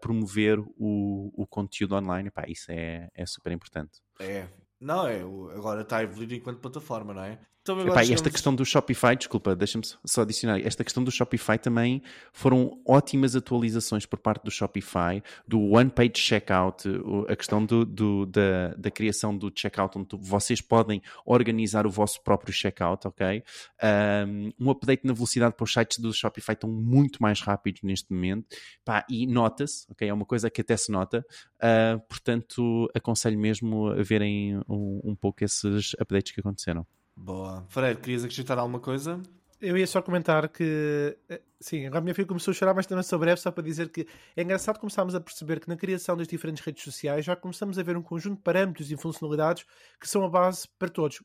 promover 0.00 0.58
o, 0.76 1.30
o 1.34 1.46
conteúdo 1.46 1.94
online. 1.94 2.28
Epá, 2.28 2.44
isso 2.48 2.72
é, 2.72 3.08
é 3.14 3.26
super 3.26 3.52
importante. 3.52 4.00
É. 4.18 4.48
Não, 4.80 5.06
é. 5.06 5.20
Agora 5.54 5.82
está 5.82 5.98
a 5.98 6.02
evoluir 6.02 6.32
enquanto 6.32 6.60
plataforma, 6.60 7.12
não 7.14 7.22
é? 7.22 7.46
Então 7.66 7.80
Epá, 7.80 8.02
esta 8.04 8.30
questão 8.30 8.54
do 8.54 8.64
Shopify, 8.64 9.16
desculpa, 9.16 9.56
deixa-me 9.56 9.82
só 10.04 10.22
adicionar. 10.22 10.60
Esta 10.64 10.84
questão 10.84 11.02
do 11.02 11.10
Shopify 11.10 11.58
também 11.58 12.00
foram 12.32 12.80
ótimas 12.86 13.34
atualizações 13.34 14.06
por 14.06 14.20
parte 14.20 14.44
do 14.44 14.52
Shopify, 14.52 15.20
do 15.48 15.60
One 15.72 15.90
Page 15.90 16.12
Checkout, 16.14 16.88
a 17.28 17.34
questão 17.34 17.66
do, 17.66 17.84
do- 17.84 18.24
da, 18.26 18.68
da 18.78 18.88
criação 18.88 19.36
do 19.36 19.50
checkout, 19.52 19.98
onde 19.98 20.08
vocês 20.16 20.60
podem 20.60 21.02
organizar 21.24 21.88
o 21.88 21.90
vosso 21.90 22.22
próprio 22.22 22.52
checkout, 22.52 23.08
ok? 23.08 23.42
Um, 24.28 24.52
um 24.60 24.70
update 24.70 25.04
na 25.04 25.12
velocidade 25.12 25.56
para 25.56 25.64
os 25.64 25.72
sites 25.72 25.98
do 25.98 26.12
Shopify 26.12 26.52
estão 26.52 26.70
muito 26.70 27.20
mais 27.20 27.40
rápidos 27.40 27.82
neste 27.82 28.12
momento. 28.12 28.46
Pá, 28.84 29.04
e 29.10 29.26
nota-se, 29.26 29.86
ok? 29.90 30.08
É 30.08 30.14
uma 30.14 30.24
coisa 30.24 30.48
que 30.48 30.60
até 30.60 30.76
se 30.76 30.92
nota. 30.92 31.26
Uh, 31.56 31.98
portanto, 32.08 32.88
aconselho 32.94 33.40
mesmo 33.40 33.88
a 33.88 34.02
verem 34.04 34.56
um, 34.68 35.00
um 35.02 35.16
pouco 35.16 35.42
esses 35.42 35.94
updates 36.00 36.32
que 36.32 36.38
aconteceram. 36.38 36.86
Boa. 37.16 37.64
Fred, 37.68 38.00
querias 38.00 38.24
acrescentar 38.24 38.58
alguma 38.58 38.78
coisa? 38.78 39.20
Eu 39.60 39.76
ia 39.76 39.86
só 39.86 40.02
comentar 40.02 40.48
que, 40.48 41.16
eh, 41.28 41.40
sim, 41.60 41.86
agora 41.86 41.98
a 41.98 42.02
minha 42.02 42.14
filha 42.14 42.26
começou 42.26 42.52
a 42.52 42.54
chorar, 42.54 42.74
mas 42.74 42.86
também 42.86 43.02
sou 43.02 43.18
breve, 43.18 43.40
só 43.40 43.50
para 43.50 43.62
dizer 43.62 43.88
que 43.88 44.06
é 44.36 44.42
engraçado 44.42 44.78
começarmos 44.78 45.14
a 45.14 45.20
perceber 45.20 45.60
que 45.60 45.68
na 45.68 45.76
criação 45.76 46.16
das 46.16 46.28
diferentes 46.28 46.64
redes 46.64 46.82
sociais 46.82 47.24
já 47.24 47.34
começamos 47.34 47.78
a 47.78 47.82
ver 47.82 47.96
um 47.96 48.02
conjunto 48.02 48.36
de 48.36 48.42
parâmetros 48.42 48.90
e 48.90 48.96
funcionalidades 48.96 49.64
que 50.00 50.08
são 50.08 50.24
a 50.24 50.28
base 50.28 50.68
para 50.78 50.88
todos. 50.88 51.22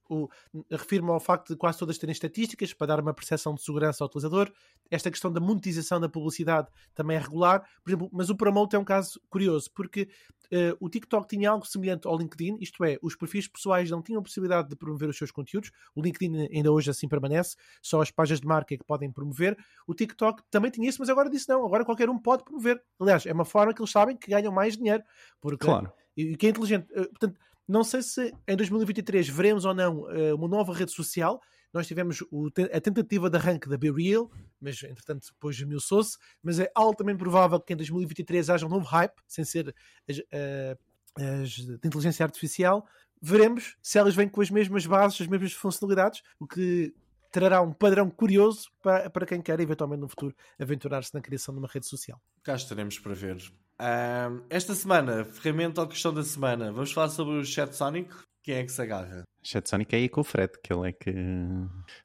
Refiro-me 0.69 1.11
ao 1.11 1.19
facto 1.19 1.49
de 1.49 1.55
quase 1.55 1.77
todas 1.77 1.97
terem 1.97 2.11
estatísticas 2.11 2.73
para 2.73 2.87
dar 2.87 2.99
uma 2.99 3.13
percepção 3.13 3.53
de 3.53 3.61
segurança 3.61 4.03
ao 4.03 4.07
utilizador. 4.07 4.51
Esta 4.89 5.11
questão 5.11 5.31
da 5.31 5.39
monetização 5.39 5.99
da 5.99 6.09
publicidade 6.09 6.67
também 6.93 7.17
é 7.17 7.19
regular, 7.19 7.61
por 7.83 7.89
exemplo, 7.89 8.09
mas 8.11 8.29
o 8.29 8.35
Promote 8.35 8.75
é 8.75 8.79
um 8.79 8.85
caso 8.85 9.19
curioso, 9.29 9.69
porque 9.73 10.09
eh, 10.51 10.75
o 10.79 10.89
TikTok 10.89 11.27
tinha 11.27 11.49
algo 11.49 11.65
semelhante 11.65 12.07
ao 12.07 12.17
LinkedIn, 12.17 12.57
isto 12.59 12.83
é, 12.83 12.97
os 13.01 13.15
perfis 13.15 13.47
pessoais 13.47 13.89
não 13.89 14.01
tinham 14.01 14.21
possibilidade 14.21 14.67
de 14.67 14.75
promover 14.75 15.07
os 15.07 15.17
seus 15.17 15.31
conteúdos, 15.31 15.71
o 15.95 16.01
LinkedIn 16.01 16.49
ainda 16.53 16.71
hoje 16.71 16.89
assim 16.89 17.07
permanece, 17.07 17.55
só 17.81 18.01
as 18.01 18.11
páginas 18.11 18.41
de 18.41 18.47
marca 18.47 18.73
é 18.73 18.77
que 18.77 18.83
podem 18.83 19.09
promover. 19.09 19.57
O 19.87 19.93
TikTok 19.93 20.20
também 20.49 20.71
tinha 20.71 20.87
isso, 20.87 20.99
mas 20.99 21.09
agora 21.09 21.29
disse 21.29 21.47
não, 21.49 21.65
agora 21.65 21.83
qualquer 21.85 22.09
um 22.09 22.17
pode 22.17 22.43
promover. 22.43 22.81
Aliás, 22.99 23.25
é 23.25 23.33
uma 23.33 23.45
forma 23.45 23.73
que 23.73 23.81
eles 23.81 23.91
sabem 23.91 24.15
que 24.17 24.29
ganham 24.29 24.51
mais 24.51 24.77
dinheiro, 24.77 25.03
porque 25.39 25.65
Claro. 25.65 25.91
e 26.15 26.35
que 26.35 26.47
é 26.47 26.49
inteligente. 26.49 26.87
Eh, 26.91 27.07
Portanto, 27.07 27.39
não 27.67 27.83
sei 27.83 28.01
se 28.01 28.33
em 28.47 28.55
2023 28.55 29.29
veremos 29.29 29.65
ou 29.65 29.73
não 29.73 30.09
eh, 30.11 30.33
uma 30.33 30.47
nova 30.47 30.73
rede 30.73 30.91
social. 30.91 31.41
Nós 31.73 31.87
tivemos 31.87 32.21
o 32.31 32.49
a 32.73 32.81
tentativa 32.81 33.29
de 33.29 33.37
arranque 33.37 33.69
da 33.69 33.77
Be 33.77 33.89
Real, 33.91 34.29
mas 34.59 34.83
entretanto 34.83 35.27
depois 35.31 35.55
esmiuçou-se. 35.55 36.17
Mas 36.43 36.59
é 36.59 36.69
altamente 36.75 37.19
provável 37.19 37.59
que 37.61 37.71
em 37.71 37.77
2023 37.77 38.49
haja 38.49 38.65
um 38.65 38.69
novo 38.69 38.85
hype, 38.85 39.13
sem 39.25 39.45
ser 39.45 39.73
as, 40.09 40.21
eh, 40.31 40.77
as 41.17 41.49
de 41.51 41.75
inteligência 41.85 42.25
artificial. 42.25 42.85
Veremos 43.21 43.77
se 43.81 43.97
elas 43.97 44.15
vêm 44.15 44.27
com 44.27 44.41
as 44.41 44.49
mesmas 44.49 44.85
bases, 44.85 45.21
as 45.21 45.27
mesmas 45.27 45.53
funcionalidades, 45.53 46.21
o 46.39 46.45
que 46.47 46.93
trará 47.31 47.61
um 47.61 47.71
padrão 47.71 48.09
curioso 48.09 48.69
para, 48.83 49.09
para 49.09 49.25
quem 49.25 49.41
quer 49.41 49.59
eventualmente 49.59 50.01
no 50.01 50.07
futuro 50.09 50.35
aventurar-se 50.59 51.13
na 51.13 51.21
criação 51.21 51.53
de 51.53 51.59
uma 51.59 51.67
rede 51.67 51.85
social. 51.87 52.21
Cá 52.43 52.55
estaremos 52.55 52.99
para 52.99 53.13
ver. 53.13 53.37
Ahm, 53.79 54.41
esta 54.49 54.75
semana, 54.75 55.23
ferramenta 55.25 55.81
ou 55.81 55.87
questão 55.87 56.13
da 56.13 56.23
semana, 56.23 56.71
vamos 56.71 56.91
falar 56.91 57.09
sobre 57.09 57.35
o 57.39 57.45
Chat 57.45 57.73
Sonic. 57.75 58.13
Quem 58.43 58.55
é 58.55 58.63
que 58.63 58.71
se 58.71 58.81
agarra? 58.81 59.23
Chat 59.43 59.67
Sonic 59.69 59.95
é 59.95 59.99
aí 59.99 60.09
com 60.09 60.21
o 60.21 60.23
Fred, 60.23 60.51
que 60.63 60.71
ele 60.73 60.89
é 60.89 60.91
que. 60.91 61.11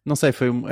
Não 0.04 0.16
sei, 0.16 0.32
foi. 0.32 0.48
um- 0.50 0.66
ah, 0.66 0.70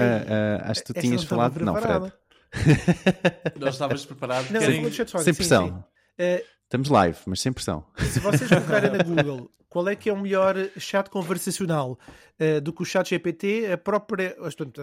ah, 0.62 0.70
acho 0.70 0.80
que 0.80 0.86
tu 0.86 0.90
Esta 0.96 1.00
tinhas 1.00 1.20
não 1.22 1.28
falado. 1.28 1.60
Não. 1.64 1.74
Fred. 1.76 2.12
Não 3.58 3.68
estavas 3.68 4.06
preparado? 4.06 4.48
Não, 4.50 4.60
Querem- 4.60 4.82
Sonic, 4.92 5.10
Sem 5.10 5.18
sim, 5.24 5.34
pressão. 5.34 5.68
sim. 5.68 5.84
Eh, 6.18 6.44
Estamos 6.64 6.88
live, 6.88 7.18
mas 7.26 7.40
sem 7.40 7.52
pressão. 7.52 7.84
Se 7.98 8.20
vocês 8.20 8.48
colocarem 8.48 8.90
na 8.90 9.02
Google 9.02 9.50
qual 9.74 9.88
é 9.88 9.96
que 9.96 10.08
é 10.08 10.12
o 10.12 10.16
melhor 10.16 10.54
chat 10.78 11.10
conversacional 11.10 11.98
eh, 12.38 12.60
do 12.60 12.72
que 12.72 12.82
o 12.82 12.84
chat 12.84 13.10
GPT, 13.10 13.72
a 13.72 13.76
própria. 13.76 14.36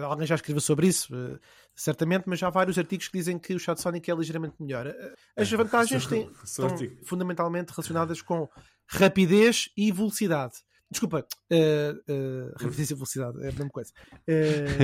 Alguém 0.04 0.26
já 0.26 0.34
escreveu 0.34 0.60
sobre 0.60 0.86
isso, 0.86 1.14
eh, 1.14 1.38
certamente, 1.74 2.24
mas 2.26 2.38
já 2.38 2.48
há 2.48 2.50
vários 2.50 2.76
artigos 2.76 3.08
que 3.08 3.16
dizem 3.16 3.38
que 3.38 3.54
o 3.54 3.58
chat 3.58 3.80
Sonic 3.80 4.10
é 4.10 4.14
ligeiramente 4.14 4.54
melhor. 4.60 4.86
Eh, 4.86 5.14
As 5.34 5.50
vantagens 5.50 6.06
têm, 6.06 6.30
estão 6.44 6.68
fundamentalmente 7.04 7.70
relacionadas 7.70 8.20
com 8.20 8.46
rapidez 8.86 9.70
e 9.78 9.90
velocidade. 9.90 10.56
Desculpa, 10.90 11.26
rapidez 12.60 12.90
e 12.90 12.94
velocidade 12.94 13.38
é 13.38 13.48
a 13.48 13.52
mesma 13.52 13.70
coisa. 13.70 13.90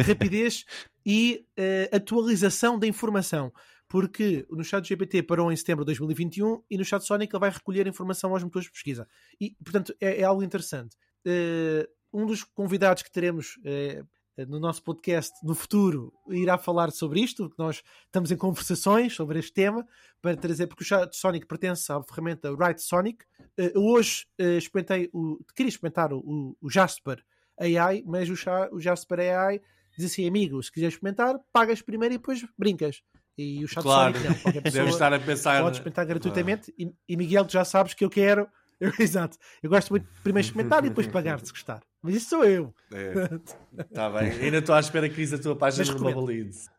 Rapidez 0.07 0.65
e 1.05 1.45
atualização 1.93 2.79
da 2.79 2.87
informação. 2.87 3.53
Porque 3.89 4.47
no 4.51 4.63
chat 4.63 4.87
GPT 4.87 5.23
parou 5.23 5.51
em 5.51 5.57
setembro 5.57 5.85
de 5.85 5.87
2021 5.89 6.63
e 6.71 6.77
no 6.77 6.85
chat 6.85 7.03
Sonic 7.05 7.35
ele 7.35 7.41
vai 7.41 7.51
recolher 7.51 7.87
informação 7.87 8.33
aos 8.33 8.45
motores 8.45 8.67
de 8.67 8.73
pesquisa. 8.73 9.09
E, 9.41 9.57
portanto, 9.65 9.95
é, 10.01 10.21
é 10.21 10.25
algo 10.25 10.43
interessante. 10.43 10.97
Eh, 11.25 11.89
um 12.13 12.27
dos 12.27 12.45
convidados 12.45 13.03
que 13.03 13.11
teremos 13.11 13.59
eh, 13.65 14.05
no 14.47 14.61
nosso 14.61 14.83
podcast 14.85 15.33
no 15.43 15.55
futuro 15.55 16.13
irá 16.29 16.57
falar 16.59 16.91
sobre 16.93 17.21
isto, 17.21 17.49
que 17.51 17.59
nós 17.59 17.83
estamos 18.07 18.31
em 18.31 18.37
conversações 18.37 19.15
sobre 19.15 19.39
este 19.39 19.53
tema, 19.53 19.87
para 20.21 20.37
trazer, 20.37 20.67
porque 20.67 20.85
o 20.85 20.87
chat 20.87 21.17
Sonic 21.17 21.47
pertence 21.47 21.91
à 21.91 22.01
ferramenta 22.03 22.53
Write 22.53 22.83
Sonic. 22.83 23.25
Eu 23.57 23.83
hoje 23.85 24.27
experimentei 24.39 25.09
o, 25.13 25.39
queria 25.57 25.69
experimentar 25.71 26.13
o, 26.13 26.57
o- 26.61 26.71
Jasper 26.71 27.21
AI, 27.59 28.05
mas 28.07 28.29
o, 28.29 28.35
o 28.73 28.81
Jasper 28.81 29.19
AI 29.21 29.61
diz 29.97 30.13
assim, 30.13 30.29
amigo, 30.29 30.63
se 30.63 30.71
quiseres 30.71 30.95
experimentar, 30.95 31.37
pagas 31.53 31.83
primeiro 31.83 32.15
e 32.15 32.19
depois 32.19 32.47
brincas. 32.57 33.03
E 33.39 33.65
o 33.65 33.69
chat 33.69 33.83
Claro, 33.83 34.15
Sonic 34.15 34.29
não, 34.29 34.39
qualquer 34.41 34.61
pessoa 34.63 34.85
deve 34.85 34.95
estar 34.95 35.13
a 35.15 35.19
pensar. 35.21 35.63
pode 35.63 35.77
experimentar 35.77 36.07
gratuitamente. 36.07 36.75
E, 36.77 36.93
e 37.09 37.17
Miguel, 37.17 37.45
tu 37.45 37.53
já 37.53 37.65
sabes 37.65 37.95
que 37.95 38.05
eu 38.05 38.11
quero. 38.11 38.49
Eu, 38.81 38.93
exato. 39.01 39.37
Eu 39.61 39.71
gosto 39.71 39.91
muito 39.91 40.05
de 40.05 40.21
primeiro 40.21 40.47
experimentar 40.47 40.85
e 40.85 40.89
depois 40.89 41.09
pagar 41.09 41.45
se 41.45 41.51
gostar. 41.51 41.83
Mas 42.01 42.15
isso 42.15 42.29
sou 42.29 42.45
eu. 42.45 42.73
É. 42.93 43.13
Tá 43.93 44.09
bem. 44.09 44.31
Ainda 44.31 44.59
estou 44.59 44.73
à 44.73 44.79
espera 44.79 45.09
que 45.09 45.17
crise 45.17 45.35
a 45.35 45.39
tua 45.41 45.57
página 45.57 45.93
no 45.93 45.99
Bubble 45.99 46.37
Leads. 46.37 46.71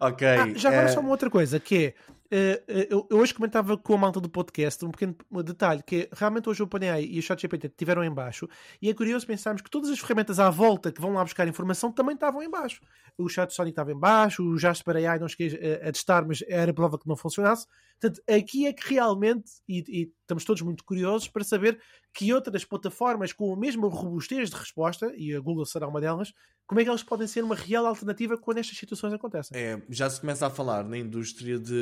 ok. 0.00 0.26
Ah, 0.26 0.52
já 0.56 0.70
agora 0.70 0.86
é... 0.86 0.88
só 0.88 0.98
uma 0.98 1.10
outra 1.10 1.30
coisa, 1.30 1.60
que 1.60 1.76
é 1.76 1.94
eu, 2.30 3.06
eu, 3.10 3.18
hoje 3.18 3.34
comentava 3.34 3.76
com 3.76 3.94
a 3.94 3.98
malta 3.98 4.20
do 4.20 4.28
podcast 4.28 4.84
um 4.84 4.90
pequeno 4.90 5.16
detalhe, 5.44 5.82
que 5.82 5.96
é, 5.96 6.08
realmente 6.12 6.48
hoje 6.48 6.62
o 6.62 6.64
OpenAI 6.64 7.04
e 7.04 7.18
o 7.18 7.22
ChatGPT 7.22 7.66
estiveram 7.66 8.02
em 8.02 8.10
baixo 8.10 8.48
e 8.80 8.88
é 8.88 8.94
curioso 8.94 9.26
pensarmos 9.26 9.62
que 9.62 9.70
todas 9.70 9.90
as 9.90 9.98
ferramentas 9.98 10.40
à 10.40 10.48
volta 10.50 10.90
que 10.90 11.00
vão 11.00 11.12
lá 11.12 11.22
buscar 11.22 11.46
informação 11.46 11.92
também 11.92 12.14
estavam 12.14 12.42
em 12.42 12.50
baixo. 12.50 12.80
O 13.16 13.28
Chat 13.28 13.52
Sonic 13.52 13.72
estava 13.72 13.92
em 13.92 13.98
baixo, 13.98 14.42
o 14.42 14.58
Jasper 14.58 14.96
AI 14.96 15.18
não 15.18 15.28
cheguei 15.28 15.80
a, 15.82 15.88
a 15.88 15.92
testar, 15.92 16.26
mas 16.26 16.42
era 16.48 16.72
prova 16.72 16.98
que 16.98 17.06
não 17.06 17.16
funcionasse. 17.16 17.66
Portanto, 18.04 18.22
aqui 18.28 18.66
é 18.66 18.72
que 18.72 18.92
realmente, 18.92 19.50
e, 19.66 19.82
e, 19.88 20.12
estamos 20.20 20.44
todos 20.44 20.60
muito 20.60 20.84
curiosos 20.84 21.26
para 21.26 21.42
saber 21.42 21.80
que 22.12 22.34
outras 22.34 22.62
plataformas 22.62 23.32
com 23.32 23.54
a 23.54 23.56
mesma 23.56 23.88
robustez 23.88 24.50
de 24.50 24.56
resposta, 24.56 25.10
e 25.16 25.34
a 25.34 25.40
Google 25.40 25.64
será 25.64 25.88
uma 25.88 26.02
delas, 26.02 26.30
como 26.66 26.80
é 26.80 26.84
que 26.84 26.90
elas 26.90 27.02
podem 27.02 27.26
ser 27.26 27.42
uma 27.42 27.54
real 27.54 27.86
alternativa 27.86 28.36
quando 28.36 28.58
estas 28.58 28.76
situações 28.76 29.14
acontecem. 29.14 29.58
É, 29.58 29.82
já 29.88 30.10
se 30.10 30.20
começa 30.20 30.46
a 30.46 30.50
falar 30.50 30.84
na 30.84 30.98
indústria 30.98 31.58
de, 31.58 31.80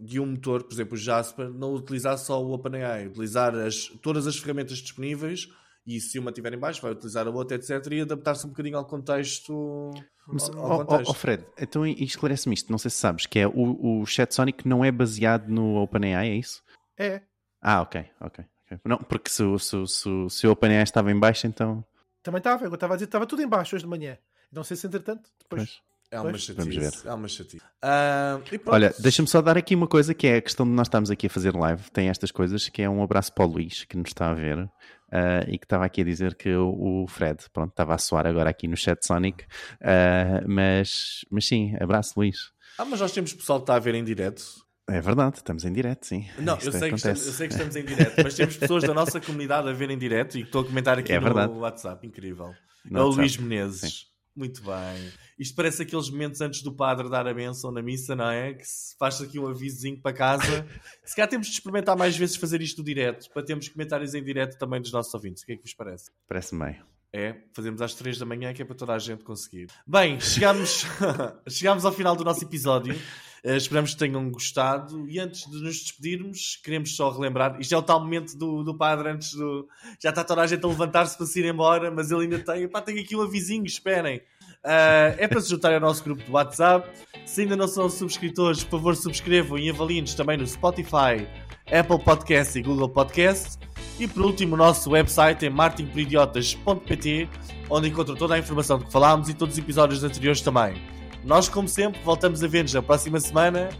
de 0.00 0.18
um 0.18 0.26
motor, 0.26 0.64
por 0.64 0.72
exemplo, 0.72 0.94
o 0.94 0.98
Jasper, 0.98 1.48
não 1.50 1.72
utilizar 1.72 2.18
só 2.18 2.42
o 2.42 2.52
OpenAI, 2.52 3.06
utilizar 3.06 3.54
as, 3.54 3.86
todas 4.02 4.26
as 4.26 4.36
ferramentas 4.36 4.78
disponíveis 4.78 5.48
e 5.86 6.00
se 6.00 6.18
uma 6.18 6.30
estiver 6.30 6.52
em 6.52 6.58
baixo 6.58 6.82
vai 6.82 6.90
utilizar 6.90 7.28
a 7.28 7.30
outra, 7.30 7.56
etc. 7.56 7.70
e 7.92 8.00
adaptar-se 8.00 8.44
um 8.44 8.50
bocadinho 8.50 8.78
ao 8.78 8.86
contexto. 8.86 9.92
Mas, 10.26 10.48
ao, 10.50 10.72
ao 10.72 10.78
contexto. 10.86 11.08
Oh, 11.08 11.10
oh, 11.10 11.14
Fred, 11.14 11.44
então 11.58 11.86
esclarece-me 11.86 12.54
isto, 12.54 12.70
não 12.70 12.78
sei 12.78 12.90
se 12.90 12.96
sabes, 12.96 13.26
que 13.26 13.38
é 13.38 13.46
o, 13.46 14.00
o 14.00 14.06
Chat 14.06 14.34
Sonic 14.34 14.66
não 14.66 14.84
é 14.84 14.90
baseado 14.90 15.48
no 15.48 15.76
OpenAI, 15.76 16.30
é 16.30 16.34
isso? 16.34 16.62
É. 16.98 17.22
Ah, 17.60 17.82
ok, 17.82 18.04
ok. 18.20 18.44
Não, 18.84 18.98
porque 18.98 19.30
se, 19.30 19.42
se, 19.58 19.86
se, 19.86 20.08
se 20.30 20.46
o 20.46 20.50
OpenAI 20.50 20.82
estava 20.82 21.10
em 21.10 21.18
baixo, 21.18 21.46
então. 21.46 21.84
Também 22.22 22.38
estava, 22.38 22.64
eu 22.64 22.72
estava 22.72 22.94
a 22.94 22.96
dizer, 22.96 23.06
estava 23.06 23.26
tudo 23.26 23.42
em 23.42 23.48
baixo 23.48 23.76
hoje 23.76 23.84
de 23.84 23.90
manhã. 23.90 24.18
Não 24.50 24.64
sei 24.64 24.76
se 24.76 24.86
entretanto, 24.86 25.30
depois. 25.38 25.64
Pois. 25.64 25.94
É 26.10 26.20
uma 26.20 26.38
chatice. 26.38 26.52
Vamos 26.52 26.76
ver. 26.76 26.92
É 27.04 27.14
uma 27.14 27.28
chatice. 27.28 27.64
Uh, 27.82 28.60
Olha, 28.66 28.94
deixa-me 29.00 29.26
só 29.26 29.42
dar 29.42 29.58
aqui 29.58 29.74
uma 29.74 29.88
coisa 29.88 30.14
que 30.14 30.26
é 30.28 30.36
a 30.36 30.42
questão 30.42 30.64
de 30.64 30.72
nós 30.72 30.86
estarmos 30.86 31.10
aqui 31.10 31.26
a 31.26 31.30
fazer 31.30 31.54
live. 31.54 31.90
Tem 31.90 32.08
estas 32.08 32.30
coisas 32.30 32.68
que 32.68 32.82
é 32.82 32.88
um 32.88 33.02
abraço 33.02 33.32
para 33.32 33.44
o 33.44 33.48
Luís, 33.48 33.84
que 33.84 33.96
nos 33.96 34.10
está 34.10 34.30
a 34.30 34.34
ver. 34.34 34.70
Uh, 35.14 35.48
e 35.48 35.58
que 35.58 35.64
estava 35.64 35.84
aqui 35.84 36.00
a 36.00 36.04
dizer 36.04 36.34
que 36.34 36.52
o, 36.52 37.04
o, 37.04 37.06
Fred, 37.06 37.38
pronto, 37.52 37.70
estava 37.70 37.94
a 37.94 37.98
soar 37.98 38.26
agora 38.26 38.50
aqui 38.50 38.66
no 38.66 38.76
chat 38.76 39.06
Sonic, 39.06 39.44
uh, 39.44 40.48
mas, 40.48 41.24
mas 41.30 41.46
sim, 41.46 41.76
abraço 41.78 42.14
Luís. 42.16 42.50
Ah, 42.76 42.84
mas 42.84 42.98
nós 43.00 43.12
temos 43.12 43.32
pessoal 43.32 43.60
que 43.60 43.62
está 43.62 43.76
a 43.76 43.78
ver 43.78 43.94
em 43.94 44.02
direto. 44.02 44.42
É 44.88 45.00
verdade, 45.00 45.36
estamos 45.36 45.64
em 45.64 45.72
direto, 45.72 46.04
sim. 46.04 46.26
Não, 46.38 46.54
eu 46.54 46.72
sei, 46.72 46.92
estamos, 46.92 47.04
eu 47.04 47.32
sei, 47.32 47.46
que 47.46 47.54
estamos, 47.54 47.76
em 47.76 47.84
direto, 47.84 48.22
mas 48.24 48.34
temos 48.34 48.56
pessoas 48.56 48.82
da 48.82 48.92
nossa 48.92 49.20
comunidade 49.20 49.68
a 49.68 49.72
ver 49.72 49.88
em 49.90 49.96
direto 49.96 50.36
e 50.36 50.40
que 50.40 50.48
estou 50.48 50.62
a 50.62 50.64
comentar 50.64 50.98
aqui 50.98 51.12
é 51.12 51.18
no 51.20 51.24
verdade. 51.24 51.52
WhatsApp, 51.52 52.04
incrível. 52.04 52.52
No 52.84 52.98
é 52.98 53.02
o 53.04 53.06
Luís 53.08 53.36
Menezes. 53.36 53.80
Sim. 53.80 54.13
Muito 54.36 54.62
bem. 54.62 55.12
Isto 55.38 55.54
parece 55.54 55.82
aqueles 55.82 56.10
momentos 56.10 56.40
antes 56.40 56.62
do 56.62 56.72
padre 56.72 57.08
dar 57.08 57.26
a 57.26 57.32
benção 57.32 57.70
na 57.70 57.80
missa, 57.80 58.16
não 58.16 58.28
é? 58.28 58.54
Que 58.54 58.64
se 58.64 58.96
faz 58.98 59.20
aqui 59.20 59.38
um 59.38 59.46
avisozinho 59.46 60.00
para 60.00 60.12
casa. 60.12 60.66
se 61.04 61.14
calhar 61.14 61.28
temos 61.28 61.46
de 61.46 61.52
experimentar 61.52 61.96
mais 61.96 62.16
vezes 62.16 62.36
fazer 62.36 62.60
isto 62.60 62.82
direto, 62.82 63.30
para 63.32 63.44
termos 63.44 63.68
comentários 63.68 64.12
em 64.14 64.22
direto 64.22 64.58
também 64.58 64.80
dos 64.80 64.92
nossos 64.92 65.14
ouvintes. 65.14 65.42
O 65.42 65.46
que 65.46 65.52
é 65.52 65.56
que 65.56 65.62
vos 65.62 65.74
parece? 65.74 66.10
Parece-me 66.26 66.64
bem. 66.64 66.82
É, 67.12 67.36
fazemos 67.52 67.80
às 67.80 67.94
3 67.94 68.18
da 68.18 68.26
manhã, 68.26 68.52
que 68.52 68.60
é 68.60 68.64
para 68.64 68.74
toda 68.74 68.92
a 68.92 68.98
gente 68.98 69.22
conseguir. 69.22 69.68
Bem, 69.86 70.18
chegamos, 70.18 70.84
chegamos 71.48 71.84
ao 71.84 71.92
final 71.92 72.16
do 72.16 72.24
nosso 72.24 72.42
episódio. 72.42 73.00
Uh, 73.44 73.56
esperamos 73.56 73.92
que 73.92 73.98
tenham 73.98 74.30
gostado. 74.30 75.06
E 75.06 75.18
antes 75.18 75.48
de 75.50 75.60
nos 75.60 75.76
despedirmos, 75.78 76.58
queremos 76.64 76.96
só 76.96 77.10
relembrar: 77.10 77.60
isto 77.60 77.74
é 77.74 77.78
o 77.78 77.82
tal 77.82 78.00
momento 78.00 78.36
do, 78.38 78.64
do 78.64 78.74
padre 78.74 79.10
antes 79.10 79.34
do. 79.34 79.68
Já 80.02 80.08
está 80.10 80.24
toda 80.24 80.40
a 80.40 80.46
gente 80.46 80.64
a 80.64 80.68
levantar-se 80.68 81.16
para 81.16 81.26
se 81.26 81.40
ir 81.40 81.44
embora, 81.44 81.90
mas 81.90 82.10
ele 82.10 82.22
ainda 82.22 82.38
tem. 82.38 82.66
Pá, 82.66 82.80
tem 82.80 82.98
aqui 82.98 83.14
um 83.14 83.20
avizinho, 83.20 83.66
esperem. 83.66 84.22
Uh, 84.64 85.12
é 85.18 85.28
para 85.28 85.42
se 85.42 85.50
juntarem 85.50 85.74
ao 85.74 85.82
nosso 85.82 86.02
grupo 86.02 86.22
de 86.22 86.30
WhatsApp. 86.30 86.88
Se 87.26 87.42
ainda 87.42 87.54
não 87.54 87.68
são 87.68 87.90
subscritores, 87.90 88.64
por 88.64 88.78
favor, 88.78 88.96
subscrevam 88.96 89.58
e 89.58 89.68
avaliem-nos 89.68 90.14
também 90.14 90.38
no 90.38 90.46
Spotify, 90.46 91.28
Apple 91.70 92.02
Podcast 92.02 92.58
e 92.58 92.62
Google 92.62 92.88
Podcast. 92.88 93.58
E 94.00 94.08
por 94.08 94.24
último, 94.24 94.54
o 94.54 94.56
nosso 94.56 94.90
website 94.90 95.44
é 95.44 95.50
martinporidiotas.pt, 95.50 97.28
onde 97.68 97.88
encontram 97.88 98.16
toda 98.16 98.34
a 98.34 98.38
informação 98.38 98.78
de 98.78 98.86
que 98.86 98.92
falámos 98.92 99.28
e 99.28 99.34
todos 99.34 99.54
os 99.54 99.58
episódios 99.58 100.02
anteriores 100.02 100.40
também. 100.40 100.93
Nós, 101.24 101.48
como 101.48 101.66
sempre, 101.68 102.00
voltamos 102.02 102.42
a 102.42 102.48
ver-nos 102.48 102.74
na 102.74 102.82
próxima 102.82 103.18
semana. 103.18 103.70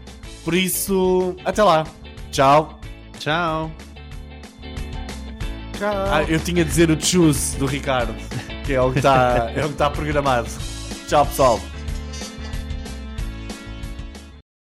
Por 0.43 0.53
isso, 0.53 1.35
até 1.45 1.63
lá. 1.63 1.85
Tchau. 2.31 2.79
Tchau. 3.19 3.71
Tchau. 5.77 6.05
Ah, 6.11 6.23
eu 6.27 6.39
tinha 6.39 6.63
de 6.63 6.69
dizer 6.69 6.89
o 6.89 6.99
choose 6.99 7.57
do 7.57 7.65
Ricardo, 7.65 8.15
que 8.65 8.73
é 8.73 8.81
o 8.81 8.91
que 8.91 8.99
está 8.99 9.51
é 9.55 9.67
tá 9.69 9.89
programado. 9.89 10.47
Tchau, 11.07 11.25
pessoal. 11.25 11.59